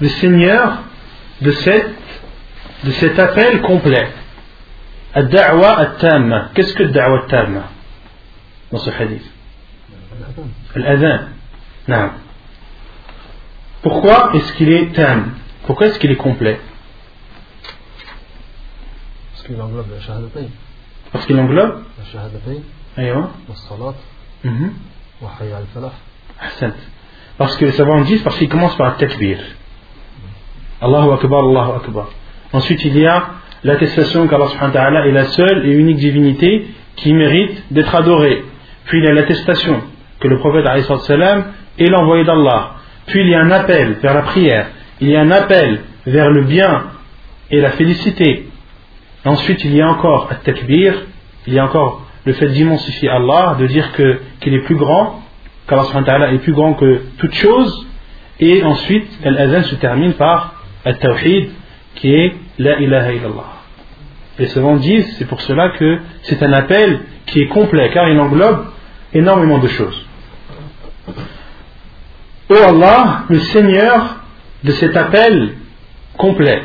le 0.00 0.08
Seigneur 0.08 0.78
de 1.42 1.50
cette 1.52 1.94
de 2.84 2.90
cet 2.92 3.18
appel 3.18 3.60
complet. 3.62 4.08
Ad-da'wa 5.14 5.78
at-tamma. 5.78 6.50
Qu'est-ce 6.54 6.74
que 6.74 6.84
ad-da'wa 6.84 7.24
at-tamma 7.24 7.64
dans 8.72 8.78
ce 8.78 8.90
hadith 8.90 9.24
Al-adhan. 10.74 11.20
Non. 11.88 12.10
Pourquoi 13.82 14.30
est-ce 14.34 14.52
qu'il 14.54 14.70
est 14.72 14.92
tam 14.94 15.32
Pourquoi 15.66 15.86
est-ce 15.88 15.98
qu'il 15.98 16.10
est 16.10 16.16
complet 16.16 16.60
Parce 19.32 19.46
qu'il 19.46 19.60
englobe 19.60 19.90
la 19.94 20.00
shahadatayn. 20.00 20.48
Parce 21.12 21.26
qu'il 21.26 21.38
englobe 21.38 21.84
La 21.98 22.04
shahadatayn, 22.04 22.62
Wa 25.20 25.30
hayya 25.40 25.56
al-falah. 25.58 25.92
Ahsant. 26.40 26.74
Parce 27.38 27.56
que 27.56 27.66
les 27.66 27.72
savants 27.72 28.00
disent 28.02 28.22
parce 28.22 28.38
qu'il 28.38 28.48
commence 28.48 28.76
par 28.76 28.96
takbir. 28.96 29.38
Allahu 30.80 31.12
Akbar, 31.12 31.40
Allahu 31.44 31.76
Akbar. 31.76 32.08
Ensuite, 32.52 32.84
il 32.84 32.98
y 32.98 33.06
a 33.06 33.30
l'attestation 33.64 34.28
qu'Allah 34.28 34.48
subhanahu 34.48 34.74
wa 34.74 34.80
ta'ala 34.80 35.06
est 35.06 35.12
la 35.12 35.24
seule 35.26 35.66
et 35.66 35.72
unique 35.72 35.98
divinité 35.98 36.66
qui 36.96 37.12
mérite 37.12 37.64
d'être 37.70 37.94
adorée. 37.94 38.44
Puis 38.84 38.98
il 38.98 39.04
y 39.04 39.08
a 39.08 39.12
l'attestation 39.12 39.82
que 40.20 40.28
le 40.28 40.38
prophète 40.38 40.64
wassalam 40.88 41.52
est 41.78 41.86
l'envoyé 41.86 42.24
d'Allah. 42.24 42.76
Puis 43.06 43.20
il 43.20 43.28
y 43.28 43.34
a 43.34 43.40
un 43.40 43.50
appel 43.50 43.98
vers 44.02 44.14
la 44.14 44.22
prière. 44.22 44.68
Il 45.00 45.08
y 45.08 45.16
a 45.16 45.20
un 45.20 45.30
appel 45.30 45.82
vers 46.06 46.30
le 46.30 46.42
bien 46.42 46.84
et 47.50 47.60
la 47.60 47.72
félicité. 47.72 48.48
Ensuite, 49.24 49.64
il 49.64 49.74
y 49.74 49.82
a 49.82 49.88
encore 49.88 50.28
at-takbir, 50.30 50.94
il 51.46 51.54
y 51.54 51.58
a 51.58 51.64
encore 51.64 52.05
le 52.26 52.32
fait 52.32 52.48
d'immensifier 52.48 53.08
Allah, 53.08 53.56
de 53.58 53.66
dire 53.66 53.92
qu'il 53.92 54.54
est 54.54 54.64
plus 54.64 54.74
grand, 54.74 55.22
qu'Allah 55.68 56.32
est 56.32 56.38
plus 56.38 56.52
grand 56.52 56.74
que 56.74 57.02
toute 57.18 57.32
chose. 57.34 57.86
Et 58.40 58.62
ensuite, 58.64 59.08
l'adhan 59.24 59.62
se 59.62 59.76
termine 59.76 60.12
par 60.14 60.54
at-tawhid, 60.84 61.50
qui 61.94 62.12
est 62.12 62.34
la 62.58 62.80
ilaha 62.80 63.12
illallah. 63.12 63.52
Les 64.38 64.48
savants 64.48 64.76
disent, 64.76 65.16
c'est 65.16 65.24
pour 65.24 65.40
cela 65.40 65.70
que 65.70 66.00
c'est 66.22 66.42
un 66.42 66.52
appel 66.52 67.00
qui 67.26 67.40
est 67.40 67.48
complet, 67.48 67.90
car 67.94 68.08
il 68.08 68.18
englobe 68.18 68.66
énormément 69.14 69.58
de 69.58 69.68
choses. 69.68 70.04
Ô 72.50 72.54
Allah, 72.54 73.22
le 73.28 73.38
Seigneur 73.38 74.16
de 74.64 74.72
cet 74.72 74.96
appel 74.96 75.54
complet. 76.18 76.64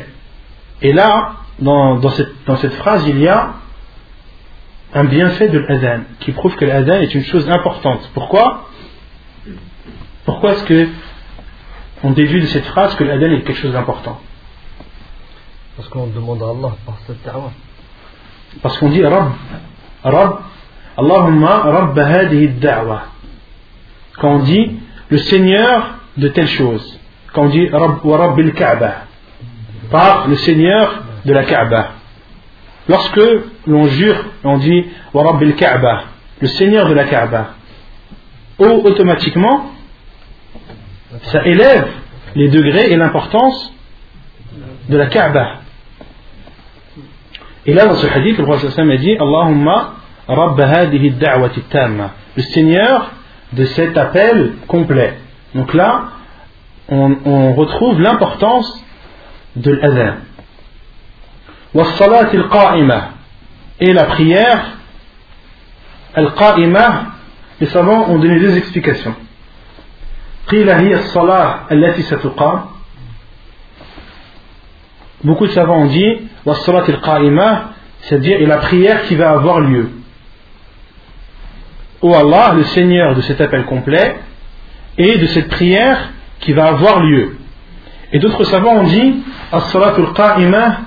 Et 0.82 0.92
là, 0.92 1.34
dans, 1.60 1.96
dans 2.00 2.10
cette, 2.10 2.32
dans 2.46 2.56
cette 2.56 2.74
phrase, 2.74 3.04
il 3.06 3.20
y 3.20 3.28
a 3.28 3.54
un 4.94 5.04
bienfait 5.04 5.48
de 5.48 5.58
l'adhan, 5.58 6.00
qui 6.20 6.32
prouve 6.32 6.54
que 6.56 6.64
l'adhan 6.64 6.96
est 6.96 7.14
une 7.14 7.24
chose 7.24 7.48
importante. 7.50 8.10
Pourquoi? 8.14 8.68
Pourquoi 10.24 10.52
est-ce 10.52 10.64
que 10.64 10.88
on 12.02 12.10
déduit 12.10 12.40
de 12.40 12.46
cette 12.46 12.66
phrase 12.66 12.94
que 12.96 13.04
l'adhan 13.04 13.30
est 13.30 13.42
quelque 13.42 13.60
chose 13.60 13.72
d'important? 13.72 14.20
Parce 15.76 15.88
qu'on 15.88 16.08
demande 16.08 16.42
à 16.42 16.50
Allah 16.50 16.76
par 16.84 16.98
cette 17.06 17.24
da'wa. 17.24 17.52
Parce 18.60 18.76
qu'on 18.78 18.90
dit 18.90 19.04
Rabb, 19.04 19.32
Rabb, 20.04 20.40
Allahumma 20.98 21.58
Rabb 21.60 21.98
hadihi 21.98 22.48
da'wa. 22.48 23.04
Quand 24.18 24.34
on 24.34 24.38
dit 24.40 24.78
le 25.08 25.18
Seigneur 25.18 25.94
de 26.18 26.28
telle 26.28 26.48
chose. 26.48 26.98
Quand 27.32 27.44
on 27.44 27.48
dit 27.48 27.68
Rabb 27.70 28.04
wa 28.04 28.18
Rabbil 28.18 28.52
Kaaba. 28.52 29.06
Par 29.90 30.28
le 30.28 30.36
Seigneur 30.36 31.02
de 31.24 31.32
la 31.32 31.44
Kaaba. 31.44 31.92
Lorsque 32.88 33.20
l'on 33.66 33.86
jure, 33.86 34.24
on 34.44 34.58
dit 34.58 34.86
wa 35.14 35.24
Rabbil 35.24 35.54
Kaaba, 35.54 36.04
le 36.40 36.48
Seigneur 36.48 36.88
de 36.88 36.94
la 36.94 37.04
Kaaba. 37.04 37.54
Automatiquement, 38.58 39.70
ça 41.22 41.44
élève 41.44 41.88
les 42.34 42.48
degrés 42.48 42.92
et 42.92 42.96
l'importance 42.96 43.72
de 44.88 44.96
la 44.96 45.06
Kaaba. 45.06 45.58
Et 47.66 47.72
là, 47.74 47.86
dans 47.86 47.96
ce 47.96 48.06
hadith, 48.06 48.38
le 48.38 48.44
prophète 48.44 48.70
sallam 48.70 48.90
a 48.90 48.96
dit 48.96 49.16
Allahumma. 49.16 49.94
Le 52.36 52.42
Seigneur 52.42 53.12
de 53.52 53.64
cet 53.64 53.96
appel 53.96 54.54
complet. 54.66 55.18
Donc 55.54 55.74
là, 55.74 56.04
on, 56.88 57.16
on 57.24 57.54
retrouve 57.54 58.00
l'importance 58.00 58.84
de 59.56 59.72
l'adhan. 59.72 60.14
Et 63.80 63.92
la 63.92 64.04
prière, 64.04 64.66
Al-Qa'imah, 66.14 67.06
les 67.60 67.66
savants 67.68 68.10
ont 68.10 68.18
donné 68.18 68.38
deux 68.38 68.56
explications. 68.56 69.14
Beaucoup 75.24 75.46
de 75.46 75.52
savants 75.52 75.78
ont 75.78 75.86
dit 75.86 76.28
c'est-à-dire 78.02 78.46
la 78.46 78.56
prière 78.58 79.02
qui 79.04 79.14
va 79.14 79.30
avoir 79.30 79.60
lieu. 79.60 79.90
Allah, 82.02 82.52
le 82.54 82.64
Seigneur 82.64 83.14
de 83.14 83.20
cet 83.22 83.40
appel 83.40 83.64
complet, 83.64 84.16
et 84.98 85.16
de 85.18 85.26
cette 85.26 85.48
prière 85.48 86.10
qui 86.40 86.52
va 86.52 86.66
avoir 86.66 87.00
lieu. 87.00 87.36
Et 88.12 88.18
d'autres 88.18 88.44
savants 88.44 88.80
ont 88.80 88.84
dit 88.84 89.22
As-salatul 89.52 90.12
qa'imah 90.12 90.80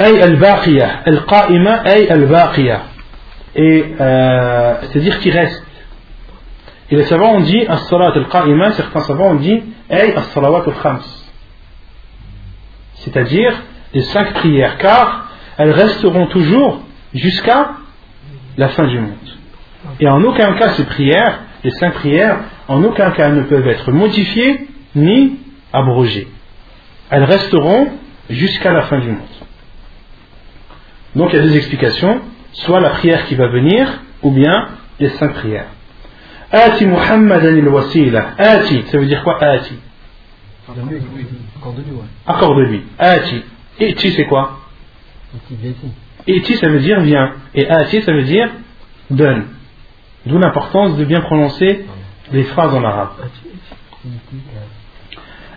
أي 0.00 0.24
الباقية 0.24 1.02
القائمة 1.08 1.70
أي 1.86 2.12
الباقية 2.12 2.82
et 3.56 3.84
euh, 4.00 4.74
c'est-à-dire 4.82 5.18
qui 5.20 5.30
reste. 5.30 5.64
Et 6.90 6.96
les 6.96 7.04
savants 7.04 7.36
ont 7.36 7.40
dit 7.40 7.66
as-salat 7.66 8.12
al-qa'ima, 8.14 8.72
certains 8.72 9.00
savants 9.00 9.30
ont 9.30 9.36
dit 9.36 9.62
ay 9.90 10.14
as-salawat 10.14 10.64
al-khams. 10.66 11.00
C'est-à-dire 12.96 13.54
les 13.94 14.02
cinq 14.02 14.34
prières, 14.34 14.76
car 14.78 15.30
elles 15.56 15.72
resteront 15.72 16.26
toujours 16.26 16.82
jusqu'à 17.14 17.70
la 18.58 18.68
fin 18.68 18.86
du 18.86 19.00
monde. 19.00 19.14
Et 20.00 20.08
en 20.08 20.22
aucun 20.22 20.52
cas 20.54 20.70
ces 20.74 20.84
prières, 20.84 21.40
les 21.64 21.70
cinq 21.70 21.94
prières, 21.94 22.40
en 22.68 22.82
aucun 22.84 23.10
cas 23.12 23.30
ne 23.30 23.42
peuvent 23.42 23.66
être 23.66 23.90
modifiées 23.90 24.68
ni 24.94 25.38
abrogées. 25.72 26.28
Elles 27.10 27.24
resteront 27.24 27.88
jusqu'à 28.28 28.72
la 28.72 28.82
fin 28.82 28.98
du 28.98 29.08
monde. 29.08 29.34
Donc 31.15 31.33
il 31.33 31.37
y 31.37 31.39
a 31.39 31.43
deux 31.43 31.55
explications, 31.55 32.21
soit 32.53 32.79
la 32.79 32.91
prière 32.91 33.25
qui 33.25 33.35
va 33.35 33.47
venir, 33.47 34.01
ou 34.21 34.31
bien 34.31 34.69
les 34.99 35.09
cinq 35.09 35.33
prières. 35.33 35.67
Ati 36.51 36.85
Muhammadan 36.85 37.55
il-wasila. 37.55 38.33
Ati, 38.37 38.83
ça 38.91 38.97
veut 38.97 39.05
dire 39.05 39.23
quoi 39.23 39.41
Ati? 39.43 39.75
Accorde-lui. 42.27 42.83
Ati. 42.99 43.43
Eti, 43.79 44.11
c'est 44.11 44.25
quoi? 44.25 44.59
Eti, 46.27 46.55
ça 46.57 46.67
veut 46.67 46.79
dire 46.79 46.99
viens. 47.01 47.33
Et 47.55 47.67
Ati, 47.69 48.01
ça 48.01 48.11
veut 48.11 48.23
dire 48.23 48.49
donne. 49.09 49.45
D'où 50.25 50.37
l'importance 50.37 50.97
de 50.97 51.05
bien 51.05 51.21
prononcer 51.21 51.85
les 52.31 52.43
phrases 52.43 52.73
en 52.73 52.83
arabe. 52.83 53.09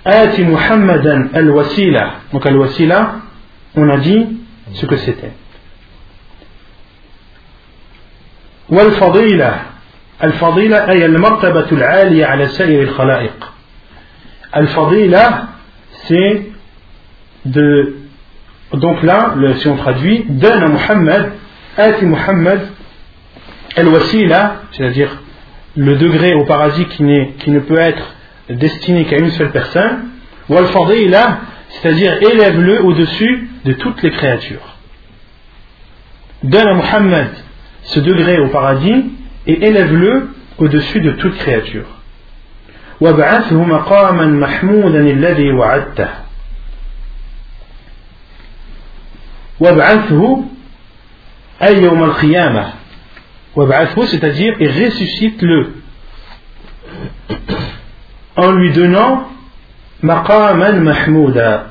Ati 0.05 0.43
Muhammadan 0.45 1.29
al-wasila. 1.33 2.15
Donc 2.33 2.47
al-wasila, 2.47 3.17
on 3.75 3.89
a 3.89 3.97
dit 3.99 4.27
ce 4.73 4.87
que 4.87 4.97
c'était. 4.97 5.33
والفضيلة 8.70 9.62
الفضيلة 10.24 10.90
أي 10.90 11.06
المرتبة 11.06 11.66
العالية 11.72 12.26
على 12.26 12.48
سائر 12.48 12.82
الخلائق 12.84 13.52
الفضيلة 14.56 15.48
c'est 16.08 16.42
de 17.46 17.96
donc 18.74 19.02
là 19.04 19.34
le, 19.36 19.54
si 19.56 19.68
on 19.68 19.76
traduit 19.78 20.24
donne 20.30 20.64
à 20.64 20.68
Muhammad 20.68 21.32
ati 21.78 22.06
Muhammad 22.06 22.68
al-wasila 23.76 24.56
c'est-à-dire 24.72 25.10
le 25.76 25.96
degré 25.96 26.34
au 26.34 26.46
paradis 26.46 26.86
qui, 26.86 27.04
n'est- 27.04 27.34
qui 27.40 27.52
ne 27.52 27.60
peut 27.60 27.80
être 27.80 28.14
destiné 28.50 29.06
qu'à 29.06 29.18
une 29.18 29.30
seule 29.32 29.52
personne, 29.52 30.10
wal 30.50 30.66
fadila, 30.68 31.40
c'est-à-dire 31.70 32.18
élève-le 32.22 32.82
au-dessus 32.84 33.50
de 33.66 33.74
toutes 33.74 34.02
les 34.02 34.10
créatures. 34.12 34.76
Donne 36.44 36.68
à 36.68 36.74
Muhammad 36.74 37.30
ce 37.85 38.01
degré 38.01 38.39
au 38.39 38.49
paradis 38.49 39.13
et 39.47 39.67
élève-le 39.67 40.31
au-dessus 40.59 41.01
de 41.01 41.13
toute 41.13 41.37
créature. 41.37 41.87
c'est-à-dire 54.07 54.55
et 54.61 54.69
ressuscite-le. 54.69 55.75
En 58.37 58.53
lui 58.53 58.73
donnant 58.73 59.29
maqaman 60.03 60.81
mahmouda 60.81 61.67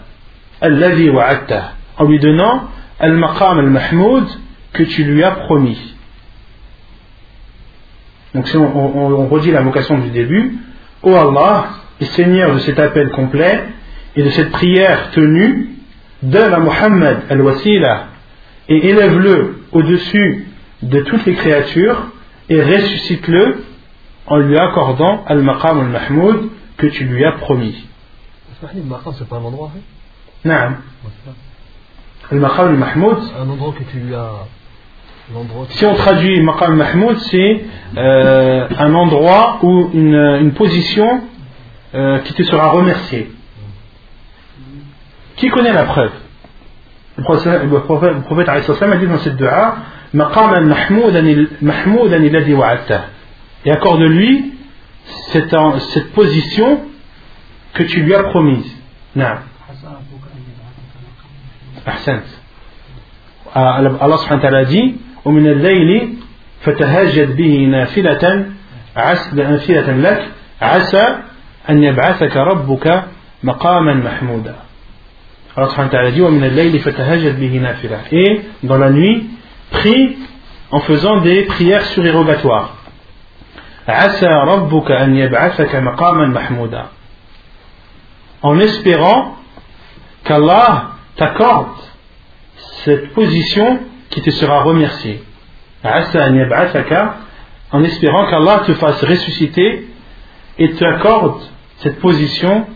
alladhi 0.61 1.09
wa'atta 1.09 1.74
en 1.97 2.05
lui 2.05 2.20
donnant 2.20 2.70
al 2.99 3.14
maqam 3.14 3.59
al 3.59 3.70
mahmoud 3.70 4.26
que 4.72 4.84
tu 4.84 5.03
lui 5.03 5.24
as 5.24 5.32
promis. 5.32 5.92
Donc 8.34 8.47
si 8.47 8.57
on, 8.57 9.27
redit 9.27 9.51
la 9.51 9.61
vocation 9.61 9.99
du 9.99 10.09
début, 10.09 10.57
Ô 11.03 11.13
Allah, 11.15 11.69
Seigneur 12.01 12.53
de 12.53 12.59
cet 12.59 12.79
appel 12.79 13.11
complet 13.11 13.63
et 14.15 14.23
de 14.23 14.29
cette 14.29 14.51
prière 14.51 15.11
tenue, 15.11 15.69
donne 16.21 16.53
à 16.53 16.59
Muhammad 16.59 17.23
al-Wasila 17.29 18.07
et 18.69 18.89
élève-le 18.89 19.59
au-dessus 19.71 20.47
de 20.81 20.99
toutes 21.01 21.25
les 21.25 21.36
créatures 21.36 22.07
et 22.49 22.61
ressuscite-le 22.61 23.63
en 24.27 24.38
lui 24.38 24.57
accordant 24.57 25.23
al-Maqam 25.27 25.79
al-Mahmoud 25.79 26.49
que 26.77 26.88
tu 26.88 27.05
lui 27.05 27.23
as 27.25 27.34
promis. 27.34 27.88
Al-Maqam, 28.61 29.13
c'est 29.17 29.27
pas 29.27 29.38
un 29.38 29.43
endroit, 29.43 29.71
hein 29.75 29.79
Non. 30.45 30.75
Al-Maqam 32.31 32.67
al-Mahmoud. 32.69 33.17
Un 33.39 33.49
endroit 33.49 33.73
que 33.77 33.84
tu 33.91 33.99
lui 33.99 34.15
as. 34.15 34.47
Si 35.69 35.86
on 35.86 35.95
traduit 35.95 36.41
Maqam 36.41 36.76
Mahmoud, 36.76 37.17
c'est 37.17 37.65
euh, 37.97 38.67
un 38.78 38.93
endroit 38.93 39.59
ou 39.63 39.89
une, 39.93 40.51
position 40.53 41.21
euh, 41.95 42.19
qui 42.19 42.34
te 42.34 42.43
sera 42.43 42.67
remerciée. 42.71 43.32
Qui 45.38 45.49
connaît 45.49 45.71
la 45.71 45.84
preuve? 45.84 46.11
Le 47.17 47.24
prophète, 47.24 47.61
le 47.63 48.93
a 48.93 48.97
dit 48.97 49.07
dans 49.07 49.19
cette 49.19 49.38
dua 49.38 49.78
Maqam 50.13 50.65
Mahmoud 51.61 52.13
aniladi 52.13 52.53
wa'atta. 52.53 53.05
Et 53.65 53.71
accorde-lui 53.71 54.53
cette, 55.32 55.55
position 56.13 56.82
que 57.74 57.84
tu 57.84 58.01
lui 58.01 58.13
as 58.13 58.24
promise. 58.24 58.69
Non. 59.15 59.26
Ah, 63.55 63.76
Allah 63.76 64.17
subhanahu 64.17 64.36
wa 64.36 64.39
ta'ala 64.39 64.65
dit 64.65 64.95
ومن 65.26 65.47
الليل 65.47 66.13
فتهجد 66.61 67.36
به 67.36 67.65
نافلة 67.71 68.45
عس 68.95 69.34
نافلة 69.34 69.91
لك 69.97 70.21
عسى 70.61 71.17
أن 71.69 71.84
يبعثك 71.84 72.38
ربك 72.38 73.03
مقاما 73.43 73.93
محمودا 73.93 74.55
Allah 75.55 75.69
subhanahu 75.69 75.86
wa 75.86 75.93
ta'ala 75.93 76.11
dit 76.11 76.21
ومن 76.21 76.43
الليل 76.43 76.80
فتهجد 76.80 77.39
به 77.39 77.53
نافلة 77.61 77.99
et 78.11 78.41
dans 78.63 78.78
la 78.78 78.89
nuit 78.89 79.26
prie 79.71 80.17
en 80.71 80.80
faisant 80.80 81.21
des 81.21 81.43
prières 81.45 81.86
surérogatoires 81.86 82.74
عسى 83.88 84.28
ربك 84.28 84.91
أن 84.91 85.15
يبعثك 85.15 85.76
مقاما 85.76 86.28
محمودا 86.28 86.86
en 88.43 88.59
espérant 88.59 89.36
qu'Allah 90.26 90.91
t'accorde 91.15 91.80
cette 92.84 93.13
position 93.13 93.80
qui 94.14 94.22
te 94.22 94.30
sera 94.30 94.64
yab'athaka, 95.84 97.16
en 97.72 97.84
espérant 97.84 98.30
qu'Allah 98.30 98.61
te 98.66 98.74
fasse 98.74 99.03
ressusciter 99.03 99.88
et 100.59 100.72
t'accorde 100.74 101.41
cette 101.78 101.99
position 101.99 102.68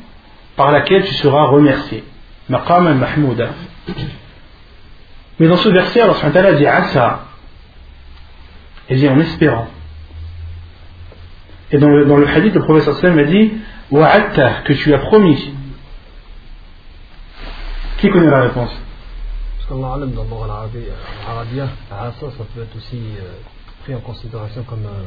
par 0.56 0.72
laquelle 0.72 1.06
tu 1.06 1.14
seras 1.14 1.44
remercié. 1.46 2.04
Maqam 2.50 2.88
al-mahmouda. 2.88 3.50
Mais 5.40 5.48
dans 5.48 5.58
ce 5.58 5.70
verset, 5.70 6.02
Allah 6.02 6.54
dit 6.54 6.66
Asa. 6.66 7.26
Il 8.90 8.98
dit 8.98 9.08
en 9.08 9.20
espérant. 9.20 9.68
Et 11.72 11.78
dans 11.78 11.90
le, 11.90 12.06
dans 12.06 12.18
le 12.18 12.28
hadith, 12.28 12.56
le 12.56 12.62
prophète 12.62 12.92
sallam 12.96 13.20
a 13.20 13.24
dit 13.24 13.52
Wa'atta, 13.92 14.62
que 14.66 14.74
tu 14.74 14.94
as 14.94 15.00
promis. 15.00 15.54
Qui 18.00 18.10
connaît 18.10 18.32
la 18.32 18.42
réponse? 18.42 18.72
Alam 19.70 20.11
dans 20.11 20.24
le 20.24 21.30
arabien, 21.30 21.68
Asa, 21.91 22.13
ça 22.20 22.43
peut 22.55 22.61
être 22.61 22.76
aussi 22.78 23.01
euh, 23.20 23.34
pris 23.84 23.93
en 23.93 23.99
considération 23.99 24.63
comme 24.63 24.86
euh, 24.86 25.03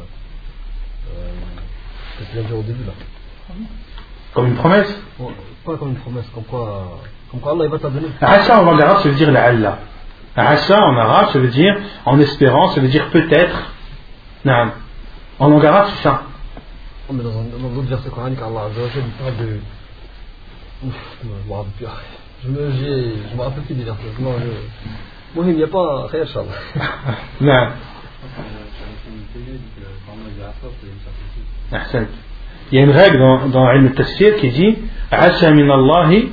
euh, 1.17 2.47
que 2.49 2.55
au 2.55 2.63
début 2.63 2.85
là. 2.85 2.93
Comme 4.35 4.49
une 4.49 4.57
promesse? 4.57 4.95
Bon, 5.19 5.33
pas 5.65 5.77
comme 5.79 5.91
une 5.91 5.97
promesse, 5.97 6.27
comme 6.35 6.45
quoi, 6.45 7.01
comme 7.31 7.41
quoi 7.41 7.53
Allah 7.53 7.65
il 7.65 7.71
va 7.71 7.79
t'en 7.79 7.91
donner. 7.91 8.09
Asa 8.21 8.61
en 8.61 8.65
langue 8.65 8.83
arabe, 8.83 8.99
ça 8.99 9.09
veut 9.09 9.15
dire 9.15 9.31
la'alla. 9.33 9.79
Asa 10.37 10.79
en 10.79 10.97
arabe, 10.97 11.31
ça 11.33 11.39
veut 11.39 11.49
dire 11.49 11.77
en 12.05 12.21
espérant, 12.21 12.69
ça 12.73 12.83
veut 12.83 12.89
dire 12.89 13.09
peut-être. 13.11 13.73
Naam. 14.45 14.73
En 15.39 15.49
langue 15.49 15.65
arabe, 15.65 15.89
c'est 15.97 16.03
ça. 16.03 16.23
Mais 17.11 17.23
dans, 17.23 17.31
d'autres 17.31 17.89
versets 17.89 18.11
coraniques, 18.11 18.41
Allah 18.43 18.69
parle 19.19 19.37
de. 19.39 19.61
Ouf, 20.87 20.95
je. 21.81 21.87
Je 22.43 22.49
me, 22.49 22.71
je 22.71 23.37
me 23.37 23.43
rappelle 23.43 23.63
plus 23.65 23.75
des 23.75 23.85
versets. 23.85 24.03
Non, 24.19 24.35
je. 24.39 24.51
Il 25.37 25.57
n'y 25.57 25.63
a 25.63 25.69
pas 25.69 26.07
rien, 26.11 26.23
Inch'Allah. 26.23 26.47
Naam. 27.41 27.73
Par 31.71 31.81
Ahsan. 31.81 32.07
Il 32.73 32.79
y 32.79 32.83
a 32.83 32.85
une 32.85 32.91
règle 32.91 33.19
dans, 33.19 33.49
dans 33.49 33.71
Ilm 33.73 33.87
al-Tafsir 33.87 34.37
qui 34.37 34.51
dit 34.51 34.79
Asa 35.11 35.51
min 35.53 35.69
Allahi 35.69 36.31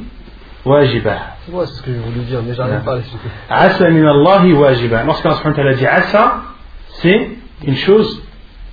wajibah. 0.66 1.38
C'est 1.46 1.52
moi, 1.52 1.66
c'est 1.66 1.74
ce 1.74 1.82
que 1.84 1.94
je 1.94 2.00
voulais 2.00 2.26
dire, 2.26 2.42
mais 2.44 2.54
j'arrive 2.54 2.84
pas 2.84 2.94
à 2.94 2.96
l'expliquer. 2.96 3.28
Asa 3.50 3.90
min 3.90 4.06
Allahi 4.06 4.54
wajibah. 4.54 5.04
Lorsqu'Allah 5.04 5.74
dit 5.74 5.86
Asa, 5.86 6.42
c'est 7.02 7.32
une 7.66 7.76
chose 7.76 8.24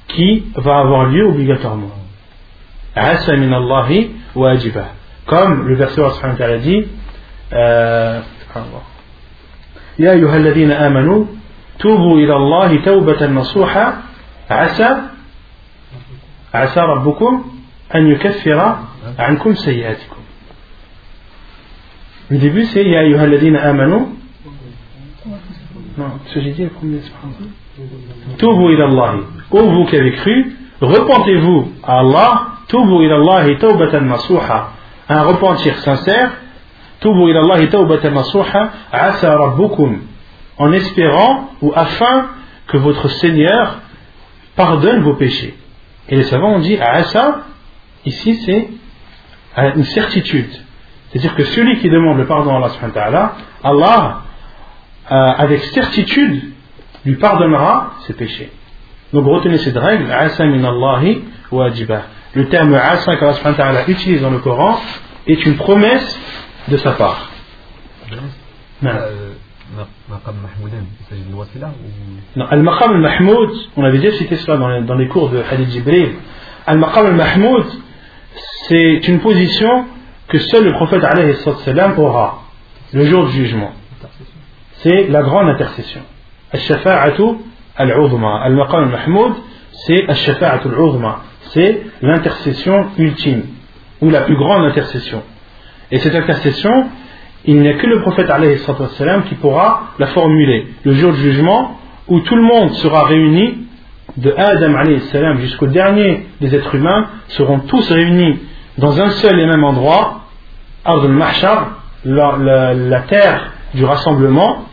qui 0.09 0.45
va 0.57 0.78
avoir 0.78 1.07
lieu 1.07 1.26
obligatoirement. 1.26 1.93
Asa 2.95 3.37
min 3.37 3.53
Allahi 3.53 4.11
wajibah. 4.35 4.89
Comme 5.26 5.68
le 5.68 5.76
verset 5.76 6.01
Allah 6.01 6.14
subhanahu 6.14 6.87
dit 7.55 7.61
euh, 7.61 8.20
يا 9.98 10.12
أيها 10.12 10.36
الذين 10.36 10.70
آمنوا 10.70 11.24
توبوا 11.78 12.18
إلى 12.18 12.36
الله 12.36 12.84
توبة 12.84 13.26
نصوحا 13.26 14.02
عسى 14.50 14.96
عسى 16.55 16.80
ربكم 16.80 17.44
أن 17.94 18.07
يكفر 18.07 18.78
عنكم 19.18 19.55
سيئاتكم. 19.55 20.16
Le 22.30 22.38
début 22.38 22.64
c'est 22.64 22.76
يا 22.86 23.00
أيها 23.00 23.24
الذين 23.24 23.57
آمنوا. 23.57 24.07
Non, 25.96 26.11
ce 26.26 26.34
que 26.34 26.40
j'ai 26.40 26.50
dit 26.52 26.64
le 26.64 26.70
premier 26.70 27.00
subhanallah. 27.00 27.50
توبوا 28.38 28.70
إلى 28.70 28.84
الله 28.84 29.24
Ô 29.52 29.70
vous 29.70 29.84
qui 29.84 29.96
avez 29.96 30.12
cru, 30.16 30.57
repentez-vous 30.80 31.72
à 31.84 32.00
Allah. 32.00 32.46
توبوا 32.68 33.02
إلى 33.02 33.16
الله 33.16 33.59
توبة 33.59 33.98
نصوحا 33.98 34.68
Un 35.09 35.22
repentir 35.22 35.76
sincère. 35.78 36.43
Masuha 38.11 38.70
asa 38.92 39.36
rabbukum 39.36 40.00
en 40.59 40.72
espérant 40.72 41.50
ou 41.61 41.72
afin 41.74 42.30
que 42.66 42.76
votre 42.76 43.09
Seigneur 43.09 43.80
pardonne 44.57 45.02
vos 45.02 45.14
péchés. 45.14 45.55
Et 46.09 46.16
les 46.16 46.24
savants 46.24 46.55
ont 46.55 46.61
dit 46.61 46.76
asa 46.76 47.42
ici 48.05 48.40
c'est 48.44 48.68
une 49.76 49.84
certitude. 49.84 50.50
C'est-à-dire 51.11 51.34
que 51.34 51.44
celui 51.44 51.78
qui 51.78 51.88
demande 51.88 52.18
le 52.18 52.26
pardon 52.26 52.55
à 52.55 52.57
Allah 52.57 52.68
subhanahu 52.70 53.12
wa 53.12 53.34
Allah 53.62 54.20
euh, 55.11 55.14
avec 55.14 55.62
certitude 55.64 56.52
lui 57.05 57.16
pardonnera 57.16 57.94
ses 58.07 58.14
péchés. 58.14 58.50
Donc 59.12 59.26
retenez 59.26 59.59
cette 59.59 59.76
règle, 59.76 60.11
asa 60.11 60.44
min 60.46 60.64
Allahi 60.64 61.22
wajiba. 61.50 62.02
Le 62.34 62.48
terme 62.48 62.74
asa 62.74 63.16
qu'Allah 63.16 63.84
utilise 63.88 64.22
dans 64.22 64.30
le 64.30 64.38
Coran 64.38 64.80
est 65.26 65.46
une 65.46 65.57
promesse 65.57 66.18
de 66.68 66.76
sa 66.76 66.92
part. 66.92 67.30
Non. 68.82 68.90
Euh, 68.90 69.32
Non, 72.36 72.46
Al-Maqam 72.46 72.90
al-Mahmoud, 72.92 73.50
on 73.76 73.84
avait 73.84 73.98
déjà 73.98 74.16
cité 74.18 74.36
cela 74.36 74.56
dans 74.56 74.68
les, 74.68 74.82
dans 74.82 74.94
les 74.94 75.08
cours 75.08 75.30
de 75.30 75.42
Hadith 75.50 75.70
Jibril. 75.70 76.12
Al-Maqam 76.66 77.06
al-Mahmoud, 77.06 77.64
c'est 78.68 79.08
une 79.08 79.20
position 79.20 79.86
que 80.28 80.38
seul 80.38 80.64
le 80.64 80.72
prophète 80.72 81.02
aura 81.98 82.42
le 82.92 83.04
jour 83.06 83.26
du 83.26 83.32
jugement. 83.32 83.72
C'est 84.82 85.08
la 85.08 85.22
grande 85.22 85.48
intercession. 85.48 86.02
Al-Shafa'atu 86.52 87.22
al-Udma. 87.76 88.42
Al-Maqam 88.42 88.84
al-Mahmoud, 88.84 89.34
c'est 89.86 90.08
Ash-Shafa'atul 90.08 90.74
Uzma, 90.78 91.22
c'est 91.52 91.82
l'intercession 92.00 92.90
ultime, 92.96 93.42
ou 94.00 94.10
la 94.10 94.22
plus 94.22 94.36
grande 94.36 94.64
intercession. 94.66 95.22
Et 95.91 95.99
cette 95.99 96.14
intercession, 96.14 96.87
il 97.45 97.61
n'y 97.61 97.68
a 97.68 97.74
que 97.74 97.87
le 97.87 98.01
prophète 98.01 98.30
qui 99.28 99.35
pourra 99.37 99.91
la 99.99 100.07
formuler. 100.09 100.68
Le 100.85 100.95
jour 100.95 101.12
du 101.12 101.20
jugement, 101.20 101.78
où 102.09 102.20
tout 102.20 102.37
le 102.37 102.43
monde 102.43 102.72
sera 102.74 103.05
réuni, 103.05 103.59
de 104.16 104.32
Adam 104.37 105.39
jusqu'au 105.41 105.66
dernier 105.66 106.26
des 106.41 106.55
êtres 106.55 106.74
humains, 106.74 107.09
seront 107.28 107.61
tous 107.61 107.91
réunis 107.91 108.39
dans 108.78 109.01
un 109.01 109.11
seul 109.11 109.41
et 109.41 109.47
même 109.47 109.64
endroit, 109.64 110.20
Ard 110.85 111.03
al-Mahshar, 111.03 111.78
la 112.05 113.01
terre 113.09 113.53
du 113.74 113.85
rassemblement, 113.85 114.66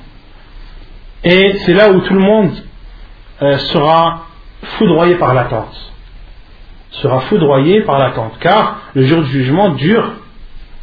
et 1.23 1.53
c'est 1.65 1.73
là 1.73 1.91
où 1.91 1.99
tout 2.01 2.13
le 2.13 2.19
monde 2.19 2.51
euh, 3.41 3.57
sera 3.57 4.25
foudroyé 4.77 5.15
par 5.15 5.33
l'attente. 5.33 5.75
Sera 6.91 7.21
foudroyé 7.21 7.81
par 7.81 7.99
l'attente, 7.99 8.33
car 8.39 8.81
le 8.95 9.03
jour 9.03 9.21
du 9.21 9.29
jugement 9.29 9.69
dure 9.69 10.11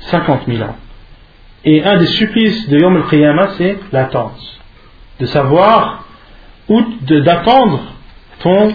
50 0.01 0.42
000 0.46 0.62
ans. 0.62 0.76
Et 1.64 1.82
un 1.82 1.96
des 1.96 2.07
supplices 2.07 2.68
de 2.68 2.78
Yom 2.78 2.96
al-Qiyamah, 2.96 3.49
c'est 3.59 3.78
l'attente. 3.92 4.38
De 5.20 5.26
savoir 5.26 6.05
ou 6.68 6.82
d'attendre 7.03 7.80
ton, 8.40 8.74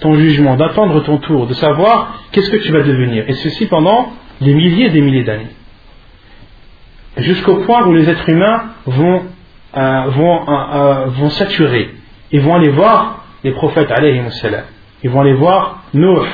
ton 0.00 0.14
jugement, 0.14 0.56
d'attendre 0.56 1.02
ton 1.04 1.18
tour, 1.18 1.46
de 1.46 1.54
savoir 1.54 2.20
qu'est-ce 2.32 2.50
que 2.50 2.56
tu 2.56 2.72
vas 2.72 2.82
devenir. 2.82 3.24
Et 3.28 3.34
ceci 3.34 3.66
pendant 3.66 4.12
des 4.40 4.54
milliers 4.54 4.86
et 4.86 4.90
des 4.90 5.00
milliers 5.00 5.24
d'années. 5.24 5.50
Jusqu'au 7.18 7.56
point 7.56 7.84
où 7.86 7.92
les 7.92 8.08
êtres 8.08 8.28
humains 8.28 8.64
vont, 8.86 9.22
euh, 9.76 10.02
vont, 10.08 10.48
euh, 10.48 10.54
euh, 10.74 11.04
vont 11.06 11.30
saturer. 11.30 11.94
Ils 12.30 12.40
vont 12.40 12.54
aller 12.54 12.68
voir 12.70 13.24
les 13.44 13.52
prophètes. 13.52 13.92
Ils 15.02 15.10
vont 15.10 15.20
aller 15.20 15.34
voir 15.34 15.84
Nuh, 15.94 16.26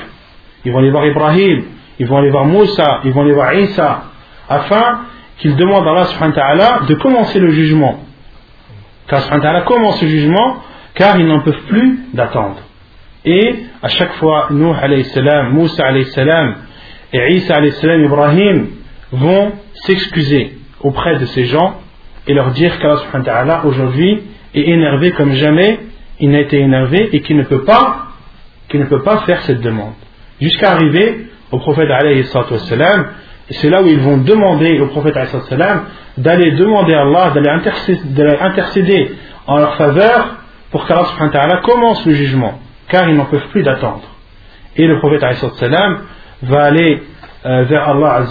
ils 0.65 0.73
vont 0.73 0.79
aller 0.79 0.91
voir 0.91 1.07
Ibrahim, 1.07 1.65
ils 1.99 2.07
vont 2.07 2.19
aller 2.19 2.31
voir 2.31 2.45
Moussa, 2.47 3.01
ils 3.05 3.13
vont 3.13 3.23
aller 3.23 3.33
voir 3.33 3.55
Isa, 3.55 4.05
afin 4.49 5.01
qu'ils 5.39 5.57
demandent 5.57 5.87
à 5.87 5.91
Allah 5.91 6.05
subhanahu 6.05 6.37
wa 6.37 6.43
ta'ala 6.43 6.81
de 6.87 6.95
commencer 6.95 7.39
le 7.39 7.51
jugement. 7.51 8.01
Car 9.09 9.23
subhanahu 9.23 9.65
commence 9.65 10.01
le 10.03 10.09
jugement, 10.09 10.63
car 10.95 11.19
ils 11.19 11.27
n'en 11.27 11.41
peuvent 11.41 11.65
plus 11.69 12.01
d'attendre. 12.15 12.61
Et 13.25 13.57
à 13.83 13.89
chaque 13.89 14.13
fois, 14.15 14.49
Nuh 14.51 14.75
alayhi 14.81 15.05
salam, 15.05 15.55
Moussa 15.55 15.87
alayhi 15.87 16.07
et 17.13 17.35
Isa 17.37 17.55
alayhi 17.55 18.05
Ibrahim 18.05 18.69
vont 19.13 19.53
s'excuser 19.87 20.59
auprès 20.81 21.19
de 21.19 21.25
ces 21.27 21.45
gens 21.45 21.81
et 22.27 22.35
leur 22.35 22.51
dire 22.51 22.79
qu'Allah 22.79 22.97
subhanahu 22.99 23.67
aujourd'hui 23.67 24.23
est 24.55 24.69
énervé 24.69 25.13
comme 25.13 25.33
jamais 25.33 25.81
il 26.21 26.31
n'a 26.31 26.41
été 26.41 26.59
énervé 26.59 27.11
et 27.13 27.23
qu'il 27.23 27.37
ne 27.37 27.43
peut 27.43 27.65
pas 27.65 28.09
qu'il 28.69 28.81
ne 28.81 28.87
peut 28.87 29.03
pas 29.03 29.19
faire 29.19 29.43
cette 29.43 29.61
demande. 29.61 29.93
Jusqu'à 30.41 30.73
arriver 30.73 31.27
au 31.51 31.59
prophète 31.59 31.91
alayhi 31.91 32.25
c'est 33.51 33.69
là 33.69 33.83
où 33.83 33.87
ils 33.87 34.01
vont 34.01 34.19
demander 34.19 34.81
au 34.81 34.87
prophète 34.87 35.17
d'aller 36.17 36.53
demander 36.53 36.95
à 36.95 37.03
Allah, 37.03 37.31
d'aller 37.31 38.39
intercéder, 38.41 39.13
en 39.47 39.59
leur 39.59 39.75
faveur 39.77 40.37
pour 40.71 40.87
qu'Allah 40.87 41.61
commence 41.63 42.05
le 42.07 42.15
jugement, 42.15 42.59
car 42.89 43.09
ils 43.09 43.17
n'en 43.17 43.27
peuvent 43.27 43.49
plus 43.49 43.63
d'attendre. 43.63 44.09
Et 44.77 44.87
le 44.87 44.99
prophète 44.99 45.23
va 46.43 46.65
aller 46.65 47.03
euh, 47.47 47.65
vers 47.65 47.89
Allah 47.89 48.25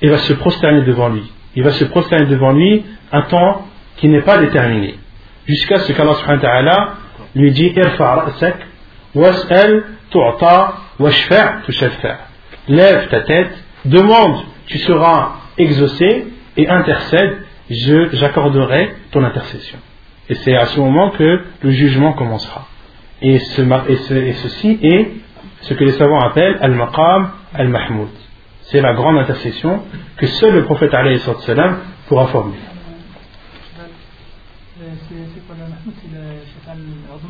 et 0.00 0.08
va 0.08 0.18
se 0.18 0.32
prosterner 0.34 0.82
devant 0.82 1.08
lui. 1.08 1.30
Il 1.54 1.62
va 1.62 1.72
se 1.72 1.84
prosterner 1.84 2.26
devant 2.26 2.52
lui 2.52 2.84
un 3.12 3.22
temps 3.22 3.66
qui 3.96 4.08
n'est 4.08 4.22
pas 4.22 4.38
déterminé. 4.38 4.96
Jusqu'à 5.46 5.80
ce 5.80 5.92
qu'Allah 5.92 6.88
lui 7.34 7.50
dit. 7.50 7.74
Lève 12.68 13.08
ta 13.08 13.20
tête, 13.20 13.61
demande, 13.84 14.44
tu 14.66 14.78
seras 14.78 15.32
exaucé, 15.58 16.26
et 16.56 16.68
intercède, 16.68 17.38
je, 17.70 18.10
j'accorderai 18.12 18.94
ton 19.10 19.22
intercession. 19.24 19.78
Et 20.28 20.34
c'est 20.36 20.54
à 20.56 20.66
ce 20.66 20.80
moment 20.80 21.10
que 21.10 21.40
le 21.62 21.70
jugement 21.70 22.12
commencera. 22.12 22.66
Et, 23.22 23.38
ce, 23.38 23.62
ma- 23.62 23.84
et, 23.88 23.96
ce- 23.96 24.14
et 24.14 24.32
ceci 24.34 24.78
est 24.82 25.10
ce 25.62 25.74
que 25.74 25.84
les 25.84 25.92
savants 25.92 26.20
appellent 26.20 26.58
al-maqam 26.60 27.30
al-mahmoud. 27.54 28.08
C'est 28.62 28.80
la 28.80 28.94
grande 28.94 29.18
intercession 29.18 29.82
que 30.16 30.26
seul 30.26 30.54
le 30.54 30.64
prophète 30.64 30.92
salam 31.40 31.78
pourra 32.08 32.26
formuler. 32.28 32.58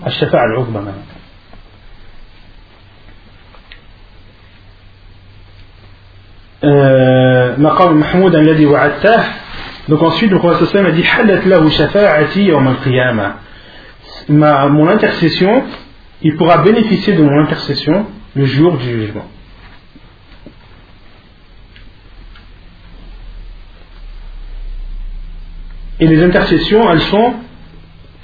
Euh, 0.05 1.22
مقام 7.58 8.00
محمود 8.00 8.36
الذي 8.36 8.66
وعدته 8.66 9.20
donc 9.90 10.02
ensuite 10.02 10.32
le 10.32 10.40
prophète 10.40 10.68
sallam 10.70 10.88
a 10.88 10.92
dit 10.92 11.04
حلت 11.04 11.48
له 11.48 11.70
شفاعتي 11.70 12.42
يوم 12.48 12.68
القيامة 12.68 13.36
Ma- 14.30 14.68
mon 14.68 14.88
intercession 14.90 15.64
il 16.24 16.36
pourra 16.36 16.58
bénéficier 16.64 17.14
de 17.14 17.22
mon 17.24 17.40
intercession 17.44 18.06
le 18.36 18.46
jour 18.46 18.78
du 18.78 18.86
jugement 18.90 19.28
et 26.00 26.08
les 26.08 26.24
intercessions 26.24 26.90
elles 26.92 27.02
sont 27.02 27.34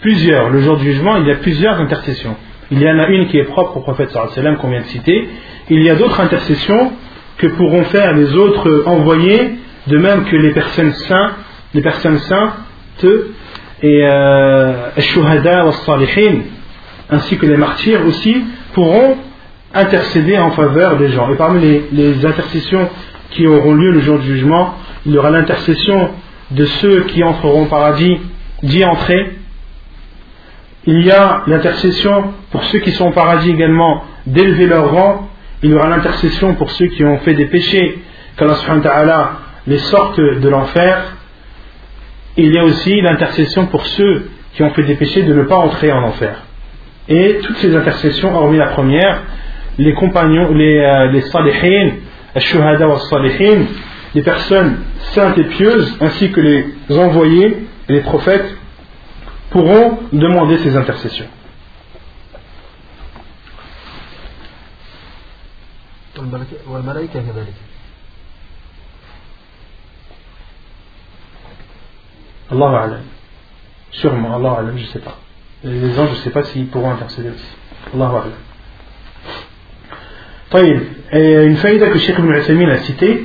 plusieurs. 0.01 0.49
Le 0.49 0.59
jour 0.59 0.77
du 0.77 0.85
jugement, 0.91 1.17
il 1.17 1.27
y 1.27 1.31
a 1.31 1.35
plusieurs 1.35 1.79
intercessions. 1.79 2.35
Il 2.71 2.81
y 2.81 2.89
en 2.89 2.99
a 2.99 3.07
une 3.07 3.27
qui 3.27 3.37
est 3.37 3.45
propre 3.45 3.77
au 3.77 3.81
prophète 3.81 4.09
sallallahu 4.11 4.31
alayhi 4.33 4.45
wa 4.45 4.51
sallam 4.51 4.57
qu'on 4.61 4.69
vient 4.69 4.81
de 4.81 4.87
citer. 4.87 5.29
Il 5.69 5.81
y 5.83 5.89
a 5.89 5.95
d'autres 5.95 6.19
intercessions 6.19 6.91
que 7.38 7.46
pourront 7.46 7.84
faire 7.84 8.14
les 8.14 8.34
autres 8.34 8.84
envoyés, 8.86 9.58
de 9.86 9.98
même 9.98 10.24
que 10.24 10.36
les 10.36 10.50
personnes 10.50 10.92
saintes, 10.92 11.34
les 11.74 11.80
personnes 11.80 12.18
saintes 12.18 13.06
et 13.82 14.04
euh, 14.04 14.90
shuhada 14.98 15.70
salihin, 15.86 16.40
ainsi 17.10 17.38
que 17.38 17.46
les 17.46 17.56
martyrs 17.56 18.04
aussi, 18.06 18.44
pourront 18.74 19.16
intercéder 19.74 20.38
en 20.38 20.50
faveur 20.50 20.96
des 20.96 21.08
gens. 21.10 21.30
Et 21.30 21.36
parmi 21.36 21.60
les, 21.60 21.84
les 21.92 22.26
intercessions 22.26 22.88
qui 23.30 23.46
auront 23.46 23.74
lieu 23.74 23.92
le 23.92 24.00
jour 24.00 24.18
du 24.18 24.26
jugement, 24.26 24.74
il 25.06 25.12
y 25.12 25.18
aura 25.18 25.30
l'intercession 25.30 26.10
de 26.50 26.64
ceux 26.64 27.04
qui 27.04 27.22
entreront 27.22 27.62
au 27.64 27.66
paradis 27.66 28.18
d'y 28.62 28.84
entrer, 28.84 29.38
il 30.86 31.04
y 31.04 31.10
a 31.10 31.42
l'intercession 31.46 32.32
pour 32.50 32.64
ceux 32.64 32.78
qui 32.78 32.92
sont 32.92 33.08
au 33.08 33.12
paradis 33.12 33.50
également 33.50 34.04
d'élever 34.26 34.66
leur 34.66 34.90
rang. 34.90 35.27
Il 35.62 35.70
y 35.70 35.74
aura 35.74 35.88
l'intercession 35.88 36.54
pour 36.54 36.70
ceux 36.70 36.86
qui 36.86 37.04
ont 37.04 37.18
fait 37.18 37.34
des 37.34 37.46
péchés, 37.46 37.98
qu'Allah 38.36 39.32
les 39.66 39.78
sorte 39.78 40.18
de 40.18 40.48
l'enfer. 40.48 41.16
Il 42.36 42.54
y 42.54 42.58
a 42.58 42.64
aussi 42.64 43.00
l'intercession 43.00 43.66
pour 43.66 43.84
ceux 43.86 44.30
qui 44.54 44.62
ont 44.62 44.70
fait 44.70 44.84
des 44.84 44.94
péchés 44.94 45.22
de 45.22 45.34
ne 45.34 45.42
pas 45.42 45.56
entrer 45.56 45.92
en 45.92 46.02
enfer. 46.04 46.42
Et 47.08 47.40
toutes 47.42 47.56
ces 47.58 47.74
intercessions, 47.74 48.34
hormis 48.36 48.58
la 48.58 48.68
première, 48.68 49.22
les 49.78 49.94
compagnons, 49.94 50.52
les, 50.54 50.76
euh, 50.78 51.10
les 51.10 51.22
salihin, 51.22 51.92
les 52.34 53.66
les 54.14 54.22
personnes 54.22 54.76
saintes 55.12 55.38
et 55.38 55.44
pieuses, 55.44 55.96
ainsi 56.00 56.30
que 56.30 56.40
les 56.40 56.66
envoyés 56.96 57.66
et 57.88 57.92
les 57.92 58.00
prophètes, 58.00 58.56
pourront 59.50 59.98
demander 60.12 60.58
ces 60.58 60.76
intercessions. 60.76 61.26
والملائكة 66.67 67.19
كذلك 67.19 67.53
Allah 72.51 72.81
alam. 72.83 73.01
Sûrement, 73.91 74.35
Allah 74.35 74.51
alam, 74.59 74.77
je 74.77 74.83
ne 74.83 74.87
sais 74.87 74.99
pas. 74.99 75.17
Les 75.63 75.97
anges, 75.99 76.09
je 76.09 76.15
ne 76.15 76.21
sais 76.23 76.29
pas 76.29 76.43
s'ils 76.43 76.67
pourront 76.67 76.91
intercéder 76.91 77.29
aussi. 77.29 77.55
Allah 77.93 78.09
alam. 78.09 78.33
طيب 80.51 80.81
et 81.11 81.45
une 81.45 81.57
faïda 81.57 81.89
que 81.89 81.97
Cheikh 81.97 82.17
Ibn 82.19 82.31
Uthaymin 82.31 82.69
a 82.69 82.77
citée, 82.79 83.23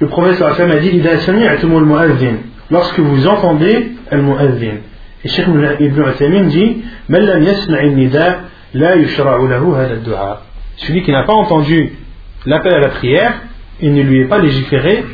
le 0.00 0.06
prophète 0.08 0.36
sallallahu 0.36 0.62
alayhi 0.62 0.72
wa 0.72 0.76
sallam 0.76 0.78
a 0.78 0.80
dit 0.80 1.00
إذا 1.00 1.18
سمعتم 1.18 1.76
المؤذن 1.76 2.38
lorsque 2.70 3.00
vous 3.00 3.26
entendez 3.26 3.92
المؤذن 4.12 4.80
et 5.24 5.28
Cheikh 5.28 5.46
Ibn 5.46 6.08
Uthaymin 6.08 6.48
dit 6.48 6.84
من 7.08 7.18
لم 7.18 7.42
يسمع 7.42 7.80
النداء 7.80 8.44
لا 8.74 8.94
يشرع 8.94 9.36
له 9.36 9.84
هذا 9.84 9.92
الدعاء 9.94 10.42
celui 10.76 11.02
qui 11.02 11.12
n'a 11.12 11.22
pas 11.24 11.34
entendu 11.34 11.92
l'appel 12.46 12.74
à 12.74 12.80
la 12.80 12.88
prière 12.88 13.32
il 13.80 13.94
ne 13.94 14.02
lui 14.02 14.20
est 14.20 14.26
pas 14.26 14.38
légiféré 14.38 15.04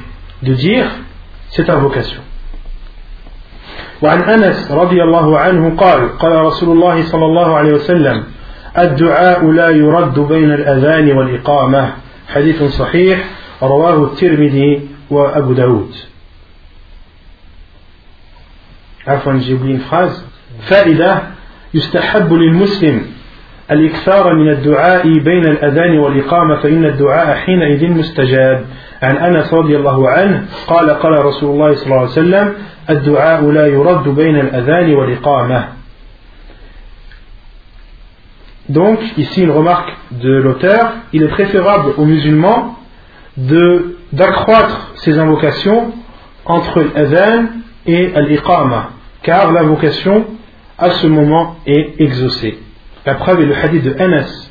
de 0.43 0.55
dire 0.55 0.87
cette 1.51 1.71
invocation 1.71 2.21
وعن 4.03 4.23
انس 4.23 4.71
رضي 4.71 5.03
الله 5.03 5.39
عنه 5.39 5.77
قال 5.77 6.19
قال 6.19 6.33
رسول 6.33 6.77
الله 6.77 7.03
صلى 7.05 7.25
الله 7.25 7.57
عليه 7.57 7.73
وسلم 7.73 8.25
الدعاء 8.79 9.51
لا 9.51 9.69
يرد 9.71 10.19
بين 10.19 10.53
الاذان 10.53 11.13
والاقامه 11.13 11.93
حديث 12.29 12.63
صحيح 12.63 13.25
رواه 13.63 14.05
الترمذي 14.05 14.89
وابو 15.11 15.53
داود 15.53 15.95
عفوا 19.07 19.39
j'ai 19.41 19.55
oublié 19.55 19.75
une 19.75 19.81
phrase 19.91 20.23
فائدة 20.69 21.23
يستحب 21.75 22.33
للمسلم 22.33 23.07
الإكثار 23.73 24.35
من 24.35 24.49
الدعاء 24.49 25.03
بين 25.19 25.45
الأذان 25.45 25.99
والإقامة 25.99 26.55
فإن 26.57 26.85
الدعاء 26.85 27.37
حينئذ 27.37 27.91
مستجاب 27.91 28.65
عن 29.03 29.17
أنس 29.17 29.55
رضي 29.55 29.77
الله 29.77 30.09
عنه 30.09 30.45
قال 30.67 30.91
قال 30.91 31.25
رسول 31.25 31.51
الله 31.55 31.75
صلى 31.75 31.87
الله 31.87 31.97
عليه 32.01 32.11
وسلم 32.11 32.53
الدعاء 32.91 33.45
لا 33.51 33.67
يرد 33.67 34.09
بين 34.09 34.37
الأذان 34.41 34.95
والإقامة 34.95 35.65
Donc, 38.69 38.99
ici 39.17 39.43
une 39.43 39.51
remarque 39.51 39.91
de 40.11 40.31
l'auteur, 40.31 40.93
il 41.15 41.23
est 41.23 41.29
préférable 41.29 41.95
aux 41.97 42.05
musulmans 42.05 42.77
de- 43.39 43.97
d'accroître 44.13 44.93
ses 44.97 45.19
invocations 45.19 45.93
entre 46.45 46.83
l'adhan 46.95 47.45
et 47.87 48.13
l'iqama, 48.29 48.91
car 49.23 49.53
l'invocation 49.53 50.27
à 50.79 50.91
ce 50.91 51.07
moment 51.07 51.57
est 51.67 51.95
exaucée. 51.99 52.59
La 53.06 53.16
preuve 53.16 53.42
est 53.42 53.46
le 53.46 53.56
hadith 53.56 53.84
de 53.84 53.96
Anas, 54.00 54.50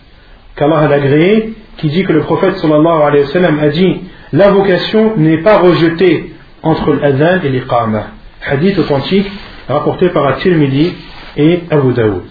qu'Allah 0.56 0.88
l'a 0.88 0.96
agréé, 0.96 1.54
qui 1.78 1.88
dit 1.88 2.04
que 2.04 2.12
le 2.12 2.20
prophète 2.20 2.56
sallallahu 2.58 3.02
alayhi 3.02 3.24
wa 3.24 3.30
sallam 3.30 3.58
a 3.58 3.68
dit 3.68 4.00
L'invocation 4.32 5.16
n'est 5.16 5.42
pas 5.42 5.58
rejetée 5.58 6.34
entre 6.62 6.94
l'adhan 6.94 7.40
et 7.44 7.48
l'iqama. 7.48 8.08
Hadith 8.46 8.78
authentique 8.78 9.30
rapporté 9.68 10.08
par 10.08 10.26
At-Tirmidhi 10.26 10.94
et 11.36 11.60
Abu 11.70 11.92
Daoud. 11.92 12.24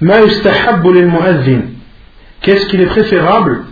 Ma 0.00 0.20
Qu'est-ce 2.40 2.66
qu'il 2.66 2.80
est 2.80 2.86
préférable 2.86 3.64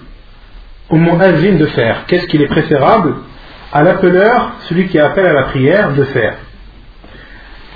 au 0.91 0.97
mu'adhin 0.97 1.57
de 1.57 1.67
faire? 1.67 2.05
Qu'est-ce 2.07 2.27
qu'il 2.27 2.43
est 2.43 2.49
préférable 2.49 3.15
à 3.73 3.83
l'appeleur, 3.83 4.53
celui 4.69 4.89
qui 4.89 4.99
appelle 4.99 5.27
à 5.27 5.33
la 5.33 5.45
prière, 5.45 5.95
de 5.95 6.05
faire? 6.05 6.37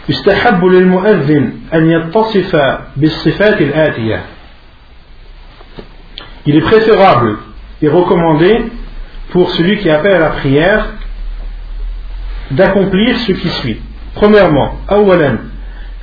يستحب 0.08 0.64
للمؤذن 0.64 1.52
أن 1.74 1.90
يتصف 1.90 2.56
بالصفات 2.96 3.60
الآتية. 3.60 4.20
Il 6.44 6.56
est 6.56 6.60
préférable 6.60 7.38
et 7.80 7.88
recommandé 7.88 8.64
pour 9.30 9.50
celui 9.50 9.78
qui 9.78 9.88
appelle 9.88 10.16
à 10.16 10.18
la 10.18 10.30
prière 10.30 10.86
d'accomplir 12.50 13.16
ce 13.18 13.32
qui 13.32 13.48
suit. 13.48 13.80
Premièrement, 14.14 14.74
أولا 14.90 15.38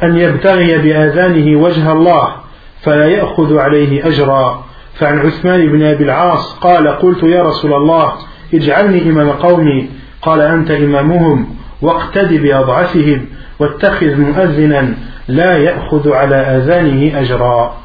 أن 0.04 0.18
يبتغي 0.18 0.78
بآذانه 0.78 1.60
وجه 1.60 1.92
الله 1.92 2.36
فلا 2.82 3.08
يأخذ 3.08 3.58
عليه 3.58 4.08
أجرا. 4.08 4.66
فعن 4.96 5.20
عثمان 5.20 5.72
بن 5.72 5.84
أبي 5.84 6.04
العاص 6.04 6.54
قال 6.54 6.88
قلت 6.88 7.24
يا 7.24 7.44
رسول 7.44 7.74
الله 7.74 8.14
اجعلني 8.54 9.10
إمام 9.10 9.30
قومي. 9.30 9.90
قال 10.22 10.42
أنت 10.42 10.72
إمامهم. 10.72 11.59
واقتد 11.83 12.33
بأضعفهم 12.43 13.27
واتخذ 13.59 14.17
مؤذنا 14.17 14.95
لا 15.29 15.59
يأخذ 15.59 16.13
على 16.13 16.37
آذانه 16.37 17.21
أجرا 17.21 17.77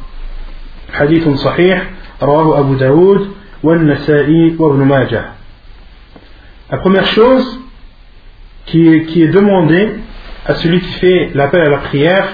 حديث 0.94 1.30
صحيح 1.30 1.90
رواه 2.24 2.60
أبو 2.60 2.74
داود 2.74 3.32
والنسائي 3.64 4.56
وابن 4.60 4.84
ماجه 4.84 5.26
La 6.72 6.78
première 6.78 7.08
chose 7.08 7.60
qui 8.68 8.88
est, 8.88 9.06
qui 9.06 9.24
est 9.24 9.30
demandée 9.30 9.90
à 10.46 10.54
celui 10.56 10.80
qui 10.82 10.94
fait 11.00 11.32
l'appel 11.34 11.62
à 11.62 11.70
la 11.70 11.78
prière, 11.78 12.28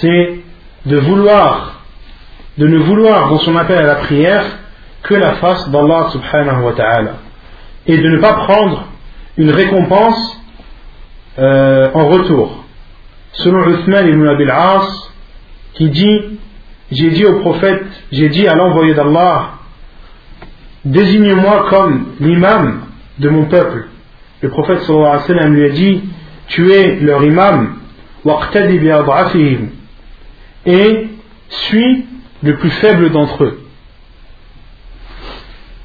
c'est 0.00 0.40
de 0.86 0.96
vouloir, 0.96 1.82
de 2.58 2.66
ne 2.66 2.78
vouloir 2.78 3.30
dans 3.30 3.38
son 3.38 3.56
appel 3.56 3.78
à 3.78 3.82
la 3.82 3.94
prière 3.96 4.44
que 5.04 5.14
la 5.14 5.34
face 5.34 5.68
d'Allah 5.70 6.08
subhanahu 6.10 6.64
wa 6.64 6.72
ta'ala. 6.72 7.14
Et 7.86 7.96
de 7.96 8.08
ne 8.08 8.18
pas 8.18 8.32
prendre 8.32 8.88
une 9.36 9.50
récompense 9.50 10.37
euh, 11.37 11.89
en 11.93 12.07
retour. 12.07 12.65
Selon 13.33 13.67
Uthman 13.69 14.07
ibn 14.07 14.27
Abil 14.27 14.49
As, 14.49 15.11
qui 15.75 15.89
dit 15.89 16.39
J'ai 16.91 17.11
dit 17.11 17.25
au 17.25 17.39
prophète, 17.39 17.85
j'ai 18.11 18.29
dit 18.29 18.47
à 18.47 18.55
l'envoyé 18.55 18.93
d'Allah, 18.93 19.51
désigne-moi 20.85 21.67
comme 21.69 22.13
l'imam 22.19 22.81
de 23.19 23.29
mon 23.29 23.45
peuple. 23.45 23.87
Le 24.41 24.49
prophète 24.49 24.81
sallallahu 24.81 25.19
alayhi 25.29 25.39
wa 25.39 25.47
lui 25.49 25.65
a 25.65 25.69
dit 25.69 26.03
Tu 26.47 26.71
es 26.71 26.99
leur 27.01 27.23
imam, 27.23 27.75
waqtadi 28.25 28.79
et 30.65 31.07
suis 31.49 32.05
le 32.43 32.55
plus 32.57 32.69
faible 32.69 33.11
d'entre 33.11 33.43
eux. 33.43 33.59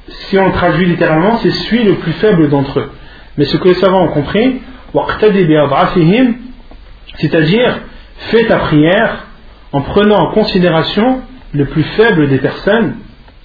Si 0.07 0.37
on 0.37 0.51
traduit 0.51 0.85
littéralement, 0.85 1.37
c'est 1.37 1.51
suis 1.51 1.83
le 1.83 1.95
plus 1.95 2.13
faible 2.13 2.49
d'entre 2.49 2.79
eux. 2.79 2.91
Mais 3.37 3.45
ce 3.45 3.57
que 3.57 3.67
les 3.67 3.75
savants 3.75 4.05
ont 4.05 4.11
compris, 4.11 4.61
c'est-à-dire 7.17 7.79
fais 8.17 8.45
ta 8.45 8.57
prière 8.57 9.25
en 9.71 9.81
prenant 9.81 10.17
en 10.17 10.31
considération 10.31 11.21
le 11.53 11.65
plus 11.65 11.83
faible 11.83 12.27
des 12.29 12.37
personnes 12.37 12.95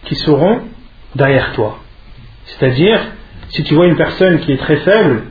qui 0.05 0.15
seront 0.15 0.63
derrière 1.15 1.53
toi. 1.53 1.79
C'est-à-dire, 2.47 3.01
si 3.51 3.63
tu 3.65 3.75
vois 3.75 3.87
une 3.87 3.97
personne 3.97 4.41
qui 4.41 4.53
est 4.53 4.59
très 4.59 4.77
faible, 4.79 5.25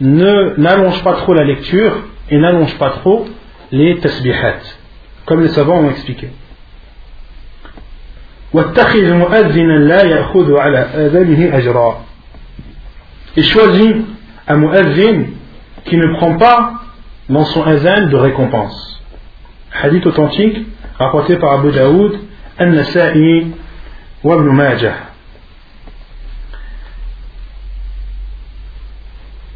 ne 0.00 0.54
n'allonge 0.58 1.02
pas 1.02 1.14
trop 1.14 1.34
la 1.34 1.44
lecture 1.44 2.04
et 2.30 2.38
n'allonge 2.38 2.76
pas 2.78 2.90
trop 2.90 3.26
les 3.72 3.98
tasbihat, 3.98 4.60
comme 5.24 5.42
les 5.42 5.48
savants 5.48 5.80
ont 5.80 5.90
expliqué. 5.90 6.30
Et 13.36 13.42
choisis 13.42 13.94
un 14.48 14.56
muazzin 14.56 15.24
qui 15.86 15.96
ne 15.96 16.14
prend 16.16 16.36
pas 16.36 16.82
dans 17.28 17.44
son 17.46 17.62
azan 17.62 18.06
de 18.08 18.16
récompense. 18.16 19.02
Hadith 19.72 20.06
authentique 20.06 20.66
rapporté 20.98 21.36
par 21.36 21.52
Abu 21.60 21.72
Daoud, 21.72 22.18
An-Nasa'i 22.58 23.52
wa 24.22 24.36
Ibn 24.36 24.50
Majah. 24.50 24.94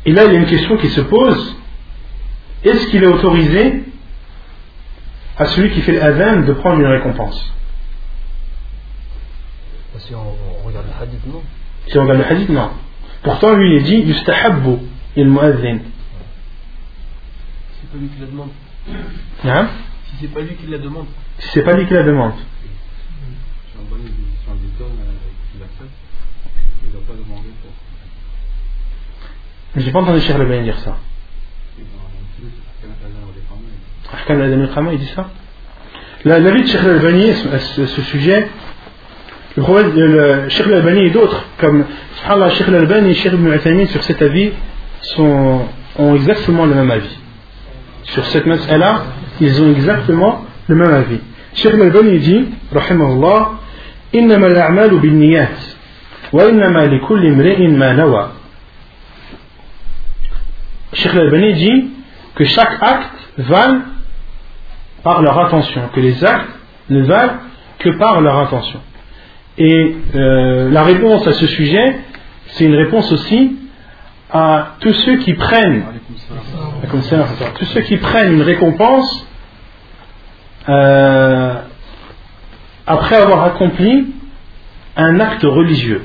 Et 0.06 0.12
là, 0.12 0.24
il 0.24 0.32
y 0.32 0.36
a 0.36 0.40
une 0.40 0.46
question 0.46 0.76
qui 0.76 0.88
se 0.88 1.00
pose 1.02 1.56
est-ce 2.62 2.88
qu'il 2.88 3.02
est 3.02 3.06
autorisé 3.06 3.84
à 5.38 5.46
celui 5.46 5.70
qui 5.70 5.80
fait 5.80 5.92
l'adhan 5.92 6.40
de 6.42 6.52
prendre 6.52 6.80
une 6.80 6.86
récompense? 6.86 7.54
Si 9.98 10.14
on, 10.14 10.18
on 10.18 10.66
regarde 10.66 10.86
le 10.86 11.02
hadith, 11.02 11.26
non 11.26 11.42
Si 11.88 11.98
on 11.98 12.02
regarde 12.02 12.18
le 12.18 12.26
hadith, 12.26 12.48
non. 12.48 12.70
Pourtant, 13.22 13.54
lui, 13.54 13.70
il 13.70 13.76
est 13.78 13.82
dit 13.82 13.96
yustahabbu 14.08 14.78
il 15.16 15.28
muazzin. 15.28 15.78
C'est 17.90 17.98
pas 17.98 17.98
lui 17.98 18.08
qui 18.08 18.20
la 18.20 18.26
demande. 18.26 18.50
Hein? 19.44 19.68
Si 20.06 20.16
c'est 20.20 20.28
pas 20.28 20.40
lui 20.42 20.54
qui 20.56 20.66
la 20.66 20.78
demande. 20.78 21.06
Si 21.38 21.48
c'est 21.52 21.62
pas 21.62 21.72
lui 21.76 21.86
qui 21.86 21.94
la 21.94 22.02
demande. 22.02 22.32
J'ai 29.76 29.92
pas 29.92 30.00
entendu 30.00 30.20
Cheikh 30.20 30.36
Lebani 30.38 30.64
dire 30.64 30.78
ça. 30.78 30.96
Ahkam 34.12 34.40
al-Adam 34.40 34.90
il 34.92 34.98
dit 34.98 35.06
ça 35.14 35.30
La- 36.24 36.40
L'avis 36.40 36.62
de 36.62 36.66
Cheikh 36.66 36.80
Al-Albani 36.80 37.30
à 37.30 37.58
ce, 37.60 37.86
sujet, 38.02 38.48
le 39.56 39.62
problème 39.62 39.92
de 39.94 40.02
le, 40.02 40.48
Cheikh 40.48 40.66
Al-Albani 40.66 41.02
et 41.06 41.10
d'autres, 41.10 41.44
comme 41.58 41.84
subhanallah, 42.16 42.50
Cheikh 42.50 42.68
Al-Albani 42.68 43.10
et 43.10 43.14
Cheikh 43.14 43.32
Ibn 43.34 43.46
Uthaymin 43.54 43.86
sur 43.86 44.02
cet 44.02 44.20
avis, 44.22 44.52
sont, 45.02 45.66
ont 45.98 46.14
exactement 46.16 46.66
le 46.66 46.74
même 46.74 46.90
avis. 46.90 47.16
Sur 48.09 48.25
cette 48.25 48.45
mas'ala, 48.45 49.03
ils 49.41 49.61
ont 49.61 49.71
exactement 49.71 50.45
le 50.67 50.75
même 50.75 50.93
avis. 50.93 51.19
Cheikh 51.53 51.73
Al-Albani 51.73 52.19
dit, 52.19 52.45
rahimahullah, 52.73 53.59
إنما 54.15 54.47
الأعمال 54.47 54.99
بالنيات 54.99 55.57
وإنما 56.33 56.85
لكل 56.85 57.25
امرئ 57.27 57.67
ما 57.67 57.93
نوى 57.93 58.29
Cheikh 60.93 61.13
Al-Albani 61.13 61.53
dit 61.53 61.91
que 62.35 62.45
chaque 62.45 62.77
acte 62.81 63.17
vale 63.37 63.81
par 65.03 65.21
leur 65.21 65.37
intention, 65.39 65.81
que 65.93 65.99
les 65.99 66.23
actes 66.23 66.49
ne 66.89 67.03
valent 67.03 67.39
que 67.79 67.89
par 67.97 68.21
leur 68.21 68.37
intention. 68.37 68.79
Et 69.57 69.95
euh, 70.15 70.69
la 70.71 70.83
réponse 70.83 71.27
à 71.27 71.33
ce 71.33 71.47
sujet, 71.47 71.97
c'est 72.47 72.65
une 72.65 72.75
réponse 72.75 73.11
aussi 73.11 73.57
à 74.31 74.75
tous 74.79 74.93
ceux 74.93 75.17
qui 75.17 75.33
prennent, 75.33 75.83
Alaykoum 75.83 75.83
salam, 75.83 75.98
tous 77.54 77.64
ceux 77.66 77.80
qui 77.82 77.96
prennent 77.96 78.34
une 78.34 78.42
récompense 78.42 79.26
euh, 80.68 81.54
après 82.86 83.16
avoir 83.16 83.44
accompli 83.44 84.14
un 84.96 85.20
acte 85.20 85.42
religieux. 85.42 86.04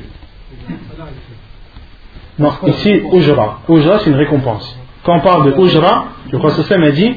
Non, 2.38 2.53
ici, 2.67 3.01
Ojra. 3.11 3.61
Ojra, 3.67 3.99
c'est 3.99 4.09
une 4.09 4.15
récompense. 4.15 4.78
Quand 5.03 5.17
on 5.17 5.21
parle 5.21 5.45
de 5.45 5.57
Ojra, 5.57 6.07
le 6.32 6.39
Prophète 6.39 6.71
a 6.71 6.91
dit 6.91 7.15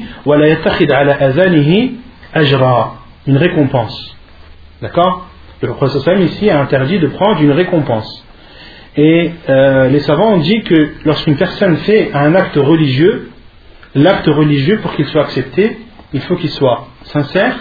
ajra, 2.33 2.95
une 3.25 3.37
récompense. 3.37 4.15
D'accord? 4.81 5.27
Le 5.61 5.73
Prophète 5.73 6.19
ici 6.19 6.49
a 6.49 6.61
interdit 6.61 6.99
de 6.99 7.07
prendre 7.07 7.41
une 7.41 7.51
récompense. 7.51 8.25
Et 8.97 9.31
euh, 9.47 9.87
les 9.89 9.99
savants 9.99 10.33
ont 10.33 10.39
dit 10.39 10.63
que 10.63 10.93
lorsqu'une 11.05 11.37
personne 11.37 11.77
fait 11.77 12.11
un 12.13 12.35
acte 12.35 12.55
religieux, 12.55 13.29
l'acte 13.95 14.27
religieux, 14.27 14.79
pour 14.79 14.93
qu'il 14.93 15.05
soit 15.05 15.21
accepté, 15.21 15.77
il 16.13 16.21
faut 16.21 16.35
qu'il 16.35 16.49
soit 16.49 16.87
sincère 17.03 17.55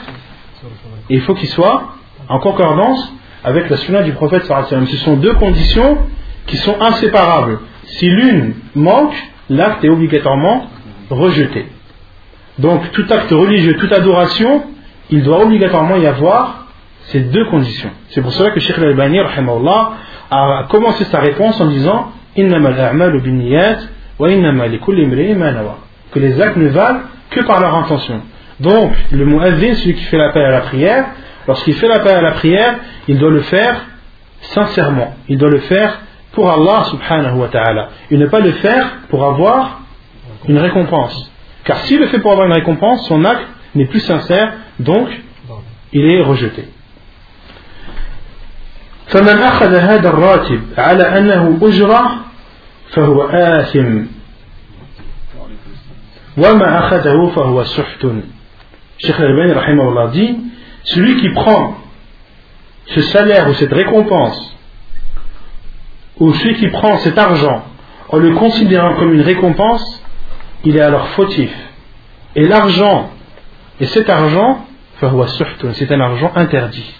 et 1.10 1.14
il 1.14 1.20
faut 1.22 1.34
qu'il 1.34 1.48
soit 1.48 1.94
en 2.28 2.38
concordance 2.40 3.12
avec 3.44 3.68
la 3.70 3.76
sunna 3.76 4.02
du 4.02 4.12
prophète. 4.12 4.44
Ce 4.44 4.96
sont 4.98 5.16
deux 5.16 5.34
conditions 5.34 5.98
qui 6.46 6.56
sont 6.56 6.80
inséparables. 6.80 7.60
Si 7.84 8.08
l'une 8.08 8.54
manque, 8.74 9.14
l'acte 9.48 9.84
est 9.84 9.88
obligatoirement 9.88 10.68
rejeté. 11.10 11.66
Donc 12.58 12.90
tout 12.92 13.06
acte 13.10 13.30
religieux, 13.30 13.74
toute 13.74 13.92
adoration, 13.92 14.64
il 15.10 15.22
doit 15.22 15.42
obligatoirement 15.42 15.96
y 15.96 16.06
avoir 16.06 16.66
ces 17.06 17.20
deux 17.20 17.44
conditions. 17.46 17.90
C'est 18.10 18.20
pour 18.20 18.32
cela 18.32 18.50
que 18.50 18.60
Sheikh 18.60 18.76
Al-Albani 18.78 19.20
a 20.30 20.66
commencé 20.68 21.04
sa 21.04 21.20
réponse 21.20 21.60
en 21.60 21.66
disant. 21.66 22.12
Que 26.10 26.18
les 26.18 26.40
actes 26.40 26.56
ne 26.56 26.68
valent 26.68 27.00
que 27.30 27.40
par 27.44 27.60
leur 27.60 27.74
intention. 27.76 28.22
Donc, 28.60 28.92
le 29.12 29.24
muazzin, 29.24 29.74
celui 29.74 29.94
qui 29.94 30.04
fait 30.04 30.16
l'appel 30.16 30.44
à 30.44 30.50
la 30.50 30.60
prière, 30.60 31.06
lorsqu'il 31.46 31.74
fait 31.74 31.88
l'appel 31.88 32.16
à 32.16 32.22
la 32.22 32.32
prière, 32.32 32.76
il 33.06 33.18
doit 33.18 33.30
le 33.30 33.40
faire 33.40 33.86
sincèrement. 34.40 35.14
Il 35.28 35.38
doit 35.38 35.50
le 35.50 35.60
faire 35.60 36.00
pour 36.32 36.50
Allah 36.50 36.84
subhanahu 36.90 37.38
wa 37.38 37.48
ta'ala. 37.48 37.88
Et 38.10 38.16
ne 38.16 38.26
pas 38.26 38.40
le 38.40 38.52
faire 38.52 38.98
pour 39.10 39.24
avoir 39.24 39.80
une 40.48 40.58
récompense. 40.58 41.30
Car 41.64 41.78
s'il 41.80 41.98
le 41.98 42.06
fait 42.06 42.18
pour 42.18 42.32
avoir 42.32 42.46
une 42.46 42.54
récompense, 42.54 43.06
son 43.06 43.24
acte 43.24 43.46
n'est 43.74 43.86
plus 43.86 44.00
sincère, 44.00 44.52
donc 44.78 45.08
il 45.92 46.10
est 46.12 46.22
rejeté. 46.22 46.68
فمن 49.07 49.37
أخذ 49.37 49.75
هذا 49.75 50.09
الراتب 50.09 50.61
على 50.77 51.03
أنه 51.17 51.59
أجرة 51.61 52.11
فهو 52.89 53.21
آثم 53.23 54.05
وما 56.37 56.79
أخذه 56.79 57.31
فهو 57.35 57.63
سحت 57.63 58.05
Cheikh 58.99 59.19
Al-Albani 59.19 59.53
rahimahullah 59.53 60.07
dit 60.11 60.37
celui 60.83 61.17
qui 61.17 61.29
prend 61.29 61.77
ce 62.87 63.01
salaire 63.01 63.49
ou 63.49 63.53
cette 63.53 63.73
récompense 63.73 64.55
ou 66.19 66.33
celui 66.33 66.55
qui 66.55 66.67
prend 66.67 66.97
cet 66.99 67.17
argent 67.17 67.65
en 68.09 68.17
le 68.17 68.33
considérant 68.35 68.93
comme 68.95 69.13
une 69.13 69.21
récompense 69.21 70.01
il 70.63 70.77
est 70.77 70.81
alors 70.81 71.07
fautif 71.09 71.51
et 72.35 72.47
l'argent 72.47 73.09
et 73.81 73.87
cet 73.87 74.09
argent 74.09 74.65
c'est 75.73 75.91
un 75.91 75.99
argent 75.99 76.31
interdit 76.35 76.93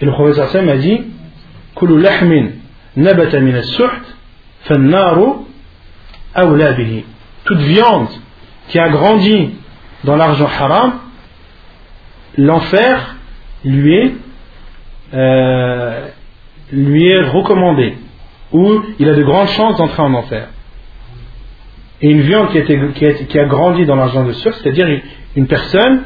Et 0.00 0.04
le 0.04 0.12
prophète 0.12 0.38
a 0.38 0.76
dit 0.76 1.00
Kulu 1.76 2.00
lahmin 2.00 2.48
nabata 2.96 3.40
min 3.40 3.60
Toute 7.44 7.58
viande 7.58 8.08
qui 8.68 8.78
a 8.78 8.88
grandi 8.88 9.50
dans 10.04 10.16
l'argent 10.16 10.46
haram, 10.46 11.00
l'enfer 12.36 13.16
lui 13.64 13.94
est, 13.94 14.14
euh, 15.14 16.06
lui 16.72 17.08
est 17.08 17.22
recommandé, 17.22 17.96
ou 18.52 18.82
il 18.98 19.08
a 19.08 19.14
de 19.14 19.22
grandes 19.22 19.48
chances 19.48 19.76
d'entrer 19.76 20.02
en 20.02 20.14
enfer. 20.14 20.48
Et 22.00 22.10
une 22.10 22.20
viande 22.20 22.50
qui 22.50 23.38
a, 23.38 23.44
grandi 23.46 23.84
dans 23.86 23.96
l'argent 23.96 24.24
de 24.24 24.32
source, 24.32 24.60
c'est-à-dire 24.62 24.86
une 25.34 25.46
personne 25.48 26.02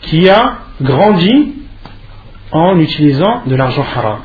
qui 0.00 0.28
a 0.28 0.58
grandi 0.80 1.54
en 2.51 2.79
utilisant 2.79 3.43
de 3.45 3.55
l'argent 3.55 3.85
haram. 3.95 4.19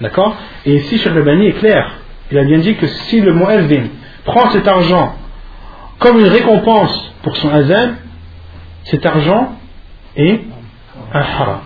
D'accord 0.00 0.36
Et 0.66 0.74
ici, 0.76 0.98
Cheikh 0.98 1.12
Bani 1.12 1.48
est 1.48 1.58
clair. 1.58 1.92
Il 2.30 2.38
a 2.38 2.44
bien 2.44 2.58
dit 2.58 2.74
que 2.76 2.86
si 2.86 3.20
le 3.20 3.34
muezzin 3.34 3.88
prend 4.24 4.50
cet 4.50 4.66
argent 4.66 5.16
comme 5.98 6.18
une 6.18 6.28
récompense 6.28 7.14
pour 7.22 7.36
son 7.36 7.48
azan, 7.50 7.90
cet 8.84 9.04
argent 9.06 9.52
est 10.16 10.40
un 11.12 11.20
haram. 11.20 11.60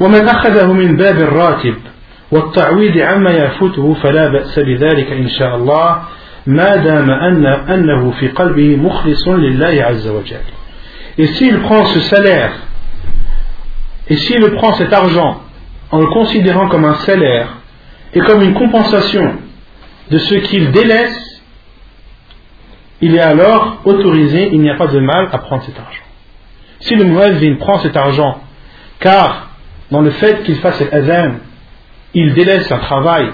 ومن 0.00 0.28
أخذه 0.28 0.72
من 0.72 0.96
باب 0.96 1.18
الراتب 1.18 1.74
والتعويض 2.30 2.98
عما 2.98 3.30
يفوته 3.30 3.94
فلا 3.94 4.28
بأس 4.28 4.58
بذلك 4.58 5.12
إن 5.12 5.28
شاء 5.28 5.56
الله 5.56 6.02
ما 6.46 6.76
دام 6.76 7.10
أن 7.10 7.46
أنه 7.46 8.10
في 8.10 8.28
قلبه 8.28 8.76
مخلص 8.76 9.28
لله 9.28 9.84
عز 9.84 10.08
وجل. 10.08 10.44
Et 11.18 11.26
s'il 11.26 11.58
prend 11.60 11.84
ce 11.86 12.00
salaire, 12.00 12.52
et 14.09 14.17
s'il 14.17 14.41
prend 14.51 14.73
cet 14.73 14.91
argent 14.91 15.41
en 15.91 15.99
le 15.99 16.07
considérant 16.07 16.67
comme 16.67 16.85
un 16.85 16.95
salaire 16.95 17.57
et 18.13 18.19
comme 18.19 18.41
une 18.41 18.53
compensation 18.53 19.35
de 20.09 20.17
ce 20.17 20.35
qu'il 20.35 20.71
délaisse, 20.71 21.41
il 23.01 23.15
est 23.15 23.21
alors 23.21 23.81
autorisé, 23.85 24.49
il 24.53 24.61
n'y 24.61 24.69
a 24.69 24.75
pas 24.75 24.87
de 24.87 24.99
mal 24.99 25.29
à 25.31 25.37
prendre 25.39 25.63
cet 25.63 25.77
argent. 25.79 26.03
Si 26.79 26.95
le 26.95 27.05
muezzin 27.05 27.55
prend 27.59 27.79
cet 27.79 27.95
argent, 27.95 28.41
car 28.99 29.49
dans 29.91 30.01
le 30.01 30.11
fait 30.11 30.43
qu'il 30.43 30.55
fasse 30.55 30.81
l'azan, 30.91 31.35
il 32.13 32.33
délaisse 32.33 32.71
un 32.71 32.79
travail, 32.79 33.31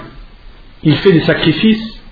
il 0.82 0.96
fait 0.96 1.12
des 1.12 1.22
sacrifices, 1.22 2.02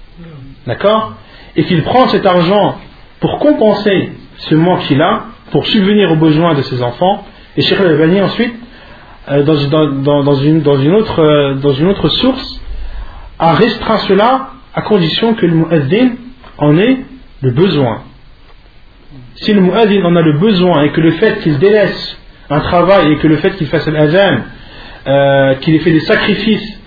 d'accord 0.66 1.14
Et 1.56 1.64
qu'il 1.64 1.82
prend 1.82 2.08
cet 2.08 2.26
argent 2.26 2.78
pour 3.20 3.38
compenser 3.38 4.12
ce 4.36 4.54
manque 4.54 4.80
qu'il 4.82 5.00
a, 5.00 5.24
pour 5.50 5.66
subvenir 5.66 6.12
aux 6.12 6.16
besoins 6.16 6.54
de 6.54 6.62
ses 6.62 6.82
enfants, 6.82 7.24
et 7.58 7.62
Cheikh 7.62 7.80
Al-Albani 7.80 8.22
ensuite, 8.22 8.54
dans, 9.26 10.34
une, 10.36 10.94
autre, 10.94 12.08
source, 12.08 12.60
a 13.36 13.54
restreint 13.54 13.96
cela 13.96 14.50
à 14.76 14.82
condition 14.82 15.34
que 15.34 15.44
le 15.44 15.54
muazzin 15.54 16.10
en 16.56 16.78
ait 16.78 16.98
le 17.40 17.50
besoin. 17.50 18.02
Si 19.34 19.52
le 19.52 19.60
muazzin 19.60 20.04
en 20.04 20.14
a 20.14 20.22
le 20.22 20.38
besoin 20.38 20.82
et 20.82 20.90
que 20.90 21.00
le 21.00 21.10
fait 21.12 21.40
qu'il 21.40 21.58
délaisse 21.58 22.16
un 22.48 22.60
travail 22.60 23.10
et 23.14 23.16
que 23.16 23.26
le 23.26 23.38
fait 23.38 23.56
qu'il 23.56 23.66
fasse 23.66 23.88
l'azan, 23.88 24.38
euh, 25.08 25.54
qu'il 25.56 25.74
ait 25.74 25.80
fait 25.80 25.90
des 25.92 26.00
sacrifices 26.00 26.78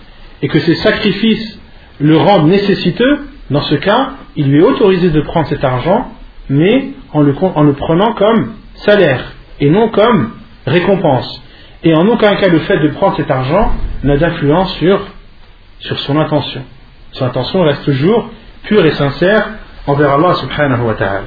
et 0.42 0.48
que 0.48 0.60
ces 0.60 0.76
sacrifices 0.76 1.60
le 2.00 2.16
rendent 2.16 2.48
nécessiteux, 2.48 3.28
dans 3.50 3.62
ce 3.62 3.76
cas, 3.76 4.12
il 4.38 4.50
lui 4.50 4.60
est 4.60 4.66
autorisé 4.66 5.10
de 5.10 5.20
prendre 5.20 5.48
cet 5.48 5.66
argent, 5.66 6.14
mais 6.48 6.92
en 7.12 7.24
le 7.24 7.34
prenant 7.74 8.14
comme 8.14 8.54
salaire 8.76 9.34
et 9.60 9.70
non 9.70 9.90
comme 9.90 10.32
récompense. 10.66 11.42
Et 11.84 11.96
en 11.96 12.08
aucun 12.08 12.36
cas 12.36 12.48
le 12.48 12.60
fait 12.60 12.80
de 12.80 12.90
prendre 12.90 13.16
cet 13.18 13.32
argent 13.32 13.72
n'a 14.04 14.18
d'influence 14.18 14.74
sur, 14.76 15.00
sur 15.80 16.00
son 16.00 16.18
intention. 16.20 16.64
Son 17.14 17.26
intention 17.26 17.64
reste 17.64 17.84
toujours 17.84 18.30
pure 18.64 18.86
et 18.86 18.92
sincère 18.92 19.50
envers 19.88 20.12
Allah 20.12 20.34
subhanahu 20.36 20.82
wa 20.84 20.94
ta'ala. 20.94 21.24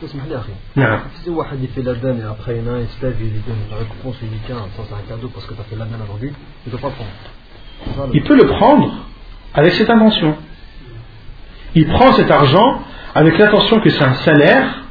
Peut 0.00 0.06
se 0.06 0.16
mêler, 0.16 0.34
après. 0.34 0.52
Naam. 0.76 1.00
Si 1.16 1.24
c'est 1.24 1.30
Wahad 1.30 1.58
il 1.60 1.68
fait 1.70 1.82
la 1.82 1.94
donne 1.94 2.20
et 2.20 2.22
après 2.22 2.56
il 2.56 2.64
y 2.64 2.68
en 2.68 2.72
a 2.72 2.76
un, 2.76 2.80
il 2.80 2.86
se 2.86 3.04
lève, 3.04 3.16
il 3.18 3.30
lui 3.30 3.40
donne 3.44 3.56
la 3.68 3.78
récompense, 3.78 4.16
il 4.22 4.28
lui 4.28 4.36
dit 4.36 4.42
tiens, 4.46 4.58
ça 4.76 4.82
c'est 4.86 4.94
un 4.94 5.16
cadeau 5.16 5.28
parce 5.34 5.44
que 5.46 5.54
tu 5.54 5.60
as 5.60 5.64
fait 5.64 5.74
la 5.74 5.86
donne 5.86 6.00
aujourd'hui, 6.04 6.32
il 6.66 6.72
ne 6.72 6.78
doit 6.78 6.88
pas 6.88 6.94
prendre. 6.94 8.10
Il 8.14 8.22
peut 8.22 8.36
le 8.36 8.46
prendre 8.46 9.06
avec 9.54 9.72
cette 9.72 9.90
intention. 9.90 10.36
Il 11.74 11.88
prend 11.88 12.12
cet 12.12 12.30
argent 12.30 12.82
avec 13.14 13.38
l'intention 13.38 13.80
que 13.80 13.90
c'est 13.90 14.04
un 14.04 14.14
salaire 14.14 14.84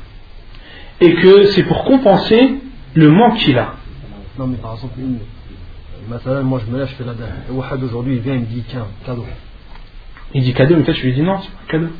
et 0.99 1.13
que 1.13 1.45
c'est 1.51 1.63
pour 1.63 1.85
compenser 1.85 2.55
le 2.97 3.09
manque 3.11 3.37
qu'il 3.37 3.57
a. 3.57 3.73
Non, 4.39 4.47
mais 4.47 4.57
par 4.57 4.73
exemple, 4.73 4.99
une. 4.99 5.19
Maintenant, 6.09 6.41
moi 6.43 6.61
je 6.65 6.71
me 6.71 6.77
lève, 6.79 6.87
je 6.87 6.95
fais 6.95 7.03
la 7.03 7.13
donne. 7.13 7.27
Et 7.49 7.51
Wahad 7.51 7.83
aujourd'hui, 7.83 8.15
il 8.15 8.21
vient, 8.21 8.33
il 8.35 8.41
me 8.41 8.45
dit 8.45 8.63
tiens, 8.67 8.87
cadeau. 9.05 9.25
Il 10.33 10.41
dit 10.43 10.53
cadeau, 10.53 10.75
mais 10.77 10.83
toi 10.83 10.93
tu 10.93 11.05
lui 11.05 11.13
dis 11.13 11.21
non, 11.21 11.39
c'est 11.41 11.49
pas 11.51 11.59
un 11.65 11.71
cadeau. 11.71 11.91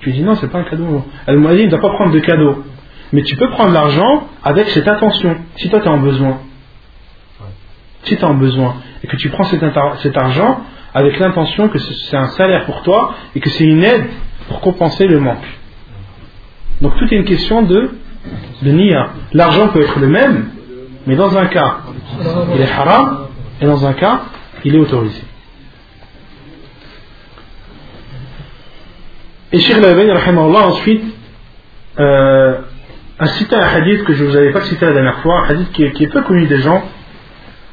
Tu 0.00 0.10
lui 0.10 0.16
dis 0.18 0.22
non, 0.22 0.34
c'est 0.36 0.48
pas 0.48 0.58
un 0.58 0.64
cadeau. 0.64 1.04
Elle 1.26 1.38
m'a 1.38 1.54
dit, 1.54 1.60
il 1.60 1.66
ne 1.66 1.70
doit 1.70 1.80
pas 1.80 1.90
prendre 1.94 2.12
de 2.12 2.18
cadeau. 2.20 2.64
Mais 3.12 3.22
tu 3.22 3.36
peux 3.36 3.50
prendre 3.50 3.72
l'argent 3.72 4.28
avec 4.44 4.68
cette 4.70 4.86
intention. 4.88 5.36
Si 5.56 5.68
toi 5.68 5.80
tu 5.80 5.86
es 5.86 5.90
en 5.90 5.98
besoin. 5.98 6.38
Si 8.04 8.14
tu 8.16 8.20
es 8.20 8.24
en 8.24 8.34
besoin 8.34 8.76
et 9.02 9.06
que 9.08 9.16
tu 9.16 9.28
prends 9.30 9.44
cet, 9.44 9.62
cet 10.02 10.16
argent 10.16 10.60
avec 10.94 11.18
l'intention 11.18 11.68
que 11.68 11.78
ce- 11.78 11.92
c'est 11.92 12.16
un 12.16 12.28
salaire 12.28 12.64
pour 12.66 12.82
toi 12.82 13.14
et 13.34 13.40
que 13.40 13.50
c'est 13.50 13.64
une 13.64 13.82
aide 13.84 14.06
pour 14.48 14.60
compenser 14.60 15.06
le 15.06 15.18
manque. 15.20 15.46
Donc 16.80 16.96
tout 16.98 17.04
est 17.12 17.16
une 17.16 17.24
question 17.24 17.62
de, 17.62 17.90
de 18.62 18.70
niya. 18.70 19.10
L'argent 19.32 19.68
peut 19.68 19.80
être 19.80 19.98
le 19.98 20.08
même, 20.08 20.50
mais 21.06 21.16
dans 21.16 21.36
un 21.36 21.46
cas, 21.46 21.78
il 22.54 22.60
est 22.60 22.70
haram 22.70 23.26
et 23.60 23.66
dans 23.66 23.84
un 23.86 23.92
cas, 23.94 24.22
il 24.64 24.74
est 24.74 24.78
autorisé. 24.78 25.22
Et 29.52 29.58
Cheikh 29.58 29.78
rahimahullah, 29.82 30.68
ensuite, 30.68 31.04
euh, 31.98 32.58
a 33.18 33.26
cité 33.26 33.56
un 33.56 33.66
hadith 33.66 34.04
que 34.04 34.12
je 34.12 34.24
ne 34.24 34.28
vous 34.28 34.36
avais 34.36 34.52
pas 34.52 34.60
cité 34.62 34.86
la 34.86 34.92
dernière 34.92 35.18
fois, 35.18 35.40
un 35.40 35.50
hadith 35.50 35.72
qui 35.72 36.04
est, 36.04 36.06
peu 36.06 36.22
connu 36.22 36.46
des 36.46 36.60
gens, 36.60 36.82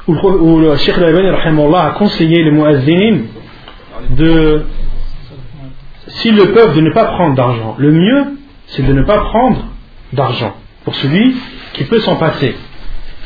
où, 0.08 0.14
le 0.14 0.42
où 0.42 0.60
le 0.60 0.76
Cheikh 0.78 0.96
rahimahullah, 0.96 1.86
a 1.86 1.90
conseillé 1.92 2.44
les 2.44 2.52
muazzinin 2.52 3.20
de, 4.10 4.64
s'ils 6.08 6.36
le 6.36 6.52
peuvent, 6.54 6.76
de 6.76 6.82
ne 6.82 6.92
pas 6.92 7.06
prendre 7.06 7.36
d'argent. 7.36 7.76
Le 7.78 7.92
mieux, 7.92 8.26
c'est 8.68 8.86
de 8.86 8.94
ne 8.94 9.04
pas 9.04 9.20
prendre 9.20 9.66
d'argent 10.13 10.55
pour 10.85 10.95
celui 10.97 11.37
qui 11.73 11.85
peut 11.85 12.01
s'en 12.01 12.17
passer. 12.17 12.57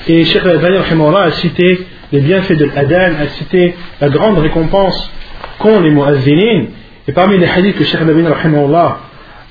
Et 0.08 0.24
Cheikh 0.24 0.44
Al-Albani, 0.44 0.78
rahimahullah, 0.78 1.22
a 1.22 1.30
cité 1.32 1.86
les 2.12 2.20
bienfaits 2.20 2.56
de 2.56 2.66
l'adhan, 2.66 3.14
a 3.20 3.28
cité 3.28 3.74
la 4.00 4.08
grande 4.08 4.38
récompense 4.38 5.10
qu'ont 5.58 5.80
les 5.80 5.90
muazzinin. 5.90 6.66
Et 7.08 7.12
parmi 7.12 7.38
les 7.38 7.46
hadiths 7.46 7.76
que 7.76 7.84
Cheikh 7.84 8.00
Al-Albani, 8.00 8.28
rahimahullah, 8.28 8.98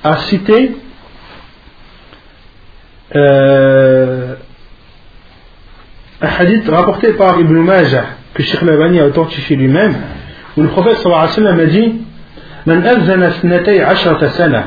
a 0.04 0.16
cité, 0.18 0.72
euh, 3.14 4.34
un 6.20 6.28
hadith 6.38 6.68
rapporté 6.68 7.12
par 7.12 7.38
Ibn 7.40 7.54
Majah 7.54 8.04
que 8.34 8.42
Sheikh 8.42 8.62
Labani 8.62 9.00
a 9.00 9.06
authentifié 9.06 9.56
lui-même 9.56 9.94
où 10.56 10.62
le 10.62 10.68
prophète 10.68 10.98
sallallahu 10.98 11.24
alayhi 11.24 11.40
wa 11.40 11.50
sallam 11.50 11.60
a 11.60 11.66
dit 11.66 11.94
من 12.66 12.86
أذن 12.86 13.22
اثنتي 13.22 13.82
عشرة 13.82 14.26
سنة 14.28 14.64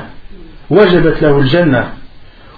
وجبت 0.69 1.21
له 1.21 1.39
الجنة 1.39 1.83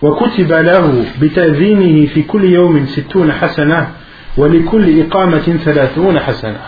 وكتب 0.02 0.52
له 0.52 1.04
بتأذينه 1.20 2.06
في 2.06 2.22
كل 2.22 2.44
يوم 2.44 2.86
ستون 2.86 3.32
حسنة 3.32 3.88
ولكل 4.36 5.00
إقامة 5.00 5.58
ثلاثون 5.64 6.20
حسنة 6.20 6.60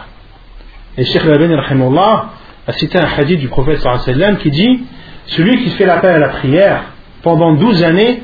Et 0.96 1.04
Sheikh 1.04 1.24
Labani 1.24 1.54
rahimahullah 1.54 2.30
a 2.66 2.72
cité 2.72 2.98
un 2.98 3.06
hadith 3.06 3.38
du 3.38 3.46
prophète 3.48 3.78
sallallahu 3.78 4.02
alayhi 4.02 4.18
wa 4.18 4.26
sallam 4.26 4.38
qui 4.38 4.50
dit 4.50 4.80
Celui 5.26 5.62
qui 5.62 5.70
fait 5.70 5.86
l'appel 5.86 6.10
à 6.10 6.18
la 6.18 6.28
prière 6.28 6.82
pendant 7.22 7.52
12 7.54 7.84
années, 7.84 8.22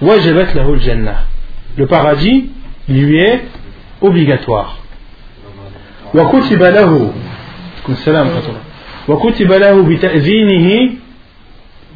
wajabat 0.00 0.54
lahu 0.54 0.74
al-jannah. 0.74 1.24
Le 1.76 1.86
paradis 1.86 2.50
lui 2.88 3.18
est 3.18 3.44
obligatoire. 4.00 4.78
وكتب 6.14 6.62
له 6.62 7.12
السلام 7.88 8.26
الله 8.26 8.60
وكتب 9.08 9.52
له 9.52 9.82
بتأذينه 9.82 10.92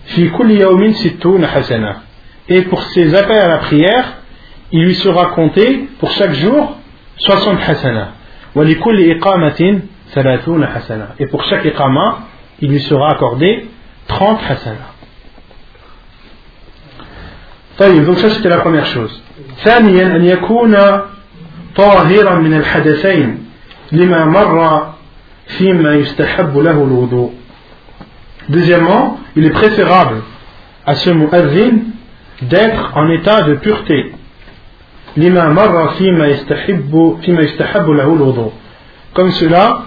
في 0.05 0.29
كل 0.29 0.51
يوم 0.51 0.93
ستون 0.93 1.47
حسنة 1.47 1.97
et 2.50 2.62
pour 2.64 2.84
ses 2.84 3.16
appels 3.16 3.42
à 3.42 3.48
la 3.48 3.58
prière 3.58 4.06
il 4.72 4.84
lui 4.84 4.96
sera 4.96 5.28
compté 5.28 5.88
pour 6.00 6.12
chaque 6.12 6.34
jour 6.34 6.78
60 7.18 7.60
hasana 7.68 8.12
ولكل 8.56 9.12
إقامة 9.12 9.80
ثلاثون 10.14 10.68
حسنة 10.68 11.08
et 11.20 11.26
pour 11.28 11.44
chaque 11.44 11.66
iqama 11.66 12.20
il 12.62 12.70
lui 12.70 12.80
sera 12.80 13.10
accordé 13.12 13.68
30 14.08 14.40
hasana 14.50 14.88
طيب 17.78 18.06
donc 18.06 18.18
ça 18.20 18.30
c'était 18.30 18.50
la 18.50 18.60
première 18.60 18.86
chose 18.86 19.22
ثانيا 19.64 20.16
أن 20.16 20.26
يكون 20.26 20.76
طاهرا 21.76 22.36
من 22.36 22.54
الحدثين 22.54 23.46
لما 23.92 24.26
مر 24.26 24.94
فيما 25.48 25.94
يستحب 25.96 26.58
له 26.58 26.72
الوضوء 26.84 27.32
Deuxièmement, 28.48 29.18
il 29.36 29.46
est 29.46 29.50
préférable 29.50 30.22
à 30.86 30.94
ce 30.94 31.10
mu'adhin 31.10 31.80
d'être 32.43 32.97
en 32.97 33.09
état 33.11 33.43
de 33.43 33.55
pureté. 33.55 34.13
Comme 39.15 39.31
cela 39.33 39.85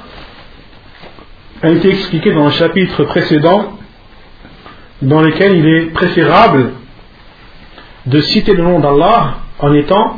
a 1.61 1.69
été 1.69 1.89
expliqué 1.89 2.33
dans 2.33 2.45
le 2.45 2.51
chapitre 2.51 3.05
précédent, 3.05 3.77
dans 5.01 5.21
lequel 5.21 5.55
il 5.55 5.65
est 5.65 5.85
préférable 5.93 6.73
de 8.05 8.19
citer 8.21 8.53
le 8.53 8.63
nom 8.63 8.79
d'Allah 8.79 9.37
en 9.59 9.73
étant 9.73 10.17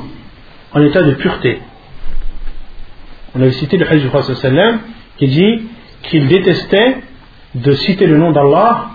en 0.74 0.82
état 0.82 1.04
de 1.04 1.12
pureté. 1.14 1.62
On 3.36 3.42
avait 3.42 3.52
cité 3.52 3.78
le 3.78 3.88
hadith 3.88 4.12
du 4.12 4.80
qui 5.18 5.28
dit 5.28 5.68
qu'il 6.04 6.28
détestait 6.28 6.98
de 7.54 7.72
citer 7.74 8.08
le 8.08 8.18
nom 8.18 8.32
d'Allah 8.32 8.95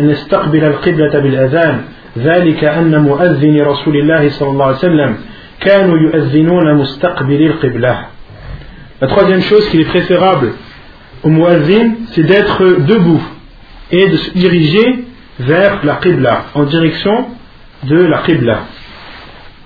أن 0.00 0.10
يستقبل 0.10 0.64
القبلة 0.64 1.18
بالأذان 1.18 1.80
ذلك 2.18 2.64
أن 2.64 3.02
مؤذن 3.02 3.60
رسول 3.60 3.96
الله 3.96 4.28
صلى 4.28 4.50
الله 4.50 4.64
عليه 4.66 4.76
وسلم 4.76 5.16
كانوا 5.60 5.98
يؤذنون 5.98 6.74
مستقبل 6.74 7.42
القبلة 7.42 8.06
La 9.00 9.08
troisième 9.08 9.42
chose 9.42 9.68
qu'il 9.70 9.80
est 9.80 9.84
préférable 9.84 10.52
au 11.24 11.28
muazzin, 11.28 11.94
c'est 12.12 12.22
d'être 12.22 12.62
debout 12.86 13.20
et 13.90 14.08
de 14.08 14.16
se 14.16 14.30
diriger 14.30 15.04
vers 15.40 15.84
la 15.84 15.96
qibla, 15.96 16.44
en 16.54 16.62
direction 16.62 17.26
de 17.82 17.96
la 17.96 18.18
qibla. 18.18 18.60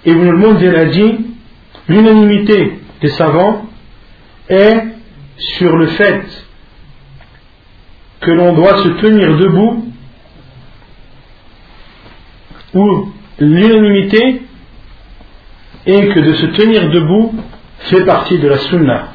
Ibn 0.07 0.29
al-Munzir 0.29 0.79
a 0.79 0.85
dit 0.87 1.17
l'unanimité 1.89 2.79
des 3.03 3.09
savants 3.09 3.67
est 4.49 4.85
sur 5.37 5.77
le 5.77 5.87
fait 5.87 6.23
que 8.21 8.31
l'on 8.31 8.55
doit 8.55 8.79
se 8.79 8.89
tenir 8.89 9.37
debout 9.37 9.90
ou 12.74 13.12
l'unanimité 13.40 14.42
est 15.86 16.08
que 16.14 16.20
de 16.20 16.34
se 16.34 16.46
tenir 16.48 16.90
debout 16.92 17.34
fait 17.80 18.06
partie 18.06 18.38
de 18.38 18.48
la 18.48 18.58
sunna 18.58 19.10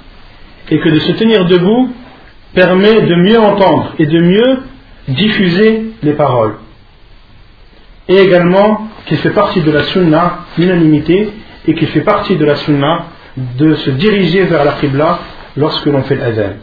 et 0.71 0.79
que 0.79 0.89
de 0.89 0.99
se 0.99 1.13
tenir 1.13 1.47
debout 1.47 1.93
permet 2.55 3.03
de 3.03 3.15
mieux 3.15 3.39
entendre 3.39 3.95
et 3.99 4.07
de 4.07 4.21
mieux 4.21 4.63
diffuser 5.09 5.93
les 6.03 6.15
paroles 6.15 6.57
et 8.09 8.19
également 8.19 8.89
qu'il 9.07 9.19
fait 9.19 9.31
partie 9.31 9.61
de 9.61 9.71
la 9.71 9.85
sunna 9.85 10.41
l'unanimité 10.59 11.33
et 11.67 11.75
qu'il 11.75 11.89
fait 11.89 12.03
partie 12.03 12.37
de 12.37 12.45
la 12.45 12.57
sunna 12.57 13.07
de 13.37 13.75
se 13.75 13.91
diriger 13.91 14.45
vers 14.45 14.65
la 14.65 14.73
qibla 14.73 15.19
lorsque 15.57 15.87
l'on 15.87 16.03
fait 16.03 16.17
l'azan. 16.17 16.55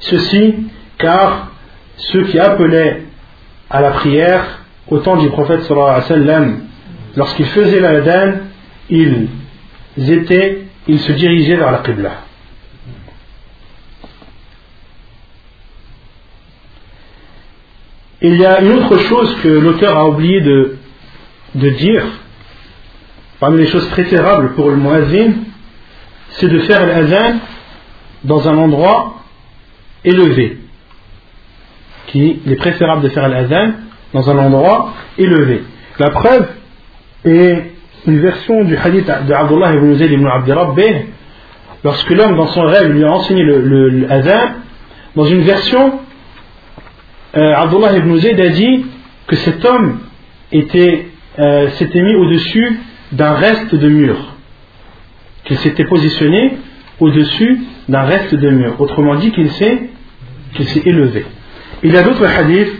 Ceci 0.00 0.54
car 0.98 1.48
ceux 1.96 2.24
qui 2.24 2.38
appelaient 2.38 3.04
à 3.68 3.80
la 3.80 3.90
prière 3.92 4.59
au 4.90 4.98
temps 4.98 5.16
du 5.16 5.30
prophète 5.30 5.62
sallallahu 5.62 5.88
alayhi 5.88 6.02
wa 6.02 6.08
sallam, 6.08 6.60
lorsqu'ils 7.16 7.46
faisaient 7.46 7.80
l'azan, 7.80 8.40
ils 8.88 9.28
étaient, 9.96 10.66
ils 10.88 11.00
se 11.00 11.12
dirigeaient 11.12 11.56
vers 11.56 11.70
la 11.70 11.78
qibla. 11.78 12.24
Il 18.22 18.36
y 18.36 18.44
a 18.44 18.60
une 18.60 18.72
autre 18.72 18.98
chose 18.98 19.34
que 19.42 19.48
l'auteur 19.48 19.96
a 19.96 20.06
oublié 20.06 20.40
de, 20.42 20.76
de 21.54 21.70
dire, 21.70 22.04
parmi 23.38 23.58
les 23.58 23.66
choses 23.66 23.88
préférables 23.88 24.54
pour 24.54 24.70
le 24.70 24.76
muazzin, 24.76 25.32
c'est 26.30 26.48
de 26.48 26.58
faire 26.60 26.86
l'azan 26.86 27.38
dans 28.24 28.46
un 28.46 28.58
endroit 28.58 29.22
élevé. 30.04 30.58
Qui 32.08 32.42
est 32.46 32.56
préférable 32.56 33.02
de 33.02 33.08
faire 33.08 33.28
l'azan 33.28 33.72
dans 34.12 34.28
un 34.30 34.38
endroit 34.38 34.94
élevé. 35.18 35.62
La 35.98 36.10
preuve 36.10 36.46
est 37.24 37.72
une 38.06 38.20
version 38.20 38.64
du 38.64 38.76
hadith 38.76 39.06
de 39.06 39.32
Abdullah 39.32 39.74
ibn 39.74 39.94
Zayd 39.94 40.10
ibn 40.12 40.26
Abdi 40.26 40.52
Rabbih, 40.52 40.94
lorsque 41.84 42.10
l'homme 42.10 42.36
dans 42.36 42.48
son 42.48 42.62
rêve 42.62 42.90
lui 42.90 43.04
a 43.04 43.12
enseigné 43.12 43.44
l'azan, 43.44 44.40
dans 45.16 45.24
une 45.24 45.42
version, 45.42 46.00
euh, 47.36 47.54
Abdullah 47.54 47.96
ibn 47.96 48.16
Zayd 48.16 48.40
a 48.40 48.48
dit 48.48 48.86
que 49.26 49.36
cet 49.36 49.64
homme 49.64 50.00
était, 50.52 51.06
euh, 51.38 51.68
s'était 51.70 52.02
mis 52.02 52.14
au-dessus 52.14 52.80
d'un 53.12 53.32
reste 53.32 53.74
de 53.74 53.88
mur, 53.88 54.16
qu'il 55.44 55.58
s'était 55.58 55.84
positionné 55.84 56.58
au-dessus 57.00 57.60
d'un 57.88 58.02
reste 58.02 58.34
de 58.34 58.50
mur. 58.50 58.80
Autrement 58.80 59.16
dit, 59.16 59.30
qu'il 59.32 59.50
s'est, 59.52 59.90
qu'il 60.54 60.68
s'est 60.68 60.82
élevé. 60.84 61.24
Il 61.82 61.92
y 61.92 61.96
a 61.96 62.02
d'autres 62.02 62.26
hadiths, 62.26 62.79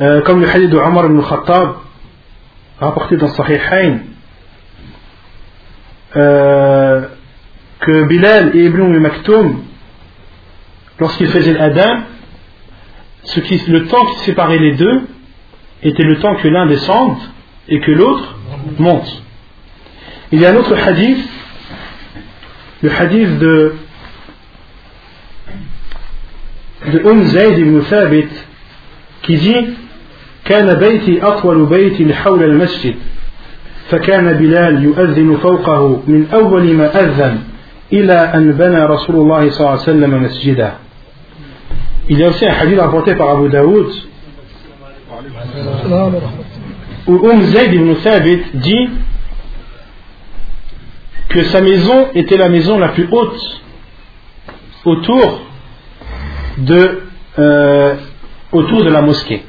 euh, 0.00 0.22
comme 0.22 0.40
le 0.40 0.48
hadith 0.48 0.70
de 0.70 0.78
Omar 0.78 1.06
ibn 1.06 1.20
Khattab, 1.20 1.76
rapporté 2.78 3.16
dans 3.16 3.28
Sahihain, 3.28 3.98
euh, 6.16 7.08
que 7.80 8.04
Bilal 8.04 8.56
et 8.56 8.66
Ibn 8.66 8.98
Maktoum, 8.98 9.62
lorsqu'ils 11.00 11.28
faisaient 11.28 11.54
l'Adam, 11.54 12.04
le 13.36 13.86
temps 13.86 14.04
qui 14.06 14.18
séparait 14.20 14.58
les 14.58 14.74
deux 14.74 15.02
était 15.82 16.02
le 16.02 16.18
temps 16.18 16.34
que 16.36 16.48
l'un 16.48 16.66
descende 16.66 17.18
et 17.68 17.80
que 17.80 17.90
l'autre 17.90 18.36
monte. 18.78 19.22
Il 20.32 20.40
y 20.40 20.46
a 20.46 20.50
un 20.50 20.56
autre 20.56 20.76
hadith, 20.76 21.28
le 22.82 22.90
hadith 22.90 23.38
de, 23.38 23.74
de 26.92 26.98
Umm 27.00 27.24
Zayd 27.24 27.58
ibn 27.58 27.80
Thabit, 27.82 28.28
qui 29.22 29.36
dit 29.36 29.76
كان 30.48 30.74
بيتي 30.74 31.22
أطول 31.22 31.66
بيت 31.66 32.12
حول 32.12 32.42
المسجد 32.42 32.94
فكان 33.88 34.32
بلال 34.32 34.84
يؤذن 34.84 35.36
فوقه 35.36 36.02
من 36.06 36.26
أول 36.34 36.74
ما 36.74 37.00
أذن 37.00 37.38
إلى 37.92 38.12
أن 38.12 38.52
بنى 38.52 38.84
رسول 38.84 39.16
الله 39.16 39.50
صلى 39.50 39.60
الله 39.60 39.70
عليه 39.70 39.82
وسلم 39.82 40.22
مسجدا 40.22 40.72
Il 42.10 42.18
y 42.18 42.24
a 42.24 42.28
aussi 42.28 42.46
un 42.46 42.52
hadith 42.52 42.80
rapporté 42.80 43.14
par 43.16 43.28
Abu 43.36 43.50
Daoud 43.50 43.86
où 47.06 47.28
Umm 47.30 47.42
Zayd 47.42 47.74
ibn 47.74 47.94
Thabit 47.96 48.42
dit 48.54 48.88
que 51.28 51.42
sa 51.44 51.60
maison 51.60 52.08
était 52.14 52.38
la 52.38 52.48
maison 52.48 52.78
la 52.78 52.88
plus 52.88 53.08
haute 53.10 53.60
autour 54.86 55.42
de, 56.58 57.02
euh, 57.38 57.94
autour 58.52 58.84
de 58.84 58.90
la 58.90 59.02
mosquée. 59.02 59.42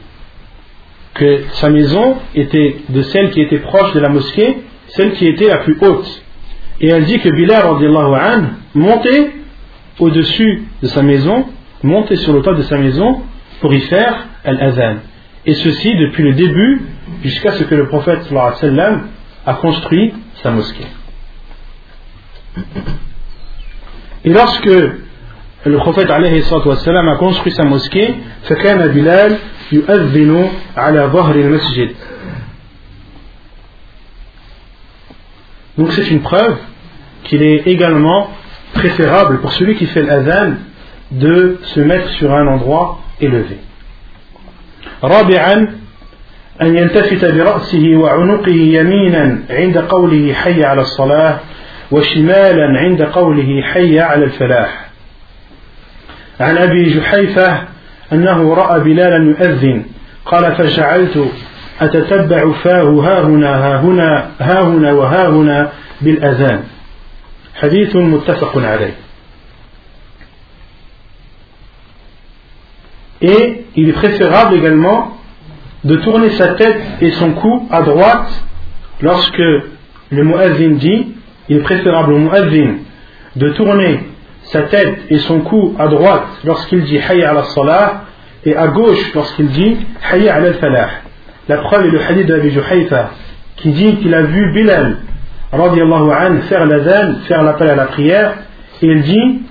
Que 1.15 1.45
sa 1.53 1.71
maison 1.71 2.17
était 2.35 2.77
de 2.89 3.03
celle 3.03 3.31
qui 3.31 3.41
était 3.41 3.61
proche 3.61 3.93
de 3.93 4.01
la 4.01 4.09
mosquée, 4.09 4.59
celle 4.89 5.13
qui 5.13 5.27
était 5.27 5.49
la 5.49 5.59
plus 5.59 5.79
haute. 5.81 6.23
Et 6.81 6.89
elle 6.89 7.05
dit 7.05 7.21
que 7.21 7.29
Bilal 7.29 7.67
anhu, 7.67 8.47
montait 8.75 9.31
au-dessus 10.01 10.65
de 10.83 10.89
sa 10.89 11.03
maison, 11.03 11.47
montait 11.83 12.17
sur 12.17 12.33
le 12.33 12.43
toit 12.43 12.55
de 12.55 12.63
sa 12.63 12.79
maison 12.79 13.21
pour 13.61 13.73
y 13.73 13.81
faire 13.83 14.27
al-adhan. 14.45 14.97
Et 15.47 15.55
ceci 15.55 15.95
depuis 15.97 16.25
le 16.25 16.33
début 16.33 16.83
jusqu'à 17.23 17.53
ce 17.53 17.65
que 17.65 17.75
le 17.75 17.87
prophète 17.87 18.23
sallam 18.25 19.09
a 19.47 19.55
construit 19.55 20.13
sa 20.43 20.51
mosquée. 20.51 20.87
Et 24.25 24.31
lorsque 24.31 24.71
le 25.65 25.77
prophète 25.77 26.11
alayhi 26.11 26.43
sallam 26.43 27.09
a 27.09 27.17
construit 27.17 27.53
sa 27.53 27.65
mosquée, 27.65 28.15
فكان 28.49 28.89
بلال 28.89 29.39
يؤذن 29.72 30.50
على 30.78 31.00
ظهر 31.14 31.36
المسجد. 31.36 31.96
Donc 35.78 35.92
c'est 35.94 36.10
une 36.10 36.22
preuve 36.22 36.58
qu'il 37.24 37.42
est 37.42 37.68
également 37.68 38.32
préférable 38.74 39.40
pour 39.40 39.52
celui 39.54 39.76
qui 39.76 39.86
fait 39.86 40.04
l'adhan 40.04 40.56
de 41.12 41.60
se 41.64 41.80
mettre 41.80 42.10
sur 42.10 42.34
un 42.34 42.48
endroit 42.48 43.02
élevé. 43.22 43.58
رابعا 45.04 45.80
أن 46.62 46.78
يلتفت 46.78 47.26
برأسه 47.26 47.96
وعنقه 47.96 48.52
يمينا 48.52 49.40
عند 49.50 49.78
قوله 49.78 50.34
حي 50.34 50.64
على 50.64 50.82
الصلاة 50.82 51.40
وشمالا 51.92 52.80
عند 52.80 53.02
قوله 53.02 53.62
حي 53.62 54.00
على 54.00 54.26
الفلاح 54.26 54.90
عن 56.40 56.58
أبي 56.58 57.00
جحيفة 57.00 57.64
أنه 58.14 58.54
رأى 58.54 58.80
بلالا 58.80 59.24
يؤذن 59.24 59.86
قال 60.26 60.56
فجعلت 60.56 61.32
أتتبع 61.82 62.52
فاه 62.64 62.84
ها 62.84 63.22
هنا 63.22 63.56
ها 63.56 63.82
هنا 63.82 64.32
ها 64.40 64.62
هنا 64.64 64.92
وها 64.94 65.28
هنا 65.28 65.72
بالأذان 66.02 66.64
حديث 67.56 67.96
متفق 67.96 68.58
عليه 68.58 68.94
Et 73.22 73.66
il 73.76 73.90
est 73.90 73.94
préférable 73.94 74.56
également 74.56 75.18
de 75.84 75.98
tourner 75.98 76.30
sa 76.32 76.54
tête 76.56 76.82
et 77.02 77.12
son 77.12 77.32
cou 77.34 77.68
à 77.70 77.82
droite 77.82 78.32
lorsque 79.02 79.38
le 79.38 80.24
muazzin 80.24 80.72
dit, 80.72 81.08
il 81.50 81.58
est 81.58 81.62
préférable 81.62 82.14
au 82.14 82.18
muazzin 82.18 82.76
de 83.36 83.50
tourner 83.50 84.00
sa 84.44 84.64
tête 84.64 85.00
et 85.10 85.20
son 85.20 85.42
cou 85.42 85.76
à 85.78 85.88
droite 85.88 86.28
lorsqu'il 86.44 86.84
dit 86.84 86.98
Hayya 86.98 87.32
ala 87.32 87.44
salah 87.46 88.06
et 88.46 88.56
à 88.56 88.68
gauche 88.68 89.14
lorsqu'il 89.14 89.50
dit 89.50 89.78
Hayya 90.12 90.36
ala 90.36 90.54
falah. 90.54 90.90
La 91.48 91.58
preuve 91.58 91.86
est 91.86 91.92
le 91.92 92.02
hadith 92.02 92.28
de 92.28 92.34
Abi 92.36 92.52
Juhayfa 92.52 93.12
qui 93.58 93.72
dit 93.72 93.98
qu'il 93.98 94.14
a 94.14 94.24
vu 94.24 94.52
Bilal 94.54 94.98
anhu, 95.52 96.42
faire 96.44 96.66
l'adhan, 96.66 97.16
faire 97.28 97.44
l'appel 97.44 97.70
à 97.70 97.76
la 97.76 97.86
prière 97.86 98.34
et 98.82 98.88
il 98.88 99.02
dit 99.02 99.42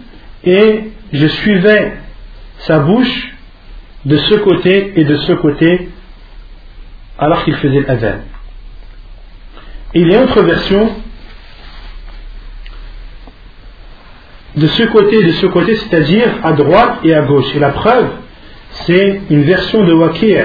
et 0.45 0.91
je 1.13 1.27
suivais 1.27 1.93
sa 2.59 2.81
bouche 2.81 3.35
de 4.05 4.17
ce 4.17 4.35
côté 4.37 4.93
et 4.97 5.05
de 5.05 5.17
ce 5.17 5.33
côté 5.33 5.89
alors 7.19 7.45
qu'il 7.45 7.55
faisait 7.57 7.81
l'adhan. 7.81 8.19
Et 9.95 10.01
il 10.01 10.09
y 10.09 10.15
a 10.15 10.19
une 10.19 10.25
autre 10.25 10.43
version 10.43 10.91
de 14.56 14.68
ce 14.68 14.84
côté 14.84 15.20
et 15.20 15.24
de 15.24 15.32
ce 15.32 15.48
côté, 15.48 15.76
c'est-à-dire 15.76 16.30
à 16.44 16.54
droite 16.54 17.00
et 17.04 17.14
à 17.16 17.22
gauche. 17.22 17.56
Et 17.56 17.60
la 17.60 17.70
preuve, 17.70 18.08
c'est 18.86 19.22
une 19.30 19.44
version 19.44 19.84
de 19.84 19.94
Waqi' 19.94 20.38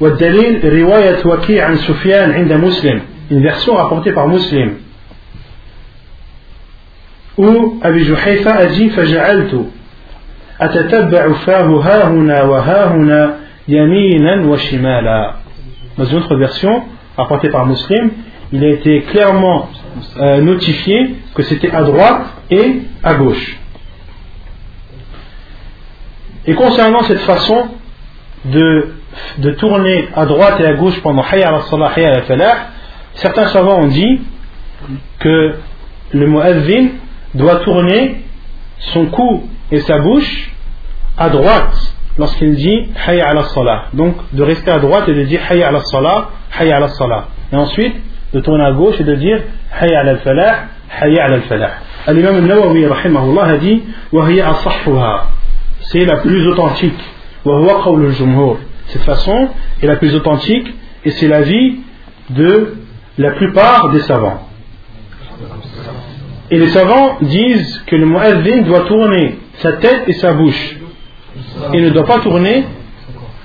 والدليل 0.00 0.82
رواية 0.82 1.26
وكيع 1.26 1.66
عن 1.66 1.76
سفيان 1.76 2.32
عند 2.32 2.52
مسلم 2.52 3.00
une 3.30 3.40
version 3.42 3.74
rapportée 3.74 4.12
par 4.12 4.26
Muslim 4.26 4.74
où 7.38 7.78
Abi 7.82 8.04
Juhayfa 8.04 8.50
a 8.50 8.66
dit 8.66 8.88
فجعلت 8.90 9.66
أتتبع 10.60 11.32
فاه 11.32 11.80
ها 11.80 12.08
هنا 12.08 12.42
وها 12.42 12.86
هنا 12.86 13.36
يمينا 13.68 14.46
وشمالا 14.46 15.34
dans 15.98 16.04
une 16.04 16.18
autre 16.18 16.36
version 16.36 16.82
rapportée 17.16 17.48
par 17.48 17.66
Muslim 17.66 18.10
il 18.51 18.63
a 18.63 18.69
été 18.69 19.01
clairement 19.03 19.69
euh, 20.17 20.41
notifié 20.41 21.15
que 21.33 21.43
c'était 21.43 21.71
à 21.71 21.83
droite 21.83 22.27
et 22.49 22.81
à 23.03 23.15
gauche. 23.15 23.57
Et 26.45 26.53
concernant 26.53 27.03
cette 27.03 27.19
façon 27.19 27.67
de, 28.45 28.93
de 29.39 29.51
tourner 29.51 30.07
à 30.15 30.25
droite 30.25 30.59
et 30.61 30.65
à 30.65 30.73
gauche 30.73 30.99
pendant 31.01 31.23
Hayya 31.23 31.53
al-Salah, 31.53 31.91
Hayya 31.95 32.13
al-Falah, 32.15 32.57
certains 33.15 33.47
savants 33.47 33.79
ont 33.81 33.87
dit 33.87 34.21
que 35.19 35.55
le 36.11 36.27
muazzin 36.27 36.87
doit 37.33 37.57
tourner 37.57 38.23
son 38.79 39.07
cou 39.07 39.43
et 39.71 39.81
sa 39.81 39.99
bouche 39.99 40.51
à 41.17 41.29
droite 41.29 41.75
lorsqu'il 42.17 42.55
dit 42.55 42.87
Hayya 43.05 43.27
al-Salah. 43.27 43.87
Donc 43.93 44.15
de 44.31 44.43
rester 44.43 44.71
à 44.71 44.79
droite 44.79 45.09
et 45.09 45.13
de 45.13 45.23
dire 45.23 45.41
Hayya 45.49 45.67
al-Salah, 45.67 46.29
Hayya 46.57 46.77
al-Salah. 46.77 47.27
Et 47.51 47.55
ensuite 47.57 47.95
de 48.33 48.39
tourner 48.41 48.63
à 48.63 48.71
gauche 48.71 48.99
et 48.99 49.03
de 49.03 49.15
dire 49.15 49.41
Hayya 49.79 50.01
al-Falah, 50.01 50.55
Hayya 51.01 51.25
al-Falah. 51.25 51.71
L'imam 52.09 52.35
al-Nawawi 52.35 52.85
a 52.85 53.57
dit 53.57 53.83
Wahiya 54.11 54.49
asahhuha. 54.49 55.27
C'est 55.91 56.05
la 56.05 56.17
plus 56.17 56.47
authentique. 56.47 56.99
Wa 57.45 57.81
qawl 57.83 58.05
al-jumhur. 58.05 58.57
Cette 58.87 59.03
façon 59.03 59.49
est 59.81 59.85
la 59.85 59.97
plus 59.97 60.15
authentique 60.15 60.67
et 61.03 61.11
c'est 61.11 61.27
l'avis 61.27 61.79
de 62.29 62.75
la 63.17 63.31
plupart 63.31 63.89
des 63.91 63.99
savants. 64.01 64.47
Et 66.49 66.57
les 66.57 66.69
savants 66.69 67.17
disent 67.21 67.83
que 67.87 67.95
le 67.95 68.05
muazzin 68.05 68.61
doit 68.61 68.81
tourner 68.81 69.39
sa 69.55 69.73
tête 69.73 70.03
et 70.07 70.13
sa 70.13 70.33
bouche. 70.33 70.77
Il 71.73 71.83
ne 71.83 71.89
doit 71.89 72.05
pas 72.05 72.19
tourner 72.19 72.65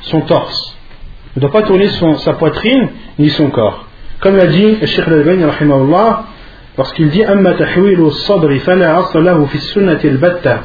son 0.02 0.20
torse. 0.22 0.76
Il 1.34 1.38
ne 1.38 1.48
doit 1.48 1.52
pas 1.52 1.66
tourner 1.66 1.88
son, 1.88 2.14
sa 2.18 2.34
poitrine 2.34 2.88
ni 3.18 3.28
son 3.30 3.50
corps. 3.50 3.86
Comme 4.21 4.35
l'a 4.35 4.47
dit 4.47 4.77
le 4.81 4.87
Cheikh 4.87 5.07
al-Albani 5.07 5.45
rahimahullah, 5.45 6.23
lorsqu'il 6.77 7.09
dit 7.09 7.23
أما 7.23 7.51
تحويل 7.51 7.99
الصدر 7.99 8.59
فلا 8.59 8.99
أصل 8.99 9.25
له 9.25 9.45
في 9.45 9.55
السنة 9.55 9.99
البتة 10.03 10.57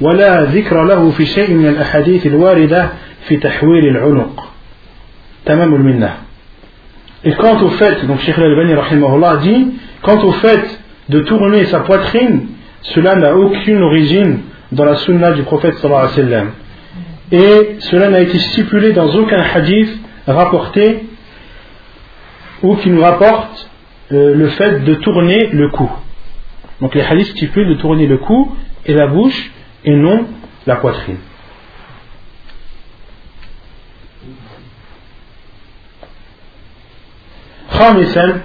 ولا 0.00 0.44
ذكر 0.44 0.84
له 0.84 1.10
في 1.10 1.26
شيء 1.26 1.50
من 1.54 1.66
الأحاديث 1.66 2.26
الواردة 2.26 2.88
في 3.28 3.36
تحويل 3.36 3.86
العنق 3.88 4.48
تمام 5.46 5.74
المنة 5.74 6.10
Et 7.24 7.32
quant 7.32 7.60
au 7.60 7.68
fait, 7.70 8.06
donc 8.06 8.20
Cheikh 8.20 8.38
al-Albani 8.38 8.74
rahimahullah 8.74 9.38
dit, 9.38 9.66
quant 10.02 10.22
au 10.22 10.32
fait 10.32 10.80
de 11.08 11.20
tourner 11.20 11.64
sa 11.64 11.80
poitrine, 11.80 12.46
cela 12.82 13.16
n'a 13.16 13.34
aucune 13.34 13.82
origine 13.82 14.38
dans 14.70 14.84
la 14.84 14.96
sunna 14.96 15.32
du 15.32 15.42
prophète 15.42 15.74
sallallahu 15.78 16.06
alayhi 16.06 16.20
wa 16.20 16.24
sallam. 16.24 16.50
Et 17.32 17.76
cela 17.80 18.08
n'a 18.08 18.20
été 18.20 18.38
stipulé 18.38 18.92
dans 18.92 19.10
aucun 19.16 19.42
hadith 19.42 19.90
rapporté 20.26 21.06
ou 22.62 22.76
qui 22.76 22.90
nous 22.90 23.02
rapporte 23.02 23.70
euh, 24.12 24.34
le 24.34 24.48
fait 24.48 24.84
de 24.84 24.94
tourner 24.94 25.48
le 25.52 25.68
cou. 25.70 25.90
Donc 26.80 26.94
les 26.94 27.02
hadiths 27.02 27.28
stipulent 27.28 27.68
de 27.68 27.74
tourner 27.74 28.06
le 28.06 28.18
cou 28.18 28.54
et 28.86 28.94
la 28.94 29.06
bouche 29.06 29.50
et 29.84 29.94
non 29.94 30.26
la 30.66 30.76
poitrine. 30.76 31.18
خامسا 37.70 38.40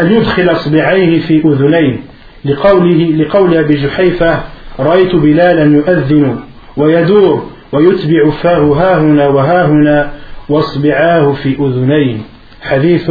أن 0.00 0.12
يدخل 0.12 0.52
أصبعيه 0.52 1.20
في 1.20 1.44
أذنيه 1.44 1.98
لقوله 2.44 3.04
لقول 3.16 3.54
أبي 3.54 3.74
جحيفة 3.74 4.42
رأيت 4.80 5.14
بلالا 5.14 5.64
يؤذن 5.76 6.40
ويدور 6.76 7.50
ويتبع 7.72 8.30
فاه 8.30 8.60
ها 8.60 9.00
هنا 9.00 9.28
وها 9.28 9.66
هنا 9.66 10.12
واصبعاه 10.48 11.32
في 11.32 11.56
أذنيه 11.60 12.18
حديث 12.62 13.10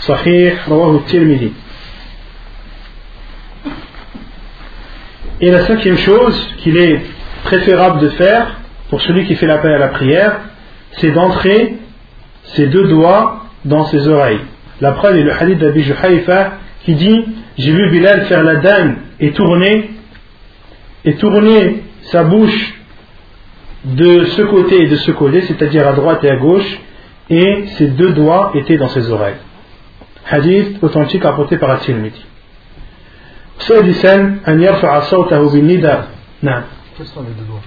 صحيح 0.00 0.68
رواه 0.68 0.96
الترمذي 0.96 1.52
Et 5.40 5.50
la 5.50 5.66
cinquième 5.66 5.98
chose 5.98 6.54
qu'il 6.58 6.76
est 6.76 7.00
préférable 7.42 7.98
de 8.00 8.10
faire 8.10 8.60
pour 8.90 9.00
celui 9.00 9.26
qui 9.26 9.34
fait 9.34 9.46
l'appel 9.46 9.72
à 9.72 9.78
la 9.78 9.88
prière, 9.88 10.38
c'est 10.98 11.10
d'entrer 11.10 11.78
ses 12.54 12.68
deux 12.68 12.86
doigts 12.86 13.46
dans 13.64 13.84
ses 13.86 14.06
oreilles. 14.06 14.40
La 14.80 14.92
preuve 14.92 15.16
est 15.16 15.22
le 15.22 15.32
hadith 15.32 15.58
d'Abi 15.58 15.82
Juhayfa 15.82 16.58
qui 16.84 16.94
dit 16.94 17.24
J'ai 17.58 17.72
vu 17.72 17.90
Bilal 17.90 18.26
faire 18.26 18.44
la 18.44 18.56
dame 18.56 18.98
et 19.18 19.32
tourner, 19.32 19.90
et 21.04 21.14
tourner 21.14 21.82
sa 22.02 22.22
bouche 22.22 22.74
de 23.84 24.24
ce 24.24 24.42
côté 24.42 24.82
et 24.82 24.86
de 24.86 24.96
ce 24.96 25.10
côté, 25.10 25.42
c'est-à-dire 25.42 25.88
à 25.88 25.92
droite 25.92 26.22
et 26.22 26.30
à 26.30 26.36
gauche, 26.36 26.78
et 27.30 27.66
ses 27.78 27.88
deux 27.88 28.12
doigts 28.12 28.50
étaient 28.54 28.76
dans 28.76 28.88
ses 28.88 29.10
oreilles. 29.10 29.36
Hadith 30.30 30.82
authentique 30.82 31.24
apporté 31.24 31.56
par 31.58 31.70
At-Tirmidhi. 31.70 32.24
سادسا 33.58 34.14
أن 34.48 34.62
يرفع 34.62 35.00
صوته 35.00 35.50
بالنداء 35.52 36.08
نعم 36.42 36.62
Quels 36.98 37.06
sont 37.06 37.22
les 37.22 37.34
deux 37.38 37.44
doigts 37.46 37.62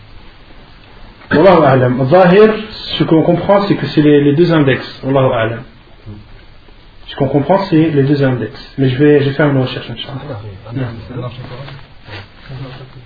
Wallahu 1.31 1.63
a'lam. 1.65 2.05
Zahir, 2.09 2.53
ce 2.97 3.03
qu'on 3.03 3.23
comprend, 3.23 3.61
c'est 3.61 3.75
que 3.75 3.85
c'est 3.87 4.01
les, 4.01 4.21
les 4.23 4.33
deux 4.35 4.53
index. 4.53 5.01
Wallahu 5.03 5.31
a'lam. 5.33 5.63
Ce 7.07 7.15
qu'on 7.15 7.27
comprend, 7.29 7.57
c'est 7.69 7.89
les 7.89 8.03
deux 8.03 8.23
index. 8.23 8.53
Mais 8.77 8.89
je 8.89 8.97
vais, 8.97 9.19
je 9.21 9.25
vais 9.29 9.35
faire 9.35 9.47
une 9.49 9.59
recherche, 9.61 9.89
Inch'Allah. 9.89 11.29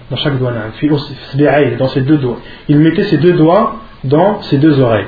Dans 0.09 0.17
chaque 0.17 0.37
doigt, 0.37 0.51
na'am. 0.51 0.71
Fi 0.73 0.87
us- 0.87 1.11
isbi'ayh, 1.33 1.75
dans 1.77 1.87
ses 1.87 2.01
deux 2.01 2.17
doigts. 2.17 2.39
Il 2.67 2.79
mettait 2.79 3.03
ses 3.03 3.17
deux 3.17 3.33
doigts 3.33 3.77
dans 4.03 4.41
ses 4.41 4.57
deux 4.57 4.79
oreilles. 4.79 5.07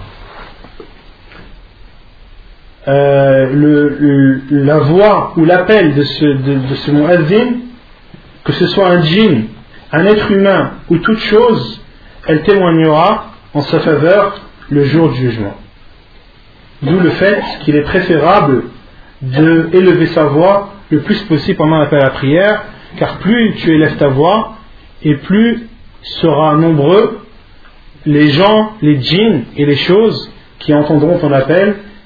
euh, 2.87 4.39
la 4.49 4.79
voix 4.79 5.33
ou 5.37 5.45
l'appel 5.45 5.93
de 5.93 6.03
ce, 6.03 6.25
de, 6.25 6.67
de 6.67 6.75
ce 6.75 6.91
que 8.43 8.53
ce 8.53 8.67
soit 8.67 8.87
un 8.87 9.01
djinn, 9.01 9.45
un 9.91 10.05
être 10.05 10.31
humain 10.31 10.71
ou 10.89 10.97
toute 10.97 11.19
chose, 11.19 11.81
elle 12.27 12.41
témoignera 12.43 13.31
en 13.53 13.61
sa 13.61 13.79
faveur 13.79 14.41
le 14.69 14.83
jour 14.85 15.09
du 15.09 15.19
jugement. 15.19 15.55
D'où 16.81 16.99
le 16.99 17.11
fait 17.11 17.43
qu'il 17.61 17.75
est 17.75 17.83
préférable 17.83 18.63
de 19.21 19.69
élever 19.73 20.07
sa 20.07 20.25
voix 20.25 20.73
le 20.89 21.01
plus 21.01 21.21
possible 21.23 21.57
pendant 21.57 21.77
l'appel 21.77 21.99
à 21.99 22.05
la 22.05 22.09
prière, 22.11 22.63
car 22.97 23.17
plus 23.19 23.53
tu 23.55 23.71
élèves 23.73 23.97
ta 23.97 24.07
voix, 24.07 24.57
et 25.03 25.15
plus 25.17 25.67
sera 26.01 26.55
nombreux 26.55 27.19
les 28.05 28.29
gens, 28.29 28.73
les 28.81 28.99
djinns 29.01 29.43
et 29.55 29.65
les 29.65 29.75
choses 29.75 30.31
qui 30.59 30.73
entendront 30.73 31.19
ton 31.19 31.31
appel 31.31 31.77